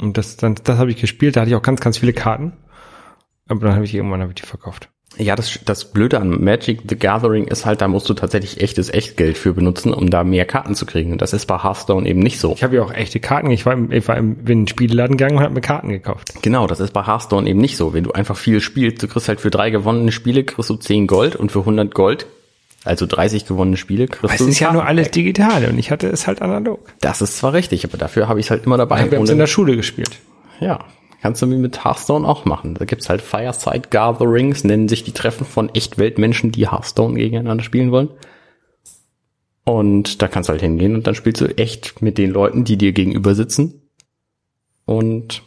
Und 0.00 0.18
das, 0.18 0.36
dann, 0.36 0.56
das 0.56 0.78
habe 0.78 0.90
ich 0.90 1.00
gespielt. 1.00 1.36
Da 1.36 1.40
hatte 1.40 1.50
ich 1.50 1.56
auch 1.56 1.62
ganz, 1.62 1.80
ganz 1.80 1.98
viele 1.98 2.12
Karten. 2.12 2.52
Aber 3.48 3.60
dann 3.66 3.74
habe 3.74 3.84
ich 3.84 3.94
irgendwann 3.94 4.20
hab 4.20 4.28
ich 4.28 4.34
die 4.36 4.46
verkauft. 4.46 4.91
Ja, 5.18 5.36
das, 5.36 5.58
das 5.64 5.92
Blöde 5.92 6.20
an 6.20 6.42
Magic 6.42 6.80
the 6.88 6.96
Gathering 6.96 7.46
ist 7.46 7.66
halt, 7.66 7.82
da 7.82 7.88
musst 7.88 8.08
du 8.08 8.14
tatsächlich 8.14 8.60
echtes 8.60 8.88
Echtgeld 8.88 9.36
für 9.36 9.52
benutzen, 9.52 9.92
um 9.92 10.08
da 10.08 10.24
mehr 10.24 10.46
Karten 10.46 10.74
zu 10.74 10.86
kriegen. 10.86 11.12
Und 11.12 11.20
das 11.20 11.32
ist 11.32 11.46
bei 11.46 11.58
Hearthstone 11.58 12.08
eben 12.08 12.20
nicht 12.20 12.38
so. 12.38 12.54
Ich 12.54 12.62
habe 12.62 12.76
ja 12.76 12.82
auch 12.82 12.92
echte 12.92 13.20
Karten. 13.20 13.50
Ich 13.50 13.66
war, 13.66 13.74
im, 13.74 13.92
ich 13.92 14.08
war 14.08 14.16
im, 14.16 14.36
bin 14.36 14.60
in 14.60 14.62
den 14.62 14.68
Spieleladen 14.68 15.16
gegangen 15.18 15.36
und 15.36 15.42
habe 15.42 15.54
mir 15.54 15.60
Karten 15.60 15.90
gekauft. 15.90 16.32
Genau, 16.42 16.66
das 16.66 16.80
ist 16.80 16.92
bei 16.92 17.04
Hearthstone 17.04 17.48
eben 17.48 17.60
nicht 17.60 17.76
so. 17.76 17.92
Wenn 17.92 18.04
du 18.04 18.12
einfach 18.12 18.36
viel 18.36 18.60
spielst, 18.60 19.02
du 19.02 19.08
kriegst 19.08 19.28
halt 19.28 19.40
für 19.40 19.50
drei 19.50 19.70
gewonnene 19.70 20.12
Spiele, 20.12 20.44
kriegst 20.44 20.70
du 20.70 20.76
10 20.76 21.06
Gold 21.06 21.36
und 21.36 21.52
für 21.52 21.60
100 21.60 21.94
Gold 21.94 22.26
Also 22.84 23.06
30 23.06 23.44
gewonnene 23.44 23.76
Spiele 23.76 24.06
kriegst 24.06 24.24
Aber 24.24 24.34
es 24.34 24.40
ist 24.40 24.60
ja 24.60 24.72
nur 24.72 24.86
alles 24.86 25.10
digital 25.10 25.66
und 25.66 25.78
ich 25.78 25.90
hatte 25.90 26.08
es 26.08 26.26
halt 26.26 26.40
analog. 26.40 26.80
Das 27.00 27.20
ist 27.20 27.36
zwar 27.36 27.52
richtig, 27.52 27.84
aber 27.84 27.98
dafür 27.98 28.28
habe 28.28 28.40
ich 28.40 28.46
es 28.46 28.50
halt 28.50 28.64
immer 28.64 28.78
dabei. 28.78 29.10
Wir 29.10 29.18
haben 29.18 29.24
es 29.24 29.30
in 29.30 29.38
der 29.38 29.46
Schule 29.46 29.76
gespielt. 29.76 30.18
Ja, 30.58 30.80
kannst 31.22 31.40
du 31.40 31.48
wie 31.50 31.56
mit 31.56 31.84
Hearthstone 31.84 32.26
auch 32.28 32.44
machen. 32.44 32.74
Da 32.74 32.84
gibt's 32.84 33.08
halt 33.08 33.22
Fireside 33.22 33.88
Gatherings, 33.90 34.64
nennen 34.64 34.88
sich 34.88 35.04
die 35.04 35.12
Treffen 35.12 35.46
von 35.46 35.72
echt 35.74 35.96
Weltmenschen, 35.98 36.52
die 36.52 36.68
Hearthstone 36.70 37.14
gegeneinander 37.14 37.62
spielen 37.64 37.92
wollen. 37.92 38.10
Und 39.64 40.20
da 40.20 40.28
kannst 40.28 40.48
du 40.48 40.52
halt 40.52 40.60
hingehen 40.62 40.94
und 40.96 41.06
dann 41.06 41.14
spielst 41.14 41.40
du 41.40 41.46
echt 41.56 42.02
mit 42.02 42.18
den 42.18 42.30
Leuten, 42.32 42.64
die 42.64 42.76
dir 42.76 42.92
gegenüber 42.92 43.34
sitzen. 43.36 43.80
Und 44.84 45.42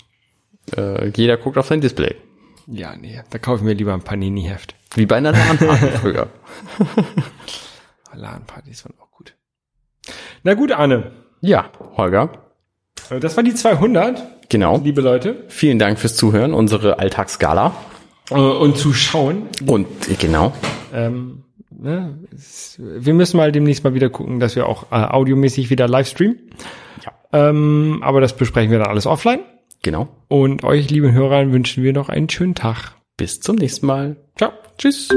äh, 0.78 1.10
jeder 1.10 1.36
guckt 1.38 1.58
auf 1.58 1.68
sein 1.68 1.82
Display. 1.82 2.16
Ja, 2.68 2.96
nee, 2.96 3.22
da 3.30 3.38
kaufe 3.38 3.58
ich 3.58 3.64
mir 3.66 3.74
lieber 3.74 3.94
ein 3.94 4.02
Panini-Heft. 4.02 4.74
Wie 4.96 5.06
bei 5.06 5.18
einer 5.18 5.34
LAN-Party 5.34 5.88
früher. 6.02 6.30
LAN-Partys 8.14 8.86
waren 8.86 8.96
auch 9.02 9.12
gut. 9.12 9.36
Na 10.44 10.54
gut, 10.54 10.72
Arne. 10.72 11.12
Ja, 11.42 11.70
Holger, 11.98 12.32
Äh, 13.10 13.20
Das 13.20 13.36
war 13.36 13.44
die 13.44 13.54
200, 13.54 14.35
genau. 14.50 14.82
liebe 14.84 15.02
Leute. 15.02 15.44
Vielen 15.48 15.80
Dank 15.80 16.00
fürs 16.00 16.16
Zuhören, 16.16 16.54
unsere 16.54 17.00
Alltagsskala. 17.00 17.74
Äh, 18.32 18.36
Und 18.36 18.78
zu 18.78 18.94
schauen. 18.94 19.44
Und 19.66 19.88
genau, 20.20 20.54
Ähm, 20.94 21.44
ne, 21.70 22.18
wir 22.80 23.14
müssen 23.14 23.38
mal 23.38 23.52
demnächst 23.52 23.84
mal 23.84 23.94
wieder 23.94 24.10
gucken, 24.10 24.40
dass 24.40 24.56
wir 24.56 24.68
auch 24.68 24.92
äh, 24.92 24.96
audiomäßig 24.96 25.70
wieder 25.70 25.88
live 25.88 26.08
streamen. 26.08 26.40
Ja. 27.06 27.50
Ähm, 27.50 28.00
aber 28.02 28.22
das 28.22 28.36
besprechen 28.36 28.72
wir 28.72 28.80
dann 28.80 28.88
alles 28.88 29.06
offline. 29.06 29.42
genau. 29.84 30.08
Und 30.28 30.64
euch, 30.64 30.90
lieben 30.90 31.12
Hörern, 31.12 31.52
wünschen 31.52 31.84
wir 31.84 31.94
noch 31.94 32.10
einen 32.10 32.30
schönen 32.30 32.56
Tag. 32.56 32.94
Bis 33.18 33.40
zum 33.40 33.56
nächsten 33.58 33.86
Mal. 33.86 34.16
Ciao. 34.38 34.52
Tschüss. 34.78 35.10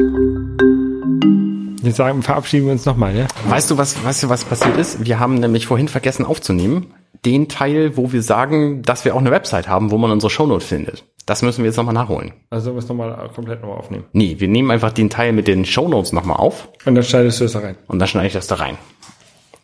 Jetzt 1.82 1.96
sagen, 1.96 2.22
verabschieden 2.22 2.66
wir 2.66 2.72
uns 2.72 2.84
nochmal, 2.84 3.16
ja? 3.16 3.26
Weißt 3.48 3.70
du, 3.70 3.78
was, 3.78 4.04
weißt 4.04 4.24
du, 4.24 4.28
was 4.28 4.44
passiert 4.44 4.76
ist? 4.76 5.04
Wir 5.06 5.18
haben 5.20 5.36
nämlich 5.36 5.66
vorhin 5.66 5.88
vergessen 5.88 6.24
aufzunehmen. 6.26 6.88
Den 7.24 7.48
Teil, 7.48 7.96
wo 7.96 8.12
wir 8.12 8.22
sagen, 8.22 8.82
dass 8.82 9.04
wir 9.04 9.14
auch 9.14 9.20
eine 9.20 9.30
Website 9.30 9.68
haben, 9.68 9.90
wo 9.90 9.98
man 9.98 10.10
unsere 10.10 10.30
Shownote 10.30 10.64
findet. 10.64 11.04
Das 11.26 11.42
müssen 11.42 11.58
wir 11.58 11.66
jetzt 11.66 11.76
nochmal 11.76 11.94
nachholen. 11.94 12.32
Also 12.48 12.64
sollen 12.66 12.76
wir 12.76 12.80
es 12.80 12.88
nochmal 12.88 13.30
komplett 13.34 13.60
nochmal 13.60 13.78
aufnehmen. 13.78 14.04
Nee, 14.12 14.36
wir 14.38 14.48
nehmen 14.48 14.70
einfach 14.70 14.92
den 14.92 15.10
Teil 15.10 15.32
mit 15.32 15.46
den 15.48 15.64
Shownotes 15.64 16.12
nochmal 16.12 16.36
auf 16.38 16.68
Und 16.86 16.94
dann 16.94 17.04
schneidest 17.04 17.40
du 17.40 17.44
es 17.44 17.52
da 17.52 17.58
rein. 17.58 17.76
und 17.86 17.98
dann 17.98 18.08
schneide 18.08 18.28
ich 18.28 18.32
das 18.32 18.46
da 18.46 18.54
rein. 18.56 18.78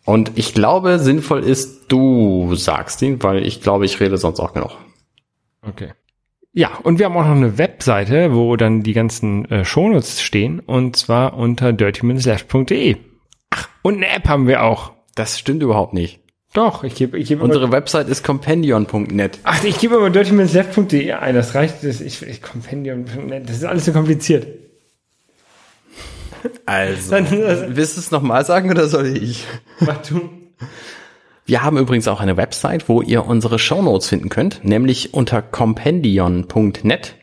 Und 0.03 0.33
ich 0.35 0.53
glaube, 0.53 0.99
sinnvoll 0.99 1.43
ist, 1.43 1.85
du 1.87 2.53
sagst 2.55 3.01
ihn, 3.01 3.23
weil 3.23 3.43
ich 3.43 3.61
glaube, 3.61 3.85
ich 3.85 3.99
rede 3.99 4.17
sonst 4.17 4.39
auch 4.39 4.53
genug. 4.53 4.71
Okay. 5.67 5.93
Ja, 6.53 6.69
und 6.83 6.99
wir 6.99 7.07
haben 7.07 7.17
auch 7.17 7.23
noch 7.25 7.35
eine 7.35 7.57
Webseite, 7.57 8.33
wo 8.35 8.55
dann 8.55 8.83
die 8.83 8.93
ganzen 8.93 9.45
äh, 9.49 9.65
Shownotes 9.65 10.21
stehen, 10.21 10.59
und 10.59 10.95
zwar 10.95 11.33
unter 11.33 11.73
dirtyminsleft.de. 11.73 12.97
Ach, 13.49 13.67
und 13.81 13.95
eine 13.95 14.09
App 14.09 14.27
haben 14.29 14.47
wir 14.47 14.63
auch. 14.63 14.91
Das 15.15 15.39
stimmt 15.39 15.63
überhaupt 15.63 15.93
nicht. 15.93 16.19
Doch, 16.55 16.83
ich 16.83 16.95
gebe 16.95 17.19
ich 17.19 17.29
immer, 17.29 17.43
Unsere 17.43 17.71
Website 17.71 18.07
ist 18.09 18.23
compendion.net. 18.23 19.39
ach, 19.43 19.63
ich 19.63 19.77
gebe 19.77 19.95
immer 19.97 20.09
dirtyminsleft.de 20.09 21.11
ein, 21.11 21.35
das 21.35 21.53
reicht, 21.53 21.83
das, 21.83 22.01
ich, 22.01 22.21
ich 22.23 22.41
Compendium, 22.41 23.05
das 23.45 23.57
ist 23.57 23.65
alles 23.65 23.85
so 23.85 23.91
kompliziert. 23.91 24.47
Also, 26.65 27.11
Dann- 27.11 27.25
also- 27.43 27.65
willst 27.69 27.97
du 27.97 27.99
es 28.01 28.11
nochmal 28.11 28.45
sagen 28.45 28.69
oder 28.71 28.87
soll 28.87 29.07
ich? 29.07 29.45
Mach 29.79 29.97
du. 30.07 30.29
Wir 31.45 31.61
haben 31.63 31.77
übrigens 31.77 32.07
auch 32.07 32.21
eine 32.21 32.37
Website, 32.37 32.87
wo 32.89 33.01
ihr 33.01 33.25
unsere 33.25 33.59
Shownotes 33.59 34.07
finden 34.09 34.29
könnt, 34.29 34.63
nämlich 34.63 35.13
unter 35.13 35.41
compendion.net 35.41 37.15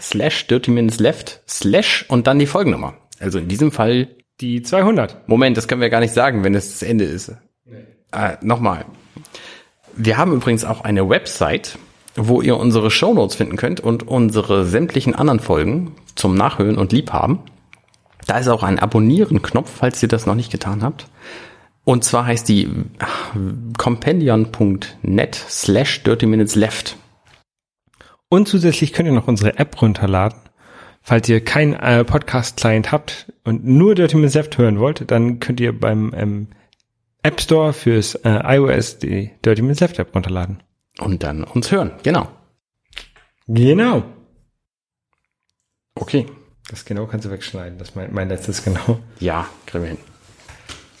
slash 0.00 0.46
30 0.48 0.68
minutes 0.74 0.98
left 0.98 1.42
slash 1.48 2.04
und 2.08 2.26
dann 2.26 2.38
die 2.38 2.46
Folgennummer. 2.46 2.94
Also 3.20 3.38
in 3.38 3.48
diesem 3.48 3.70
Fall, 3.70 4.08
Die 4.40 4.62
200. 4.62 5.28
Moment, 5.28 5.56
das 5.56 5.68
können 5.68 5.80
wir 5.82 5.90
gar 5.90 6.00
nicht 6.00 6.14
sagen, 6.14 6.42
wenn 6.42 6.54
es 6.54 6.70
das 6.72 6.82
Ende 6.82 7.04
ist. 7.04 7.32
Äh, 8.12 8.36
Nochmal. 8.42 8.84
Wir 9.94 10.16
haben 10.16 10.32
übrigens 10.32 10.64
auch 10.64 10.82
eine 10.82 11.08
Website, 11.08 11.78
wo 12.14 12.40
ihr 12.40 12.56
unsere 12.56 12.90
Shownotes 12.90 13.36
finden 13.36 13.56
könnt 13.56 13.80
und 13.80 14.06
unsere 14.06 14.64
sämtlichen 14.64 15.14
anderen 15.14 15.40
Folgen 15.40 15.92
zum 16.14 16.34
Nachhören 16.34 16.78
und 16.78 16.92
Liebhaben. 16.92 17.40
Da 18.26 18.38
ist 18.38 18.48
auch 18.48 18.62
ein 18.62 18.78
Abonnieren-Knopf, 18.78 19.70
falls 19.70 20.02
ihr 20.02 20.08
das 20.08 20.26
noch 20.26 20.34
nicht 20.34 20.52
getan 20.52 20.82
habt. 20.82 21.06
Und 21.84 22.04
zwar 22.04 22.26
heißt 22.26 22.48
die 22.48 22.68
compendion.net 23.76 25.34
slash 25.34 26.02
30 26.04 26.28
minutes 26.28 26.54
left. 26.54 26.96
Und 28.28 28.48
zusätzlich 28.48 28.92
könnt 28.92 29.08
ihr 29.08 29.14
noch 29.14 29.28
unsere 29.28 29.58
App 29.58 29.82
runterladen. 29.82 30.38
Falls 31.02 31.28
ihr 31.28 31.42
keinen 31.44 31.74
äh, 31.74 32.04
Podcast-Client 32.04 32.92
habt 32.92 33.32
und 33.44 33.66
nur 33.66 33.96
Dirty 33.96 34.14
Minutes 34.14 34.34
Left 34.34 34.56
hören 34.56 34.78
wollt, 34.78 35.10
dann 35.10 35.40
könnt 35.40 35.58
ihr 35.58 35.78
beim 35.78 36.14
ähm, 36.16 36.46
App 37.22 37.40
Store 37.40 37.72
fürs 37.72 38.14
äh, 38.16 38.56
iOS 38.56 38.98
die 38.98 39.30
Dirty 39.44 39.62
Minutes 39.62 39.80
Left 39.80 39.98
App 39.98 40.14
runterladen. 40.14 40.62
Und 40.98 41.22
dann 41.22 41.44
uns 41.44 41.70
hören. 41.70 41.92
Genau. 42.02 42.28
Genau. 43.46 44.04
Okay. 45.94 46.26
Das 46.68 46.84
genau 46.84 47.06
kannst 47.06 47.26
du 47.26 47.30
wegschneiden. 47.30 47.78
Das 47.78 47.90
ist 47.90 47.96
mein, 47.96 48.12
mein 48.12 48.28
letztes 48.28 48.64
genau. 48.64 48.98
Ja, 49.20 49.48
kriegen 49.66 49.84
wir 49.84 49.90
hin. 49.90 49.98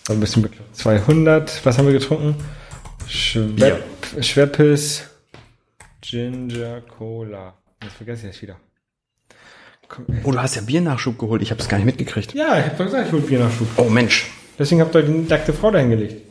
War 0.06 0.16
ein 0.16 0.20
bisschen 0.20 0.42
bekloppt. 0.42 0.76
200. 0.76 1.64
Was 1.64 1.78
haben 1.78 1.86
wir 1.86 1.92
getrunken? 1.92 2.34
Schwepp, 3.08 3.82
Schweppes 4.20 5.08
Ginger 6.00 6.80
Cola. 6.82 7.54
Jetzt 7.82 7.94
vergesse 7.94 8.26
ich 8.26 8.32
das 8.32 8.42
wieder. 8.42 8.56
Komm. 9.88 10.06
Oh, 10.24 10.30
du 10.30 10.40
hast 10.40 10.56
ja 10.56 10.62
Biernachschub 10.62 11.18
geholt. 11.18 11.42
Ich 11.42 11.50
habe 11.50 11.60
es 11.60 11.68
gar 11.68 11.76
nicht 11.78 11.86
mitgekriegt. 11.86 12.34
Ja, 12.34 12.58
ich 12.58 12.66
hab 12.66 12.78
doch 12.78 12.84
gesagt, 12.84 13.06
ich 13.08 13.12
hol 13.12 13.20
Biernachschub. 13.20 13.68
Oh 13.76 13.88
Mensch. 13.88 14.30
Deswegen 14.58 14.80
habt 14.80 14.94
ihr 14.94 15.02
die 15.02 15.28
nackte 15.28 15.52
Frau 15.52 15.70
dahingelegt. 15.70 16.30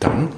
Dann. 0.00 0.28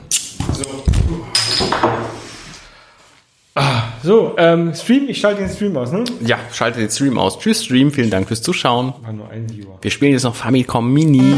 So, 4.03 4.35
ähm, 4.39 4.75
Stream, 4.75 5.09
ich 5.09 5.21
schalte 5.21 5.43
den 5.43 5.51
Stream 5.51 5.77
aus, 5.77 5.93
ne? 5.93 6.05
Ja, 6.25 6.39
schaltet 6.53 6.81
den 6.81 6.91
Stream 6.91 7.19
aus. 7.19 7.39
Tschüss, 7.39 7.65
Stream. 7.65 7.91
Vielen 7.91 8.09
Dank 8.09 8.29
fürs 8.29 8.41
Zuschauen. 8.41 8.95
War 9.03 9.13
nur 9.13 9.29
ein 9.29 9.51
Viewer. 9.51 9.79
Wir 9.83 9.91
spielen 9.91 10.13
jetzt 10.13 10.23
noch 10.23 10.35
Famicom 10.35 10.91
Mini. 10.91 11.35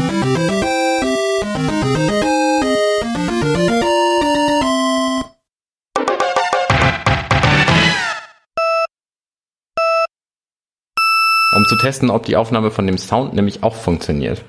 Um 11.55 11.65
zu 11.65 11.75
testen, 11.77 12.09
ob 12.09 12.25
die 12.25 12.35
Aufnahme 12.35 12.71
von 12.71 12.87
dem 12.87 12.97
Sound 12.97 13.33
nämlich 13.33 13.61
auch 13.61 13.75
funktioniert, 13.75 14.43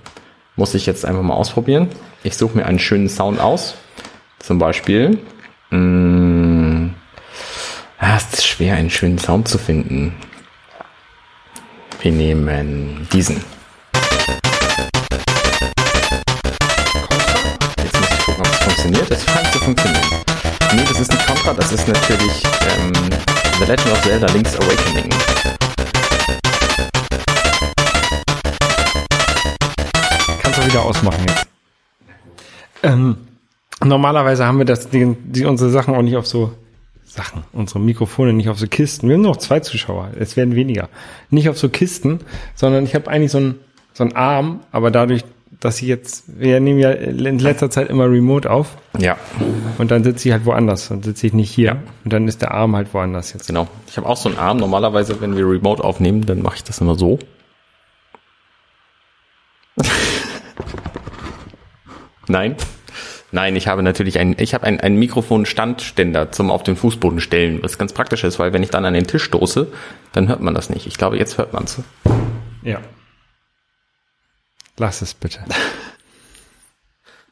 muss 0.56 0.74
ich 0.74 0.86
jetzt 0.86 1.04
einfach 1.04 1.22
mal 1.22 1.34
ausprobieren. 1.34 1.88
Ich 2.22 2.36
suche 2.36 2.56
mir 2.56 2.66
einen 2.66 2.78
schönen 2.78 3.08
Sound 3.08 3.40
aus. 3.40 3.74
Zum 4.38 4.58
Beispiel. 4.58 5.18
Mh, 5.70 6.90
ah, 7.98 8.16
es 8.16 8.38
ist 8.38 8.46
schwer, 8.46 8.76
einen 8.76 8.90
schönen 8.90 9.18
Sound 9.18 9.48
zu 9.48 9.58
finden. 9.58 10.14
Wir 12.00 12.12
nehmen 12.12 13.08
diesen. 13.12 13.42
Jetzt 17.78 17.98
muss 17.98 18.10
ich 18.10 18.24
gucken, 18.24 18.40
ob 18.40 18.46
es 18.46 18.58
funktioniert. 18.58 19.10
Es 19.10 19.24
scheint 19.24 19.52
zu 19.52 19.58
funktionieren. 19.58 20.24
Nee, 20.74 20.84
das 20.88 21.00
ist 21.00 21.12
nicht 21.12 21.26
Contra, 21.26 21.54
das 21.54 21.72
ist 21.72 21.88
natürlich 21.88 22.42
ähm, 22.78 22.92
The 23.58 23.64
Legend 23.64 23.92
of 23.92 24.02
Zelda 24.02 24.26
Link's 24.32 24.56
Awakening. 24.56 25.23
Du 30.64 30.70
wieder 30.70 30.82
ausmachen 30.82 31.24
jetzt. 31.28 31.46
Ähm, 32.82 33.16
normalerweise 33.84 34.46
haben 34.46 34.58
wir 34.58 34.64
das, 34.64 34.88
die, 34.88 35.14
die, 35.24 35.44
unsere 35.44 35.70
Sachen 35.70 35.94
auch 35.94 36.02
nicht 36.02 36.16
auf 36.16 36.26
so 36.26 36.52
Sachen, 37.04 37.44
unsere 37.52 37.80
Mikrofone 37.80 38.32
nicht 38.32 38.48
auf 38.48 38.58
so 38.58 38.66
Kisten. 38.66 39.08
Wir 39.08 39.14
haben 39.14 39.22
nur 39.22 39.32
noch 39.32 39.38
zwei 39.38 39.60
Zuschauer, 39.60 40.10
es 40.18 40.36
werden 40.36 40.54
weniger. 40.54 40.88
Nicht 41.30 41.48
auf 41.48 41.58
so 41.58 41.68
Kisten, 41.68 42.20
sondern 42.54 42.84
ich 42.84 42.94
habe 42.94 43.08
eigentlich 43.08 43.30
so 43.30 43.38
einen 43.38 43.56
so 43.92 44.04
einen 44.04 44.16
Arm, 44.16 44.60
aber 44.72 44.90
dadurch, 44.90 45.24
dass 45.60 45.82
ich 45.82 45.88
jetzt, 45.88 46.24
wir 46.40 46.58
nehmen 46.60 46.80
ja 46.80 46.90
in 46.90 47.38
letzter 47.38 47.70
Zeit 47.70 47.90
immer 47.90 48.10
remote 48.10 48.50
auf 48.50 48.76
Ja, 48.98 49.16
und 49.78 49.90
dann 49.90 50.02
sitze 50.02 50.28
ich 50.28 50.32
halt 50.32 50.46
woanders, 50.46 50.88
dann 50.88 51.02
sitze 51.02 51.26
ich 51.26 51.32
nicht 51.32 51.50
hier 51.50 51.82
und 52.04 52.12
dann 52.12 52.26
ist 52.26 52.42
der 52.42 52.52
Arm 52.52 52.74
halt 52.74 52.92
woanders 52.94 53.32
jetzt. 53.34 53.46
genau. 53.46 53.68
Ich 53.86 53.96
habe 53.96 54.08
auch 54.08 54.16
so 54.16 54.28
einen 54.30 54.38
Arm. 54.38 54.56
Normalerweise, 54.56 55.20
wenn 55.20 55.36
wir 55.36 55.46
Remote 55.46 55.84
aufnehmen, 55.84 56.26
dann 56.26 56.42
mache 56.42 56.56
ich 56.56 56.64
das 56.64 56.80
immer 56.80 56.96
so. 56.96 57.18
Nein. 62.28 62.56
Nein, 63.32 63.56
ich 63.56 63.66
habe 63.66 63.82
natürlich 63.82 64.18
ein, 64.20 64.36
ich 64.38 64.54
habe 64.54 64.64
ein, 64.64 64.80
ein 64.80 64.96
Mikrofon-Standständer 64.96 66.30
zum 66.30 66.50
auf 66.50 66.62
den 66.62 66.76
Fußboden 66.76 67.20
stellen, 67.20 67.62
was 67.62 67.78
ganz 67.78 67.92
praktisch 67.92 68.22
ist, 68.22 68.38
weil 68.38 68.52
wenn 68.52 68.62
ich 68.62 68.70
dann 68.70 68.84
an 68.84 68.94
den 68.94 69.08
Tisch 69.08 69.24
stoße, 69.24 69.66
dann 70.12 70.28
hört 70.28 70.40
man 70.40 70.54
das 70.54 70.70
nicht. 70.70 70.86
Ich 70.86 70.96
glaube, 70.96 71.18
jetzt 71.18 71.36
hört 71.36 71.52
man 71.52 71.64
es. 71.64 71.80
Ja. 72.62 72.80
Lass 74.76 75.02
es 75.02 75.14
bitte. 75.14 75.40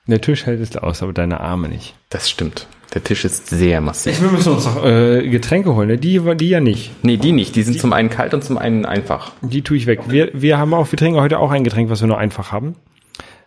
Der 0.09 0.21
Tisch 0.21 0.47
hält 0.47 0.61
es 0.61 0.77
aus, 0.77 1.03
aber 1.03 1.13
deine 1.13 1.39
Arme 1.39 1.69
nicht. 1.69 1.95
Das 2.11 2.29
stimmt. 2.29 2.67
Der 2.95 3.05
Tisch 3.05 3.25
ist 3.25 3.49
sehr 3.49 3.81
massiv. 3.81 4.21
Wir 4.21 4.31
müssen 4.31 4.53
uns 4.53 4.65
noch 4.65 4.85
äh, 4.85 5.27
Getränke 5.29 5.75
holen, 5.75 5.89
ne? 5.89 5.99
die, 5.99 6.21
die 6.37 6.49
ja 6.49 6.61
nicht. 6.61 6.91
Nee, 7.05 7.17
die 7.17 7.33
nicht. 7.33 7.55
Die 7.57 7.63
sind 7.63 7.81
zum 7.81 7.93
einen 7.93 8.11
kalt 8.11 8.35
und 8.35 8.45
zum 8.45 8.59
einen 8.59 8.85
einfach. 8.85 9.33
Die 9.41 9.63
tue 9.63 9.77
ich 9.77 9.87
weg. 9.87 10.01
Wir, 10.09 10.31
wir 10.35 10.59
haben 10.59 10.75
auch, 10.75 10.91
wir 10.91 10.99
trinken 10.99 11.21
heute 11.21 11.39
auch 11.39 11.53
ein 11.53 11.65
Getränk, 11.65 11.89
was 11.89 12.01
wir 12.01 12.09
nur 12.09 12.19
einfach 12.19 12.53
haben. 12.53 12.75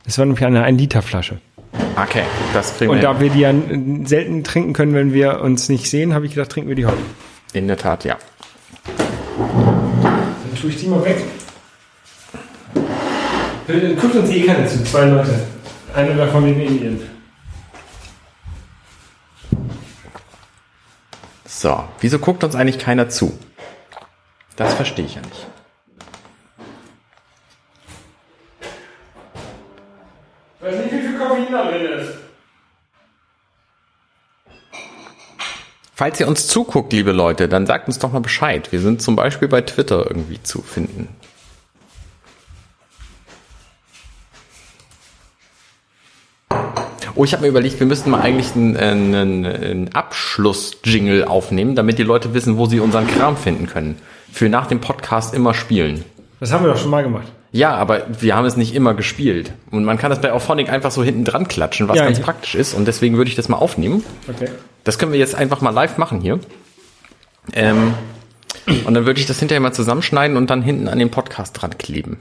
Das 0.06 0.18
war 0.18 0.26
nämlich 0.26 0.46
eine 0.46 0.64
1 0.64 0.80
Liter 0.80 1.02
Flasche. 1.02 1.40
Okay, 1.96 2.24
das 2.54 2.78
kriegen 2.78 2.92
Und 2.92 2.98
wir 2.98 3.02
da 3.04 3.18
hin. 3.18 3.22
wir 3.22 3.30
die 3.32 3.40
ja 3.40 3.54
selten 4.08 4.44
trinken 4.44 4.74
können, 4.74 4.94
wenn 4.94 5.14
wir 5.14 5.42
uns 5.42 5.70
nicht 5.70 5.90
sehen, 5.90 6.14
habe 6.14 6.26
ich 6.26 6.34
gedacht, 6.36 6.52
trinken 6.52 6.70
wir 6.70 6.76
die 6.76 6.86
heute. 6.86 6.98
In 7.54 7.68
der 7.68 7.78
Tat, 7.78 8.04
ja. 8.06 8.18
Dann 8.98 10.56
tue 10.60 10.70
ich 10.70 10.78
die 10.78 10.88
mal 10.88 11.04
weg. 11.04 11.18
Guckt 14.00 14.16
uns 14.16 14.30
eh 14.30 14.42
keiner 14.46 14.68
zu, 14.68 14.84
zwei 14.84 15.06
Leute. 15.06 15.48
Einer 15.96 16.14
davon 16.16 16.48
in 16.48 16.62
Indien. 16.62 17.00
So, 21.46 21.84
wieso 22.02 22.20
guckt 22.20 22.44
uns 22.44 22.56
eigentlich 22.56 22.78
keiner 22.80 23.10
zu? 23.10 23.38
Das 24.56 24.74
verstehe 24.74 25.06
ich 25.06 25.16
ja 25.16 25.22
nicht. 25.22 25.48
Koffein 31.36 31.52
da 31.52 31.70
drin 31.70 31.86
ist. 32.00 32.14
Falls 35.94 36.20
ihr 36.20 36.28
uns 36.28 36.48
zuguckt, 36.48 36.92
liebe 36.92 37.14
Leute, 37.14 37.48
dann 37.48 37.66
sagt 37.66 37.88
uns 37.88 38.00
doch 38.00 38.12
mal 38.12 38.20
Bescheid. 38.20 38.72
Wir 38.72 38.82
sind 38.82 39.02
zum 39.02 39.16
Beispiel 39.16 39.48
bei 39.48 39.62
Twitter 39.62 40.06
irgendwie 40.06 40.44
zu 40.44 40.62
finden. 40.62 41.08
Oh, 47.18 47.24
ich 47.24 47.32
habe 47.32 47.44
mir 47.44 47.48
überlegt, 47.48 47.80
wir 47.80 47.88
müssten 47.88 48.10
mal 48.10 48.20
eigentlich 48.20 48.56
einen, 48.56 48.76
einen, 48.76 49.46
einen 49.46 49.94
Abschluss-Jingle 49.94 51.24
aufnehmen, 51.24 51.74
damit 51.74 51.98
die 51.98 52.04
Leute 52.04 52.34
wissen, 52.34 52.58
wo 52.58 52.66
sie 52.66 52.82
unseren 52.82 53.08
Kram 53.08 53.38
finden 53.38 53.68
können. 53.68 54.00
Für 54.34 54.50
nach 54.50 54.68
dem 54.68 54.82
Podcast 54.82 55.34
immer 55.34 55.54
spielen. 55.54 56.04
Das 56.42 56.52
haben 56.52 56.66
wir 56.66 56.74
doch 56.74 56.78
schon 56.78 56.90
mal 56.90 57.04
gemacht. 57.04 57.28
Ja, 57.56 57.74
aber 57.76 58.06
wir 58.22 58.36
haben 58.36 58.44
es 58.44 58.58
nicht 58.58 58.76
immer 58.76 58.94
gespielt. 58.96 59.54
Und 59.72 59.86
man 59.86 59.98
kann 59.98 60.10
das 60.10 60.20
bei 60.20 60.34
Auphonic 60.34 60.68
einfach 60.70 60.92
so 60.92 61.06
hinten 61.06 61.24
dran 61.24 61.48
klatschen, 61.48 61.88
was 61.88 61.98
Ja, 61.98 62.04
ganz 62.04 62.18
ich- 62.20 62.24
praktisch 62.26 62.54
ist. 62.54 62.74
Und 62.74 62.86
deswegen 62.86 63.16
würde 63.16 63.30
ich 63.30 63.36
das 63.38 63.48
mal 63.48 63.56
aufnehmen. 63.56 64.04
Okay. 64.28 64.50
Das 64.84 65.00
können 65.00 65.14
wir 65.14 65.20
jetzt 65.20 65.36
einfach 65.36 65.62
mal 65.62 65.70
live 65.70 65.98
machen 65.98 66.20
hier. 66.20 66.42
Ähm, 67.54 67.94
und 68.86 68.94
dann 68.94 69.06
würde 69.06 69.22
ich 69.22 69.26
das 69.26 69.40
hinterher 69.40 69.62
mal 69.62 69.72
zusammenschneiden 69.72 70.36
und 70.36 70.50
dann 70.50 70.62
hinten 70.64 70.90
an 70.90 71.00
den 71.00 71.12
Podcast 71.12 71.62
dran 71.62 71.78
kleben. 71.78 72.18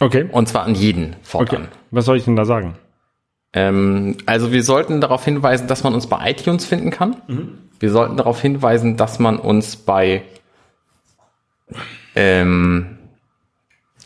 Okay. 0.00 0.28
Und 0.32 0.48
zwar 0.48 0.64
an 0.64 0.74
jeden 0.74 1.10
Okay. 1.10 1.14
fortan. 1.22 1.68
Was 1.92 2.04
soll 2.04 2.16
ich 2.16 2.24
denn 2.24 2.34
da 2.34 2.44
sagen? 2.44 2.74
Ähm, 3.52 4.16
also 4.26 4.50
wir 4.50 4.64
sollten 4.64 5.00
darauf 5.00 5.24
hinweisen, 5.24 5.68
dass 5.68 5.84
man 5.84 5.94
uns 5.94 6.08
bei 6.08 6.28
iTunes 6.28 6.64
finden 6.64 6.90
kann. 6.90 7.16
Wir 7.78 7.90
sollten 7.92 8.16
darauf 8.16 8.40
hinweisen, 8.40 8.96
dass 8.96 9.20
man 9.20 9.38
uns 9.38 9.76
bei 9.76 10.22
ähm, 12.16 12.98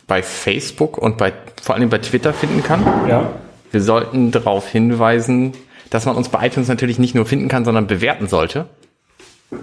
bei 0.07 0.23
Facebook 0.23 0.99
und 0.99 1.19
bei 1.19 1.33
vor 1.63 1.75
allem 1.75 1.89
bei 1.89 1.99
Twitter 1.99 2.33
finden 2.33 2.63
kann. 2.63 2.85
Ja. 3.09 3.33
Wir 3.73 3.83
sollten 3.83 4.31
darauf 4.31 4.69
hinweisen, 4.69 5.53
dass 5.91 6.07
man 6.07 6.17
uns 6.17 6.29
bei 6.29 6.47
iTunes 6.47 6.69
natürlich 6.69 6.99
nicht 6.99 7.15
nur 7.15 7.27
finden 7.27 7.49
kann, 7.49 7.65
sondern 7.65 7.87
bewerten 7.87 8.29
sollte 8.29 8.67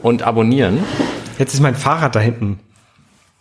und 0.02 0.24
abonnieren. 0.24 0.80
Jetzt 1.38 1.54
ist 1.54 1.62
mein 1.62 1.76
Fahrrad 1.76 2.16
da 2.16 2.20
hinten. 2.20 2.60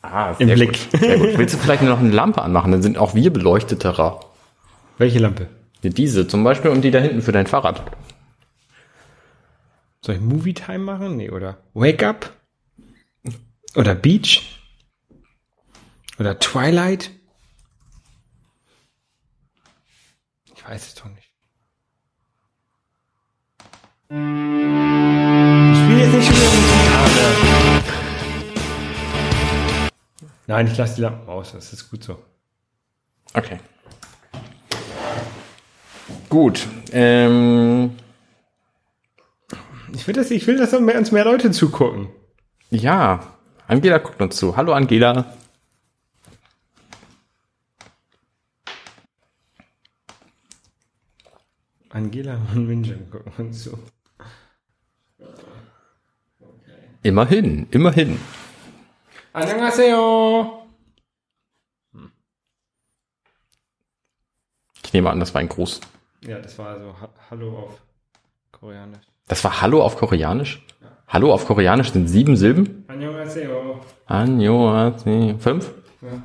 Ah, 0.03 0.35
Im 0.39 0.49
Blick. 0.49 0.91
Gut. 0.91 1.01
Sehr 1.01 1.19
gut. 1.19 1.39
Willst 1.39 1.55
du 1.55 1.59
vielleicht 1.59 1.83
nur 1.83 1.91
noch 1.91 2.01
eine 2.01 2.11
Lampe 2.11 2.43
anmachen? 2.43 2.73
Dann 2.73 2.83
sind 2.83 2.99
auch 2.99 3.15
wir 3.15 3.33
beleuchteterer. 3.33 4.21
Welche 4.99 5.19
Lampe? 5.19 5.49
Diese 5.83 6.27
zum 6.29 6.45
Beispiel 6.45 6.71
und 6.71 6.83
die 6.83 6.91
da 6.91 7.01
hinten 7.01 7.23
für 7.23 7.33
dein 7.33 7.47
Fahrrad. 7.47 7.83
Soll 10.05 10.17
ich 10.17 10.21
Movie 10.21 10.55
Time 10.55 10.81
machen? 10.81 11.17
Nee, 11.17 11.31
oder 11.31 11.59
Wake 11.75 12.03
Up? 12.03 12.31
Oder 13.77 13.95
Beach? 13.95 14.62
Oder 16.23 16.39
Twilight? 16.39 17.11
Ich 20.55 20.65
weiß 20.65 20.87
es 20.87 20.95
doch 20.95 21.07
nicht. 21.07 21.33
Ich 24.09 24.15
spiele 25.81 25.99
jetzt 25.99 26.15
nicht 26.15 26.27
schon 26.27 26.37
wieder 26.37 26.53
mit 26.53 26.63
Gitarre. 26.63 27.83
Nein, 30.47 30.69
ich 30.69 30.79
lasse 30.79 30.95
die 30.95 31.01
Lampen 31.01 31.29
aus, 31.29 31.51
das 31.51 31.73
ist 31.73 31.91
gut 31.91 32.05
so. 32.05 32.23
Okay. 33.35 33.59
Gut. 36.29 36.69
Ähm, 36.93 37.97
Ich 39.93 40.07
will, 40.07 40.15
das, 40.15 40.31
ich 40.31 40.47
will, 40.47 40.57
dass 40.57 40.73
uns 40.73 41.11
mehr 41.11 41.25
Leute 41.25 41.51
zugucken. 41.51 42.11
ja, 42.71 43.27
Angela 43.67 43.99
guckt 43.99 44.23
uns 44.23 44.37
zu. 44.37 44.57
Hallo 44.57 44.73
Angela. 44.73 45.42
Angela 51.93 52.41
und 52.55 52.67
Minjin 52.67 53.11
gucken 53.11 53.33
uns 53.37 53.65
zu. 53.65 53.79
Immerhin, 57.03 57.67
immerhin. 57.71 58.19
Annyeonghaseyo! 59.35 60.63
Ich 64.85 64.93
nehme 64.93 65.11
an, 65.11 65.21
das 65.21 65.35
war 65.35 65.41
ein 65.41 65.49
Gruß. 65.49 65.81
Ja, 66.23 66.39
das 66.39 66.59
war 66.59 66.69
also 66.69 67.01
ha 67.01 67.09
Hallo 67.31 67.59
auf 67.59 67.83
Koreanisch. 68.53 69.01
Das 69.29 69.43
war 69.45 69.61
Hallo 69.61 69.83
auf 69.83 69.97
Koreanisch? 69.97 70.65
Hallo 71.09 71.33
auf 71.33 71.47
Koreanisch 71.47 71.93
sind 71.93 72.09
sieben 72.09 72.37
Silben? 72.37 72.85
Annyeonghaseyo. 72.89 73.81
Annyeonghaseyo. 74.07 75.39
Fünf? 75.39 75.75
Ja. 76.01 76.23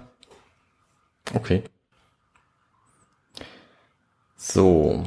Okay. 1.33 1.63
So. 4.35 5.03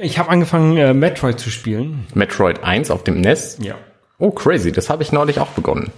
Ich 0.00 0.18
habe 0.18 0.30
angefangen, 0.30 0.76
äh, 0.76 0.94
Metroid 0.94 1.38
zu 1.38 1.50
spielen. 1.50 2.06
Metroid 2.14 2.64
1 2.64 2.90
auf 2.90 3.04
dem 3.04 3.20
NES. 3.20 3.58
Ja. 3.60 3.76
Oh, 4.18 4.30
crazy. 4.30 4.72
Das 4.72 4.90
habe 4.90 5.02
ich 5.02 5.12
neulich 5.12 5.38
auch 5.38 5.48
begonnen. 5.48 5.92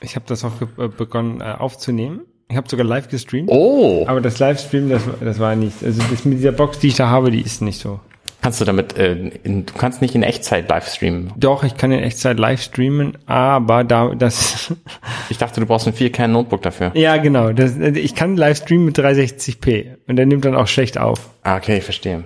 Ich 0.00 0.16
habe 0.16 0.24
das 0.28 0.44
auch 0.44 0.52
begonnen 0.96 1.40
äh, 1.40 1.54
aufzunehmen. 1.58 2.22
Ich 2.48 2.56
habe 2.56 2.68
sogar 2.68 2.86
live 2.86 3.08
gestreamt. 3.08 3.50
Oh. 3.50 4.06
Aber 4.08 4.20
das 4.20 4.38
Livestream, 4.38 4.88
das, 4.88 5.02
das 5.20 5.38
war 5.38 5.54
nicht. 5.54 5.82
Also 5.84 6.00
das 6.10 6.24
mit 6.24 6.38
dieser 6.38 6.52
Box, 6.52 6.78
die 6.78 6.88
ich 6.88 6.96
da 6.96 7.08
habe, 7.08 7.30
die 7.30 7.42
ist 7.42 7.60
nicht 7.60 7.78
so. 7.78 8.00
Kannst 8.48 8.62
du 8.62 8.64
damit, 8.64 8.96
äh, 8.96 9.12
in, 9.44 9.66
du 9.66 9.74
kannst 9.74 10.00
nicht 10.00 10.14
in 10.14 10.22
Echtzeit 10.22 10.70
live 10.70 10.88
streamen. 10.88 11.34
Doch, 11.36 11.64
ich 11.64 11.76
kann 11.76 11.92
in 11.92 12.02
Echtzeit 12.02 12.38
live 12.38 12.62
streamen, 12.62 13.18
aber 13.26 13.84
da 13.84 14.14
das. 14.14 14.72
Ich 15.28 15.36
dachte, 15.36 15.60
du 15.60 15.66
brauchst 15.66 15.86
ein 15.86 15.92
4K-Notebook 15.92 16.62
dafür. 16.62 16.92
ja, 16.94 17.18
genau. 17.18 17.52
Das, 17.52 17.76
ich 17.76 18.14
kann 18.14 18.38
live 18.38 18.56
streamen 18.56 18.86
mit 18.86 18.98
360p 18.98 19.96
und 20.06 20.16
der 20.16 20.24
nimmt 20.24 20.46
dann 20.46 20.56
auch 20.56 20.66
schlecht 20.66 20.96
auf. 20.96 21.28
Ah, 21.42 21.58
okay, 21.58 21.82
verstehe. 21.82 22.24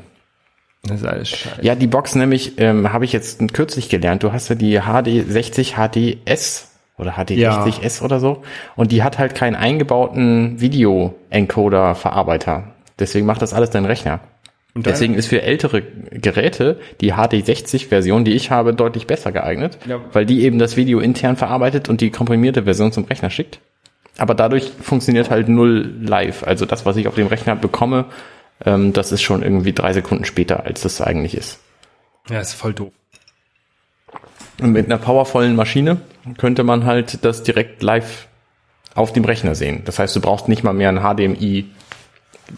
Das 0.84 1.00
ist 1.00 1.06
alles 1.08 1.28
scheiße. 1.28 1.62
Ja, 1.62 1.74
die 1.74 1.88
Box 1.88 2.14
nämlich, 2.14 2.52
ähm, 2.58 2.92
habe 2.92 3.04
ich 3.04 3.12
jetzt 3.12 3.40
kürzlich 3.52 3.88
gelernt. 3.88 4.22
Du 4.22 4.32
hast 4.32 4.48
ja 4.48 4.54
die 4.54 4.80
HD60 4.80 5.74
HDS 5.74 6.70
oder 6.98 7.14
HD60S 7.14 8.00
oder 8.00 8.20
so. 8.20 8.42
Und 8.76 8.92
die 8.92 9.02
hat 9.02 9.18
halt 9.18 9.34
keinen 9.34 9.56
eingebauten 9.56 10.60
Video-Encoder-Verarbeiter. 10.60 12.74
Deswegen 13.00 13.26
macht 13.26 13.42
das 13.42 13.54
alles 13.54 13.70
dein 13.70 13.86
Rechner. 13.86 14.20
Deswegen 14.74 15.14
ist 15.14 15.26
für 15.26 15.42
ältere 15.42 15.82
Geräte 15.82 16.80
die 17.02 17.12
HD60-Version, 17.12 18.24
die 18.24 18.32
ich 18.32 18.50
habe, 18.50 18.72
deutlich 18.74 19.06
besser 19.06 19.30
geeignet, 19.30 19.78
Ja. 19.86 20.00
weil 20.12 20.24
die 20.24 20.42
eben 20.42 20.58
das 20.58 20.76
Video 20.76 20.98
intern 21.00 21.36
verarbeitet 21.36 21.88
und 21.90 22.00
die 22.00 22.10
komprimierte 22.10 22.62
Version 22.64 22.90
zum 22.90 23.04
Rechner 23.04 23.28
schickt. 23.28 23.60
Aber 24.16 24.34
dadurch 24.34 24.70
funktioniert 24.80 25.30
halt 25.30 25.48
null 25.48 25.92
live. 26.02 26.44
Also 26.44 26.64
das, 26.64 26.86
was 26.86 26.96
ich 26.96 27.06
auf 27.06 27.14
dem 27.16 27.26
Rechner 27.26 27.54
bekomme, 27.54 28.06
ähm, 28.64 28.92
das 28.94 29.12
ist 29.12 29.20
schon 29.22 29.42
irgendwie 29.42 29.72
drei 29.74 29.92
Sekunden 29.92 30.24
später, 30.24 30.64
als 30.64 30.80
das 30.82 31.00
eigentlich 31.02 31.34
ist. 31.36 31.58
Ja, 32.30 32.40
ist 32.40 32.54
voll 32.54 32.72
doof. 32.72 32.92
Und 34.60 34.72
mit 34.72 34.86
einer 34.86 34.98
powervollen 34.98 35.56
Maschine 35.56 35.98
könnte 36.38 36.62
man 36.62 36.84
halt 36.84 37.24
das 37.24 37.42
direkt 37.42 37.82
live 37.82 38.28
auf 38.94 39.12
dem 39.12 39.24
Rechner 39.24 39.54
sehen. 39.54 39.82
Das 39.84 39.98
heißt, 39.98 40.14
du 40.14 40.20
brauchst 40.20 40.48
nicht 40.48 40.62
mal 40.62 40.72
mehr 40.74 40.90
einen 40.90 41.00
HDMI 41.00 41.66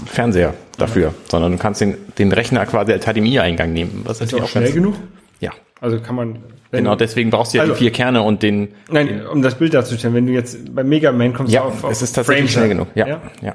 Fernseher 0.07 0.55
dafür, 0.79 1.15
sondern 1.31 1.53
du 1.53 1.59
kannst 1.59 1.81
den, 1.81 1.97
den 2.19 2.33
Rechner 2.33 2.65
quasi 2.67 2.93
als 2.93 3.05
HDMI-Eingang 3.07 3.73
nehmen. 3.73 4.03
Was 4.05 4.21
Ist 4.21 4.35
auch 4.35 4.49
schnell 4.49 4.73
genug? 4.73 4.95
Ja, 5.41 5.53
Also 5.81 6.01
kann 6.01 6.15
man. 6.17 6.39
genau. 6.73 6.97
Deswegen 6.97 7.31
brauchst 7.31 7.53
du 7.55 7.59
ja 7.59 7.63
Also- 7.63 7.75
die 7.75 7.79
vier 7.79 7.93
Kerne 7.93 8.23
und 8.23 8.43
den. 8.43 8.69
Nein, 8.91 9.27
um 9.27 9.43
das 9.43 9.55
Bild 9.57 9.75
darzustellen, 9.75 10.15
wenn 10.15 10.27
du 10.27 10.33
jetzt 10.33 10.75
bei 10.75 10.83
Mega 10.85 11.13
Man 11.13 11.33
kommst 11.33 11.53
Ja, 11.53 11.63
auf, 11.63 11.85
auf 11.85 11.91
es 11.93 12.03
ist 12.03 12.13
tatsächlich 12.15 12.41
Frames 12.47 12.53
schnell 12.53 12.69
genug. 12.69 12.89
Ja, 12.95 13.07
ja? 13.07 13.21
ja. 13.43 13.55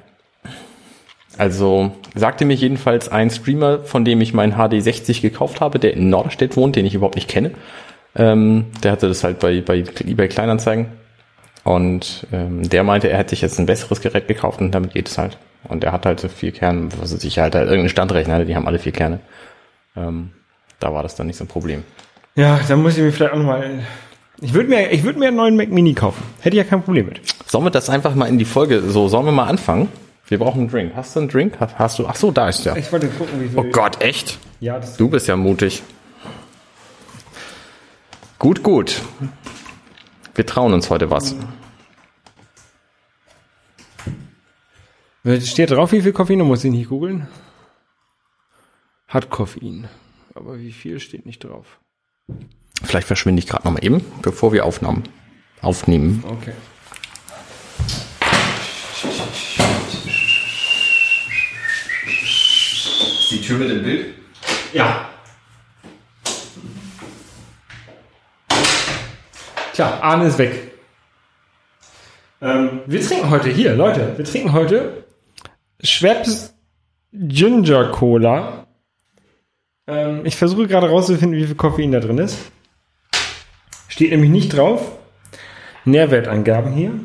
Also 1.38 1.92
sagte 2.16 2.44
mir 2.46 2.54
jedenfalls 2.56 3.10
ein 3.10 3.30
Streamer, 3.30 3.80
von 3.84 4.04
dem 4.04 4.20
ich 4.22 4.34
meinen 4.34 4.54
HD60 4.56 5.22
gekauft 5.22 5.62
habe, 5.62 5.80
der 5.80 5.94
in 5.94 6.10
Norderstedt 6.10 6.58
wohnt, 6.58 6.76
den 6.76 6.86
ich 6.86 6.96
überhaupt 6.96 7.16
nicht 7.16 7.30
kenne. 7.30 7.52
Ähm, 8.16 8.66
der 8.84 8.92
hatte 8.92 9.08
das 9.08 9.24
halt 9.24 9.40
bei, 9.40 9.62
bei 9.62 9.84
eBay 10.06 10.28
Kleinanzeigen 10.28 10.88
Und 11.64 12.28
ähm, 12.34 12.68
der 12.68 12.84
meinte, 12.84 13.10
er 13.10 13.18
hätte 13.20 13.30
sich 13.32 13.42
jetzt 13.42 13.60
ein 13.60 13.68
besseres 13.68 14.02
Gerät 14.02 14.28
gekauft 14.28 14.60
und 14.60 14.72
damit 14.72 14.94
geht 14.94 15.08
es 15.08 15.18
halt. 15.18 15.38
Und 15.64 15.84
er 15.84 15.92
hat 15.92 16.06
halt 16.06 16.20
so 16.20 16.30
vier 16.30 16.52
Kerne, 16.52 16.90
was 17.00 17.14
weiß 17.14 17.24
ich, 17.24 17.40
halt, 17.40 17.56
halt 17.56 17.66
irgendeinen 17.66 17.90
Standrechner, 17.90 18.46
die 18.46 18.56
haben 18.56 18.68
alle 18.68 18.80
vier 18.80 18.92
Kerne. 18.92 19.20
Ähm, 19.96 20.32
da 20.80 20.94
war 20.94 21.04
das 21.04 21.16
dann 21.16 21.28
nicht 21.28 21.38
so 21.38 21.44
ein 21.44 21.48
Problem. 21.48 21.84
Ja, 22.36 22.60
dann 22.68 22.82
muss 22.82 22.98
ich 22.98 23.04
mir 23.04 23.12
vielleicht 23.12 23.34
auch 23.34 23.38
nochmal. 23.38 23.84
Ich 24.40 24.54
würde 24.54 24.70
mir, 24.70 24.92
ich 24.92 25.04
würde 25.04 25.20
mir 25.20 25.28
einen 25.28 25.38
neuen 25.38 25.58
Mac 25.58 25.70
Mini 25.70 25.94
kaufen. 25.94 26.24
Hätte 26.40 26.56
ich 26.56 26.64
ja 26.64 26.70
kein 26.70 26.82
Problem 26.82 27.08
mit. 27.08 27.20
Sollen 27.46 27.66
wir 27.66 27.72
das 27.72 27.90
einfach 27.90 28.16
mal 28.16 28.28
in 28.28 28.38
die 28.38 28.46
Folge, 28.46 28.82
so, 28.82 29.10
sollen 29.10 29.26
wir 29.26 29.34
mal 29.34 29.48
anfangen? 29.48 29.90
Wir 30.28 30.38
brauchen 30.38 30.62
einen 30.62 30.70
Drink. 30.70 30.92
Hast 30.96 31.16
du 31.16 31.22
einen 31.22 31.30
Drink? 31.30 31.58
Hast, 31.60 32.00
du? 32.00 32.08
Ach 32.08 32.16
so, 32.16 32.32
da 32.32 32.48
ist 32.48 32.66
der. 32.66 32.78
Ich 32.78 32.92
wollte 32.92 33.08
gucken, 33.08 33.42
wie 33.42 33.50
viel. 33.50 33.58
Oh 33.58 33.64
Gott, 33.64 34.02
echt? 34.02 34.38
Ja, 34.60 34.80
das 34.80 34.96
Du 34.96 35.10
bist 35.10 35.28
ja 35.28 35.36
mutig. 35.36 35.82
Gut, 38.38 38.64
gut. 38.64 39.02
Wir 40.36 40.46
trauen 40.46 40.74
uns 40.74 40.90
heute 40.90 41.12
was. 41.12 41.36
Steht 45.38 45.70
drauf, 45.70 45.92
wie 45.92 46.02
viel 46.02 46.12
Koffein? 46.12 46.40
Da 46.40 46.46
muss 46.46 46.64
ich 46.64 46.72
nicht 46.72 46.90
googeln. 46.90 47.28
Hat 49.08 49.30
Koffein. 49.30 49.88
Aber 50.34 50.58
wie 50.58 50.72
viel 50.72 51.00
steht 51.00 51.28
nicht 51.28 51.44
drauf. 51.44 51.80
Vielleicht 52.82 53.06
verschwinde 53.06 53.40
ich 53.40 53.48
gerade 53.48 53.64
noch 53.66 53.74
mal 53.74 53.84
eben, 53.84 54.04
bevor 54.24 54.54
wir 54.54 54.66
aufnahmen. 54.66 55.04
Aufnehmen. 55.62 56.24
Okay. 56.28 56.54
Ist 63.20 63.32
die 63.32 63.42
Tür 63.42 63.60
mit 63.60 63.70
dem 63.70 63.84
Bild? 63.84 64.16
Ja. 64.74 65.10
Tja, 69.74 70.00
Arne 70.02 70.26
ist 70.26 70.40
weg. 70.40 70.72
Ähm, 72.42 72.80
wir 72.88 73.06
trinken 73.06 73.30
heute 73.30 73.50
hier, 73.50 73.76
Leute, 73.76 74.18
wir 74.18 74.26
trinken 74.26 74.54
heute 74.54 74.99
Schweppes 75.82 76.54
Ginger 77.12 77.92
Cola. 77.92 78.68
Ähm, 79.88 80.26
ich 80.26 80.36
versuche 80.36 80.68
gerade 80.68 80.90
rauszufinden, 80.90 81.40
wie 81.40 81.46
viel 81.46 81.56
Koffein 81.56 81.92
da 81.92 82.00
drin 82.00 82.18
ist. 82.18 82.38
Steht 83.88 84.12
nämlich 84.12 84.30
nicht 84.30 84.56
drauf. 84.56 84.92
Nährwertangaben 85.86 86.74
hier. 86.74 87.00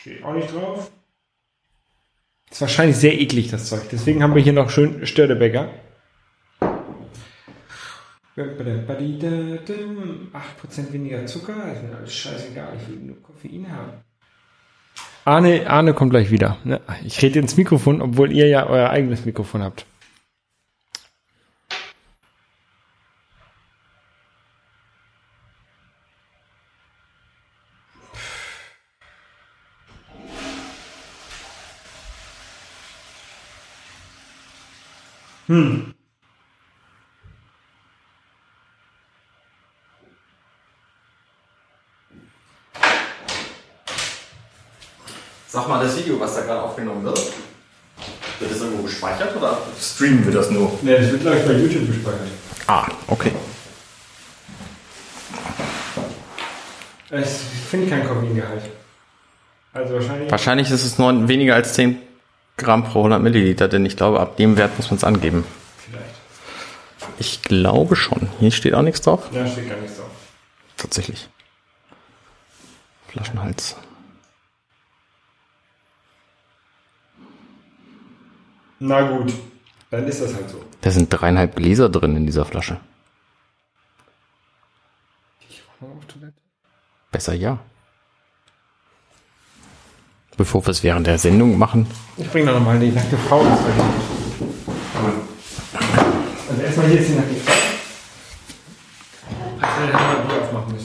Steht 0.00 0.22
auch 0.22 0.34
nicht 0.34 0.52
drauf. 0.52 0.90
Ist 2.50 2.60
wahrscheinlich 2.60 2.96
sehr 2.96 3.18
eklig, 3.20 3.50
das 3.50 3.68
Zeug. 3.68 3.82
Deswegen 3.90 4.22
haben 4.22 4.34
wir 4.34 4.42
hier 4.42 4.52
noch 4.52 4.70
schön 4.70 5.06
Störtebäcker. 5.06 5.70
8% 10.32 10.92
weniger 10.92 11.24
Zucker, 11.26 11.72
ist 11.72 11.82
mir 11.84 11.96
alles 11.96 12.14
scheißegal, 12.14 12.76
ich 12.80 12.88
will 12.88 12.96
nur 12.96 13.22
Koffein 13.22 13.70
haben. 13.70 13.92
Arne, 15.24 15.70
Arne 15.70 15.94
kommt 15.94 16.10
gleich 16.10 16.30
wieder. 16.30 16.58
Ne? 16.64 16.80
Ich 17.04 17.22
rede 17.22 17.38
ins 17.38 17.56
Mikrofon, 17.56 18.02
obwohl 18.02 18.30
ihr 18.30 18.46
ja 18.48 18.66
euer 18.66 18.90
eigenes 18.90 19.24
Mikrofon 19.24 19.62
habt. 19.62 19.86
Sag 45.54 45.68
mal, 45.68 45.80
das 45.80 45.96
Video, 45.96 46.18
was 46.18 46.34
da 46.34 46.40
gerade 46.40 46.62
aufgenommen 46.62 47.04
wird, 47.04 47.16
wird 48.40 48.50
das 48.50 48.60
irgendwo 48.60 48.82
gespeichert 48.82 49.36
oder 49.36 49.56
streamen 49.80 50.24
wir 50.24 50.32
das 50.32 50.50
nur? 50.50 50.76
Ne, 50.82 50.98
das 50.98 51.12
wird 51.12 51.20
gleich 51.20 51.46
bei 51.46 51.52
YouTube 51.52 51.86
gespeichert. 51.86 52.26
Ah, 52.66 52.88
okay. 53.06 53.30
Es 57.08 57.42
finde 57.70 57.88
kein 57.88 58.04
Koffeingehalt. 58.04 58.64
Also 59.72 59.94
wahrscheinlich. 59.94 60.28
Wahrscheinlich 60.28 60.70
ist 60.72 60.84
es 60.84 60.98
nur 60.98 61.28
weniger 61.28 61.54
als 61.54 61.74
10 61.74 62.00
Gramm 62.56 62.82
pro 62.82 62.98
100 62.98 63.22
Milliliter, 63.22 63.68
denn 63.68 63.86
ich 63.86 63.96
glaube, 63.96 64.18
ab 64.18 64.36
dem 64.36 64.56
Wert 64.56 64.76
muss 64.76 64.90
man 64.90 64.96
es 64.96 65.04
angeben. 65.04 65.44
Vielleicht. 65.76 66.16
Ich 67.20 67.42
glaube 67.42 67.94
schon. 67.94 68.28
Hier 68.40 68.50
steht 68.50 68.74
auch 68.74 68.82
nichts 68.82 69.02
drauf. 69.02 69.28
Ja, 69.30 69.46
steht 69.46 69.68
gar 69.68 69.78
nichts 69.78 69.98
drauf. 69.98 70.10
Tatsächlich. 70.76 71.28
Flaschenhals. 73.06 73.76
Na 78.78 79.02
gut, 79.02 79.32
dann 79.90 80.06
ist 80.06 80.20
das 80.20 80.34
halt 80.34 80.50
so. 80.50 80.62
Da 80.80 80.90
sind 80.90 81.08
dreieinhalb 81.08 81.56
Gläser 81.56 81.88
drin 81.88 82.16
in 82.16 82.26
dieser 82.26 82.44
Flasche. 82.44 82.78
Ich 85.48 85.62
war 85.80 85.88
mal 85.88 85.96
auf 85.96 86.04
Toilette. 86.06 86.34
Besser 87.12 87.34
ja. 87.34 87.58
Bevor 90.36 90.66
wir 90.66 90.70
es 90.70 90.82
während 90.82 91.06
der 91.06 91.18
Sendung 91.18 91.56
machen. 91.58 91.86
Ich 92.16 92.28
bringe 92.28 92.46
da 92.46 92.52
nochmal 92.54 92.80
die 92.80 92.90
nackte 92.90 93.16
Frau 93.16 93.42
ins. 93.42 93.58
Also 96.50 96.62
erstmal 96.62 96.88
hier 96.88 97.00
ist 97.00 97.08
die 97.08 97.14
nackte 97.14 97.34
Frau. 97.36 97.52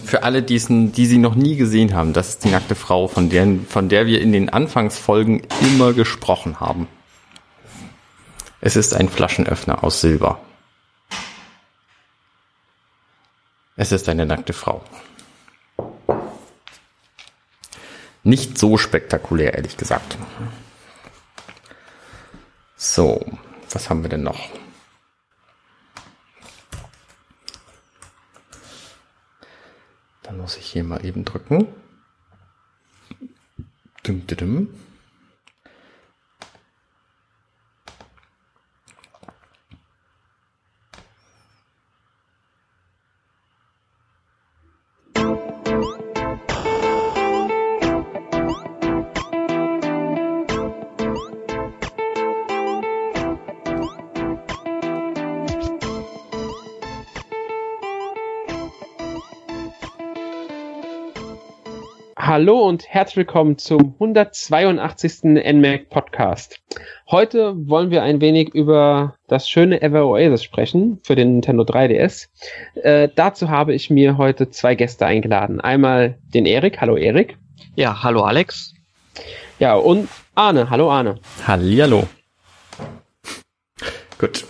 Für 0.05 0.23
alle, 0.23 0.41
die, 0.41 0.55
es, 0.55 0.67
die 0.69 1.05
sie 1.05 1.17
noch 1.17 1.35
nie 1.35 1.55
gesehen 1.55 1.93
haben, 1.93 2.13
das 2.13 2.29
ist 2.29 2.43
die 2.43 2.49
nackte 2.49 2.75
Frau, 2.75 3.07
von 3.07 3.29
der, 3.29 3.47
von 3.67 3.89
der 3.89 4.05
wir 4.05 4.21
in 4.21 4.31
den 4.31 4.49
Anfangsfolgen 4.49 5.41
immer 5.61 5.93
gesprochen 5.93 6.59
haben. 6.59 6.87
Es 8.61 8.75
ist 8.75 8.93
ein 8.93 9.07
Flaschenöffner 9.07 9.83
aus 9.83 10.01
Silber. 10.01 10.41
Es 13.77 13.93
ist 13.93 14.09
eine 14.09 14.25
nackte 14.25 14.51
Frau. 14.51 14.83
Nicht 18.23 18.57
so 18.57 18.77
spektakulär, 18.77 19.53
ehrlich 19.53 19.77
gesagt. 19.77 20.17
So, 22.75 23.25
was 23.69 23.89
haben 23.89 24.03
wir 24.03 24.09
denn 24.09 24.23
noch? 24.23 24.49
Dann 30.23 30.37
muss 30.37 30.57
ich 30.57 30.65
hier 30.65 30.83
mal 30.83 31.05
eben 31.05 31.23
drücken. 31.23 31.73
Dum, 34.03 34.27
dum, 34.27 34.37
dum. 34.37 34.88
Hallo 62.29 62.59
und 62.59 62.87
herzlich 62.87 63.17
willkommen 63.17 63.57
zum 63.57 63.95
182. 63.95 65.23
NMAC 65.23 65.89
Podcast. 65.89 66.59
Heute 67.09 67.55
wollen 67.67 67.89
wir 67.89 68.03
ein 68.03 68.21
wenig 68.21 68.49
über 68.53 69.15
das 69.27 69.49
schöne 69.49 69.81
Ever 69.81 70.05
Oasis 70.05 70.43
sprechen 70.43 70.99
für 71.01 71.15
den 71.15 71.31
Nintendo 71.31 71.63
3DS. 71.63 72.27
Äh, 72.83 73.09
dazu 73.15 73.49
habe 73.49 73.73
ich 73.73 73.89
mir 73.89 74.19
heute 74.19 74.51
zwei 74.51 74.75
Gäste 74.75 75.07
eingeladen. 75.07 75.59
Einmal 75.59 76.19
den 76.31 76.45
Erik. 76.45 76.79
Hallo 76.79 76.97
Erik. 76.97 77.35
Ja, 77.75 78.03
hallo 78.03 78.21
Alex. 78.21 78.75
Ja, 79.57 79.73
und 79.73 80.07
Arne. 80.35 80.69
Hallo 80.69 80.91
Arne. 80.91 81.15
Hallihallo. 81.47 82.07
Gut. 84.19 84.45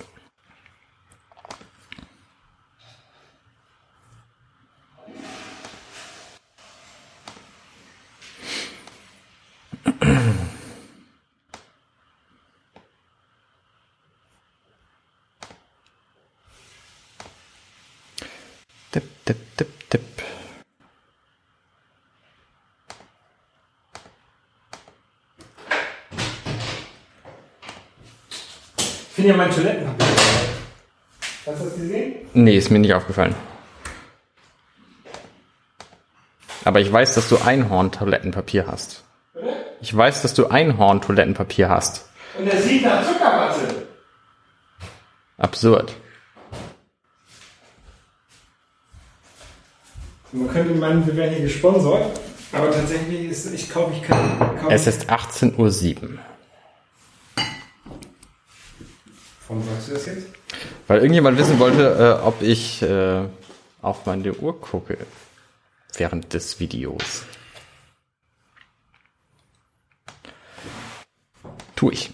Tipp, 18.91 19.03
tipp, 19.23 19.37
tipp, 19.55 19.89
tipp. 19.89 20.01
Ich 28.79 29.13
finde 29.13 29.29
ja 29.29 29.37
mein 29.37 29.51
Toilettenpapier. 29.51 30.07
Hast 31.45 31.61
du 31.61 31.65
das 31.65 31.75
gesehen? 31.75 32.13
Nee, 32.33 32.57
ist 32.57 32.71
mir 32.71 32.78
nicht 32.89 32.95
aufgefallen. 32.95 33.35
Aber 36.65 36.81
ich 36.81 36.91
weiß, 36.91 37.15
dass 37.15 37.29
du 37.29 37.37
Einhorn-Toilettenpapier 37.37 38.67
hast. 38.67 39.03
Ich 39.81 39.95
weiß, 39.95 40.21
dass 40.21 40.33
du 40.33 40.47
Einhorn-Toilettenpapier 40.47 41.69
hast. 41.69 42.09
Und 42.37 42.47
er 42.47 42.61
sieht 42.61 42.83
nach 42.83 43.05
Zuckerwatte. 43.05 43.87
Absurd. 45.37 45.93
Man 50.31 50.49
könnte 50.49 50.73
meinen, 50.75 51.07
wir 51.07 51.15
wären 51.15 51.33
hier 51.33 51.43
gesponsert, 51.43 52.19
aber 52.51 52.71
tatsächlich 52.71 53.29
ist, 53.29 53.51
ich 53.51 53.69
kaufe 53.69 53.93
ich 53.93 54.03
kann. 54.03 54.37
Kauf 54.59 54.71
Es 54.71 54.85
ist 54.85 55.09
18.07 55.09 56.03
Uhr. 56.03 56.09
Warum 59.47 59.63
sagst 59.63 59.87
du 59.87 59.93
das 59.93 60.05
jetzt? 60.05 60.27
Weil 60.87 60.99
irgendjemand 60.99 61.37
wissen 61.37 61.59
wollte, 61.59 62.19
äh, 62.21 62.25
ob 62.25 62.41
ich 62.41 62.81
äh, 62.81 63.21
auf 63.81 64.05
meine 64.05 64.33
Uhr 64.33 64.59
gucke 64.59 64.97
während 65.95 66.33
des 66.33 66.59
Videos. 66.59 67.23
Tu 71.75 71.91
ich. 71.91 72.11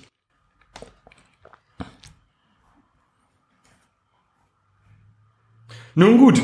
Nun 5.96 6.18
gut. 6.18 6.42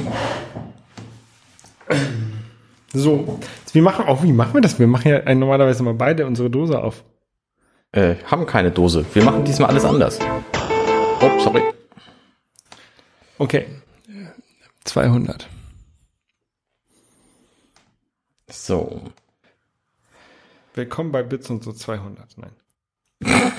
So, 2.93 3.39
wir 3.73 3.81
machen 3.81 4.05
auch, 4.05 4.23
wie 4.23 4.33
machen 4.33 4.53
wir 4.53 4.61
das? 4.61 4.79
Wir 4.79 4.87
machen 4.87 5.09
ja 5.09 5.35
normalerweise 5.35 5.83
mal 5.83 5.93
beide 5.93 6.25
unsere 6.25 6.49
Dose 6.49 6.81
auf. 6.81 7.03
Äh, 7.91 8.15
haben 8.25 8.45
keine 8.45 8.71
Dose. 8.71 9.05
Wir 9.13 9.23
machen 9.23 9.43
diesmal 9.43 9.69
alles 9.69 9.83
anders. 9.83 10.19
Oh, 11.21 11.39
sorry. 11.39 11.61
Okay. 13.41 13.65
200. 14.83 15.47
So. 18.51 19.01
Willkommen 20.75 21.11
bei 21.11 21.23
Bits 21.23 21.49
und 21.49 21.63
so 21.63 21.71
200. 21.71 22.37
Nein. 22.37 22.51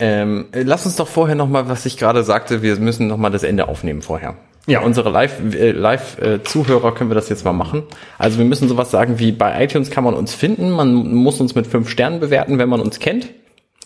Ähm, 0.00 0.48
äh, 0.50 0.64
lass 0.64 0.84
uns 0.86 0.96
doch 0.96 1.06
vorher 1.06 1.36
noch 1.36 1.48
mal, 1.48 1.68
was 1.68 1.86
ich 1.86 1.96
gerade 1.96 2.24
sagte, 2.24 2.62
wir 2.62 2.76
müssen 2.80 3.06
noch 3.06 3.16
mal 3.16 3.30
das 3.30 3.44
Ende 3.44 3.68
aufnehmen 3.68 4.02
vorher. 4.02 4.36
Ja. 4.66 4.80
Unsere 4.80 5.08
Live- 5.08 5.54
äh, 5.54 5.70
Live-Zuhörer 5.70 6.96
können 6.96 7.10
wir 7.10 7.14
das 7.14 7.28
jetzt 7.28 7.44
mal 7.44 7.52
machen. 7.52 7.84
Also 8.18 8.38
wir 8.38 8.44
müssen 8.44 8.68
sowas 8.68 8.90
sagen 8.90 9.20
wie, 9.20 9.30
bei 9.30 9.62
iTunes 9.62 9.92
kann 9.92 10.02
man 10.02 10.14
uns 10.14 10.34
finden, 10.34 10.72
man 10.72 11.14
muss 11.14 11.40
uns 11.40 11.54
mit 11.54 11.68
fünf 11.68 11.88
Sternen 11.88 12.18
bewerten, 12.18 12.58
wenn 12.58 12.68
man 12.68 12.80
uns 12.80 12.98
kennt. 12.98 13.28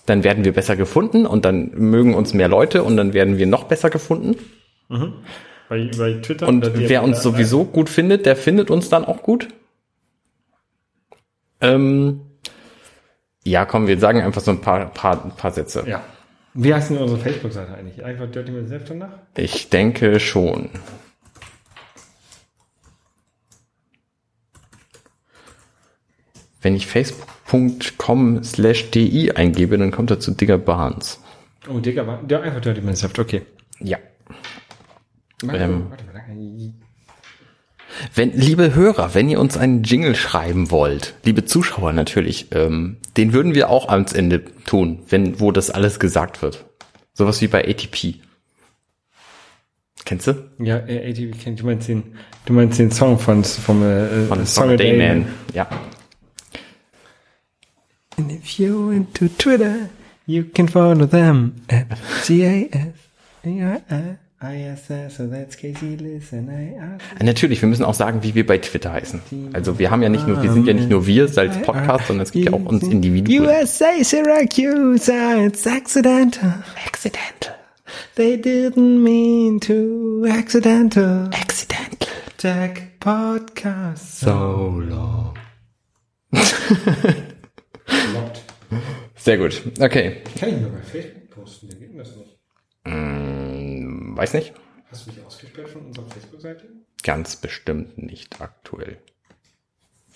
Dann 0.08 0.24
werden 0.24 0.42
wir 0.44 0.54
besser 0.54 0.74
gefunden 0.74 1.26
und 1.26 1.44
dann 1.44 1.70
mögen 1.74 2.14
uns 2.14 2.32
mehr 2.32 2.48
Leute 2.48 2.82
und 2.82 2.96
dann 2.96 3.12
werden 3.12 3.36
wir 3.36 3.46
noch 3.46 3.64
besser 3.64 3.90
gefunden. 3.90 4.36
Bei, 4.88 5.90
bei 5.98 6.14
Twitter. 6.14 6.48
Und 6.48 6.70
wer 6.88 7.02
uns 7.02 7.22
sowieso 7.22 7.66
gut 7.66 7.90
findet, 7.90 8.24
der 8.24 8.34
findet 8.34 8.70
uns 8.70 8.88
dann 8.88 9.04
auch 9.04 9.22
gut. 9.22 9.48
Ähm, 11.60 12.22
ja, 13.44 13.66
komm, 13.66 13.86
wir 13.86 13.98
sagen 13.98 14.22
einfach 14.22 14.40
so 14.40 14.50
ein 14.50 14.62
paar, 14.62 14.86
paar, 14.86 15.28
paar 15.36 15.50
Sätze. 15.50 15.84
Ja. 15.86 16.02
Wie 16.54 16.72
heißt 16.72 16.88
denn 16.88 16.96
unsere 16.96 17.20
Facebook-Seite 17.20 17.74
eigentlich? 17.74 18.02
Einfach 18.02 18.30
Dirty 18.30 18.50
mit 18.50 18.68
Self 18.68 18.84
danach? 18.86 19.10
Ich 19.36 19.68
denke 19.68 20.20
schon. 20.20 20.70
Wenn 26.62 26.74
ich 26.74 26.86
facebook.com 26.86 27.37
slash 28.44 28.90
di 28.90 29.32
eingebe, 29.32 29.78
dann 29.78 29.90
kommt 29.90 30.10
er 30.10 30.20
zu 30.20 30.32
Digger 30.32 30.58
Barnes. 30.58 31.20
Oh, 31.68 31.78
Digga, 31.78 32.06
war, 32.06 32.22
ja, 32.28 32.40
einfach 32.40 32.60
Dirty 32.60 32.82
Self, 32.94 33.18
okay. 33.18 33.42
Ja. 33.80 33.98
Warte, 35.42 35.62
Ähm. 35.62 35.86
warte. 35.90 36.04
Wenn, 38.14 38.32
liebe 38.32 38.74
Hörer, 38.74 39.14
wenn 39.14 39.28
ihr 39.28 39.40
uns 39.40 39.56
einen 39.56 39.82
Jingle 39.82 40.14
schreiben 40.14 40.70
wollt, 40.70 41.14
liebe 41.24 41.44
Zuschauer 41.44 41.92
natürlich, 41.92 42.48
ähm, 42.52 42.98
den 43.16 43.32
würden 43.32 43.54
wir 43.54 43.70
auch 43.70 43.88
ans 43.88 44.12
Ende 44.12 44.44
tun, 44.66 45.00
wenn, 45.08 45.40
wo 45.40 45.52
das 45.52 45.70
alles 45.70 45.98
gesagt 45.98 46.42
wird. 46.42 46.64
Sowas 47.14 47.40
wie 47.40 47.48
bei 47.48 47.66
ATP. 47.66 48.16
Kennst 50.04 50.26
du? 50.26 50.34
Ja, 50.58 50.78
äh, 50.86 51.10
ATV 51.10 51.42
kennt, 51.42 51.60
du 51.60 51.66
meinst 51.66 51.88
den, 51.88 52.02
du 52.46 52.52
meinst 52.52 52.78
den 52.78 52.90
Song 52.90 53.18
von, 53.18 53.42
vom, 53.42 53.82
äh, 53.82 54.26
Von 54.26 54.46
Song 54.46 54.70
a 54.70 54.76
Day 54.76 54.96
Man. 54.96 55.26
Ja. 55.54 55.68
And 58.18 58.32
if 58.32 58.58
you're 58.58 58.92
into 58.92 59.28
Twitter, 59.28 59.88
you 60.26 60.42
can 60.42 60.66
follow 60.66 61.06
them 61.06 61.54
at 61.70 61.86
C-A-S-I-S-S, 62.22 62.76
so 65.16 65.28
that's 65.28 65.56
Casey 65.56 65.94
Listen. 65.94 66.50
Natürlich, 67.22 67.62
wir 67.62 67.68
müssen 67.68 67.84
auch 67.84 67.94
sagen, 67.94 68.24
wie 68.24 68.34
wir 68.34 68.44
bei 68.44 68.58
Twitter 68.58 68.92
heißen. 68.92 69.22
Also 69.52 69.78
wir 69.78 69.92
haben 69.92 70.02
ja 70.02 70.08
nicht 70.08 70.26
nur, 70.26 70.42
wir 70.42 70.50
sind 70.52 70.66
ja 70.66 70.74
nicht 70.74 70.90
nur 70.90 71.06
wir 71.06 71.30
als 71.36 71.62
Podcast, 71.62 72.08
sondern 72.08 72.24
es 72.24 72.32
gibt 72.32 72.46
ja 72.46 72.52
auch 72.52 72.64
uns 72.64 72.82
Individuen. 72.82 73.46
USA 73.46 74.02
Syracuse, 74.02 75.12
it's 75.38 75.64
accidental. 75.64 76.64
Accidental. 76.84 77.54
They 78.16 78.36
didn't 78.36 78.98
mean 79.00 79.60
to. 79.60 80.26
Accidental. 80.28 81.30
Accidental. 81.32 82.08
Tech 82.36 82.98
Podcast. 82.98 84.20
So 84.20 84.82
long. 84.84 85.34
Sehr 89.28 89.36
gut. 89.36 89.60
Okay. 89.78 90.22
Kann 90.40 90.48
ich 90.48 90.56
nur 90.56 90.70
bei 90.70 90.80
Facebook 90.80 91.28
posten, 91.28 91.68
dann 91.68 91.78
geht 91.78 91.98
das 91.98 92.16
nicht. 92.16 92.38
Hm, 92.86 94.16
weiß 94.16 94.32
nicht. 94.32 94.54
Hast 94.90 95.04
du 95.06 95.10
mich 95.10 95.22
ausgesperrt 95.22 95.68
von 95.68 95.84
unserer 95.84 96.06
Facebook-Seite? 96.06 96.64
Ganz 97.02 97.36
bestimmt 97.36 97.98
nicht 97.98 98.40
aktuell. 98.40 98.96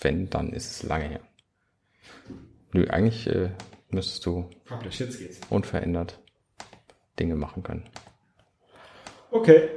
Wenn, 0.01 0.31
dann 0.31 0.51
ist 0.51 0.71
es 0.71 0.81
lange 0.81 1.09
her. 1.09 1.19
Nö, 2.71 2.87
eigentlich 2.87 3.27
äh, 3.27 3.51
müsstest 3.91 4.25
du 4.25 4.49
Publish, 4.65 4.99
jetzt 5.01 5.19
geht's. 5.19 5.39
unverändert 5.51 6.19
Dinge 7.19 7.35
machen 7.35 7.61
können. 7.61 7.83
Okay. 9.29 9.69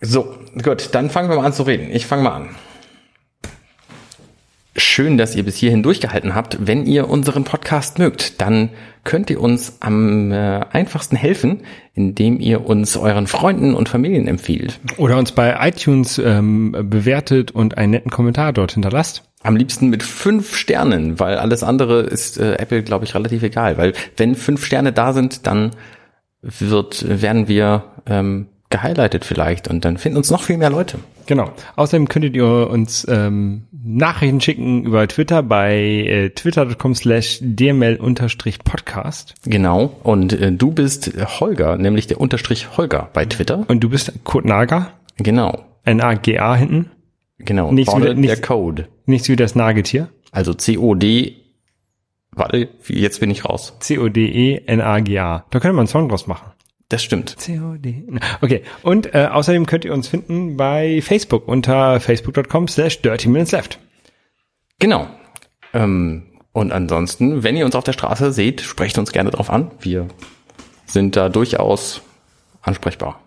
So, 0.00 0.38
gut, 0.62 0.94
dann 0.94 1.10
fangen 1.10 1.28
wir 1.28 1.34
mal 1.34 1.46
an 1.46 1.52
zu 1.52 1.64
reden. 1.64 1.90
Ich 1.90 2.06
fange 2.06 2.22
mal 2.22 2.34
an. 2.34 2.54
Schön, 4.76 5.18
dass 5.18 5.36
ihr 5.36 5.44
bis 5.44 5.56
hierhin 5.56 5.84
durchgehalten 5.84 6.34
habt. 6.34 6.66
Wenn 6.66 6.84
ihr 6.84 7.08
unseren 7.08 7.44
Podcast 7.44 8.00
mögt, 8.00 8.40
dann 8.40 8.70
könnt 9.04 9.30
ihr 9.30 9.40
uns 9.40 9.76
am 9.78 10.32
äh, 10.32 10.60
einfachsten 10.72 11.14
helfen, 11.14 11.60
indem 11.92 12.40
ihr 12.40 12.66
uns 12.66 12.96
euren 12.96 13.28
Freunden 13.28 13.74
und 13.74 13.88
Familien 13.88 14.26
empfiehlt. 14.26 14.80
Oder 14.96 15.16
uns 15.16 15.30
bei 15.30 15.56
iTunes 15.68 16.18
ähm, 16.18 16.72
bewertet 16.90 17.52
und 17.52 17.78
einen 17.78 17.92
netten 17.92 18.10
Kommentar 18.10 18.52
dort 18.52 18.72
hinterlasst. 18.72 19.22
Am 19.44 19.54
liebsten 19.54 19.90
mit 19.90 20.02
fünf 20.02 20.56
Sternen, 20.56 21.20
weil 21.20 21.36
alles 21.36 21.62
andere 21.62 22.00
ist 22.00 22.38
äh, 22.38 22.54
Apple, 22.54 22.82
glaube 22.82 23.04
ich, 23.04 23.14
relativ 23.14 23.44
egal. 23.44 23.78
Weil 23.78 23.92
wenn 24.16 24.34
fünf 24.34 24.64
Sterne 24.64 24.92
da 24.92 25.12
sind, 25.12 25.46
dann 25.46 25.70
wird, 26.42 27.22
werden 27.22 27.46
wir 27.46 27.84
ähm, 28.06 28.48
gehighlightet 28.74 29.24
vielleicht 29.24 29.68
und 29.68 29.84
dann 29.84 29.96
finden 29.98 30.18
uns 30.18 30.30
noch 30.30 30.42
viel 30.42 30.56
mehr 30.58 30.70
Leute. 30.70 30.98
Genau. 31.26 31.52
Außerdem 31.76 32.08
könntet 32.08 32.34
ihr 32.36 32.44
uns 32.70 33.06
ähm, 33.08 33.64
Nachrichten 33.72 34.40
schicken 34.40 34.84
über 34.84 35.06
Twitter 35.08 35.42
bei 35.42 35.76
äh, 35.78 36.30
twitter.com 36.30 36.94
slash 36.94 37.38
dml-podcast. 37.40 39.34
Genau. 39.44 39.96
Und 40.02 40.32
äh, 40.32 40.52
du 40.52 40.70
bist 40.72 41.12
Holger, 41.40 41.76
nämlich 41.76 42.06
der 42.06 42.20
Unterstrich 42.20 42.76
Holger 42.76 43.08
bei 43.12 43.24
Twitter. 43.24 43.64
Und 43.68 43.80
du 43.80 43.88
bist 43.88 44.12
Kurt 44.24 44.44
Nager, 44.44 44.90
Genau. 45.16 45.64
N-A-G-A 45.84 46.56
hinten. 46.56 46.90
Genau. 47.38 47.70
Nichts 47.70 47.94
wieder- 47.94 48.14
nichts- 48.14 48.40
der 48.40 48.46
Code. 48.46 48.88
Nichts 49.06 49.28
wie 49.28 49.36
das 49.36 49.54
Nagetier. 49.54 50.08
Also 50.32 50.54
C-O-D. 50.54 51.36
Warte, 52.32 52.68
jetzt 52.88 53.20
bin 53.20 53.30
ich 53.30 53.44
raus. 53.44 53.74
C-O-D-E-N-A-G-A. 53.78 55.44
Da 55.50 55.60
könnte 55.60 55.72
man 55.74 55.82
einen 55.82 55.86
Song 55.88 56.08
draus 56.08 56.26
machen. 56.26 56.50
Das 56.88 57.02
stimmt. 57.02 57.38
C-O-D. 57.38 58.04
Okay. 58.40 58.62
Und 58.82 59.14
äh, 59.14 59.28
außerdem 59.30 59.66
könnt 59.66 59.84
ihr 59.84 59.94
uns 59.94 60.08
finden 60.08 60.56
bei 60.56 61.00
Facebook 61.02 61.48
unter 61.48 61.98
facebook.com 61.98 62.68
slash 62.68 63.00
dirty 63.02 63.28
minutes 63.28 63.52
left. 63.52 63.78
Genau. 64.78 65.08
Ähm, 65.72 66.24
und 66.52 66.72
ansonsten, 66.72 67.42
wenn 67.42 67.56
ihr 67.56 67.64
uns 67.64 67.74
auf 67.74 67.84
der 67.84 67.92
Straße 67.92 68.32
seht, 68.32 68.60
sprecht 68.60 68.98
uns 68.98 69.12
gerne 69.12 69.30
drauf 69.30 69.50
an. 69.50 69.70
Wir 69.80 70.08
sind 70.86 71.16
da 71.16 71.28
durchaus 71.28 72.02
ansprechbar. 72.62 73.20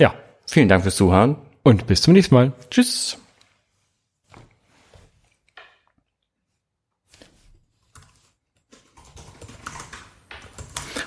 Ja. 0.00 0.14
Vielen 0.46 0.68
Dank 0.68 0.82
fürs 0.82 0.96
Zuhören. 0.96 1.36
Und 1.62 1.86
bis 1.86 2.02
zum 2.02 2.14
nächsten 2.14 2.34
Mal. 2.34 2.52
Tschüss. 2.70 3.18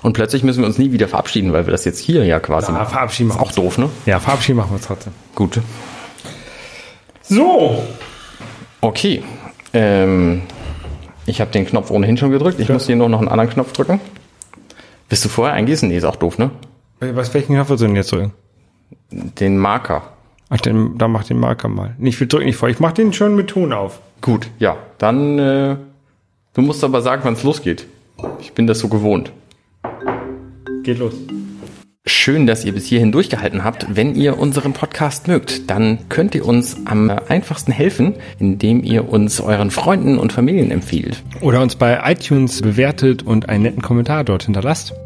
Und 0.09 0.13
plötzlich 0.13 0.41
müssen 0.41 0.61
wir 0.61 0.65
uns 0.65 0.79
nie 0.79 0.91
wieder 0.91 1.07
verabschieden, 1.07 1.53
weil 1.53 1.67
wir 1.67 1.71
das 1.71 1.85
jetzt 1.85 1.99
hier 1.99 2.25
ja 2.25 2.39
quasi 2.39 2.71
Ja, 2.71 2.79
machen. 2.79 2.89
verabschieden 2.89 3.29
Ist 3.29 3.35
wir 3.35 3.41
auch 3.43 3.51
doof, 3.51 3.77
ne? 3.77 3.91
Ja, 4.07 4.19
verabschieden 4.19 4.57
machen 4.57 4.71
wir 4.71 4.77
uns 4.77 4.87
trotzdem. 4.87 5.13
Gut. 5.35 5.59
So. 7.21 7.83
Okay. 8.81 9.21
Ähm, 9.71 10.41
ich 11.27 11.41
habe 11.41 11.51
den 11.51 11.67
Knopf 11.67 11.91
ohnehin 11.91 12.17
schon 12.17 12.31
gedrückt. 12.31 12.59
Ich 12.59 12.69
muss 12.69 12.87
hier 12.87 12.95
nur 12.95 13.07
noch 13.07 13.19
einen 13.19 13.27
anderen 13.27 13.51
Knopf 13.51 13.71
drücken. 13.71 13.99
Bist 15.09 15.23
du 15.25 15.29
vorher 15.29 15.53
eingießen? 15.53 15.87
Nee, 15.87 15.97
ist 15.97 16.05
auch 16.05 16.15
doof, 16.15 16.39
ne? 16.39 16.49
Was, 17.01 17.31
welchen 17.35 17.53
Knopf 17.53 17.69
willst 17.69 17.83
du 17.83 17.85
denn 17.85 17.95
jetzt 17.95 18.11
drücken? 18.11 18.33
Den 19.11 19.59
Marker. 19.59 20.01
Ach, 20.49 20.57
dann, 20.59 20.97
dann 20.97 21.11
mach 21.11 21.23
den 21.25 21.37
Marker 21.37 21.67
mal. 21.67 21.95
Ich 21.99 22.19
will 22.19 22.27
drück 22.27 22.45
nicht 22.45 22.55
vor. 22.55 22.67
Ich 22.69 22.79
mach 22.79 22.93
den 22.93 23.13
schon 23.13 23.35
mit 23.35 23.51
Ton 23.51 23.73
auf. 23.73 23.99
Gut, 24.21 24.49
ja, 24.57 24.75
dann, 24.97 25.37
äh, 25.37 25.75
du 26.55 26.61
musst 26.63 26.83
aber 26.83 27.03
sagen, 27.03 27.21
wann 27.25 27.33
es 27.35 27.43
losgeht. 27.43 27.85
Ich 28.39 28.53
bin 28.53 28.65
das 28.65 28.79
so 28.79 28.87
gewohnt. 28.87 29.31
Geht 30.89 30.97
los. 30.97 31.13
Schön, 32.07 32.47
dass 32.47 32.65
ihr 32.65 32.71
bis 32.71 32.87
hierhin 32.87 33.11
durchgehalten 33.11 33.63
habt. 33.63 33.85
Wenn 33.95 34.15
ihr 34.15 34.39
unseren 34.39 34.73
Podcast 34.73 35.27
mögt, 35.27 35.69
dann 35.69 36.09
könnt 36.09 36.33
ihr 36.33 36.47
uns 36.47 36.77
am 36.85 37.11
einfachsten 37.11 37.71
helfen, 37.71 38.15
indem 38.39 38.83
ihr 38.83 39.07
uns 39.07 39.39
euren 39.39 39.69
Freunden 39.69 40.17
und 40.17 40.33
Familien 40.33 40.71
empfiehlt. 40.71 41.21
Oder 41.41 41.61
uns 41.61 41.75
bei 41.75 42.01
iTunes 42.11 42.63
bewertet 42.63 43.21
und 43.21 43.49
einen 43.49 43.61
netten 43.61 43.83
Kommentar 43.83 44.23
dort 44.23 44.45
hinterlasst. 44.45 44.95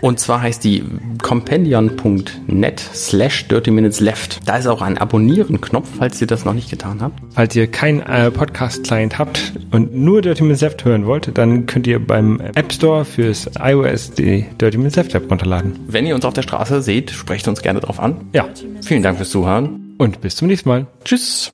Und 0.00 0.20
zwar 0.20 0.42
heißt 0.42 0.62
die 0.64 0.82
companion.net 1.22 2.80
slash 2.80 3.46
dirty 3.48 3.70
minutes 3.70 4.00
left. 4.00 4.40
Da 4.46 4.56
ist 4.56 4.66
auch 4.66 4.82
ein 4.82 4.98
Abonnieren-Knopf, 4.98 5.88
falls 5.98 6.20
ihr 6.20 6.26
das 6.26 6.44
noch 6.44 6.52
nicht 6.54 6.70
getan 6.70 7.00
habt. 7.00 7.20
Falls 7.34 7.54
ihr 7.56 7.66
keinen 7.66 8.00
äh, 8.00 8.30
Podcast-Client 8.30 9.18
habt 9.18 9.52
und 9.70 9.94
nur 9.94 10.22
Dirty 10.22 10.42
Minutes 10.42 10.60
Left 10.62 10.84
hören 10.84 11.06
wollt, 11.06 11.36
dann 11.36 11.66
könnt 11.66 11.86
ihr 11.86 12.04
beim 12.04 12.40
App 12.40 12.72
Store 12.72 13.04
fürs 13.04 13.48
iOS 13.58 14.12
die 14.12 14.46
Dirty 14.60 14.76
Minutes 14.78 14.96
Left 14.96 15.14
App 15.14 15.30
runterladen. 15.30 15.78
Wenn 15.88 16.06
ihr 16.06 16.14
uns 16.14 16.24
auf 16.24 16.34
der 16.34 16.42
Straße 16.42 16.82
seht, 16.82 17.10
sprecht 17.10 17.48
uns 17.48 17.62
gerne 17.62 17.80
drauf 17.80 18.00
an. 18.00 18.16
Ja, 18.32 18.46
Vielen 18.82 19.02
Dank 19.02 19.16
fürs 19.16 19.30
Zuhören. 19.30 19.94
und 19.98 20.20
bis 20.20 20.36
zum 20.36 20.48
nächsten 20.48 20.68
Mal. 20.68 20.86
Tschüss. 21.04 21.52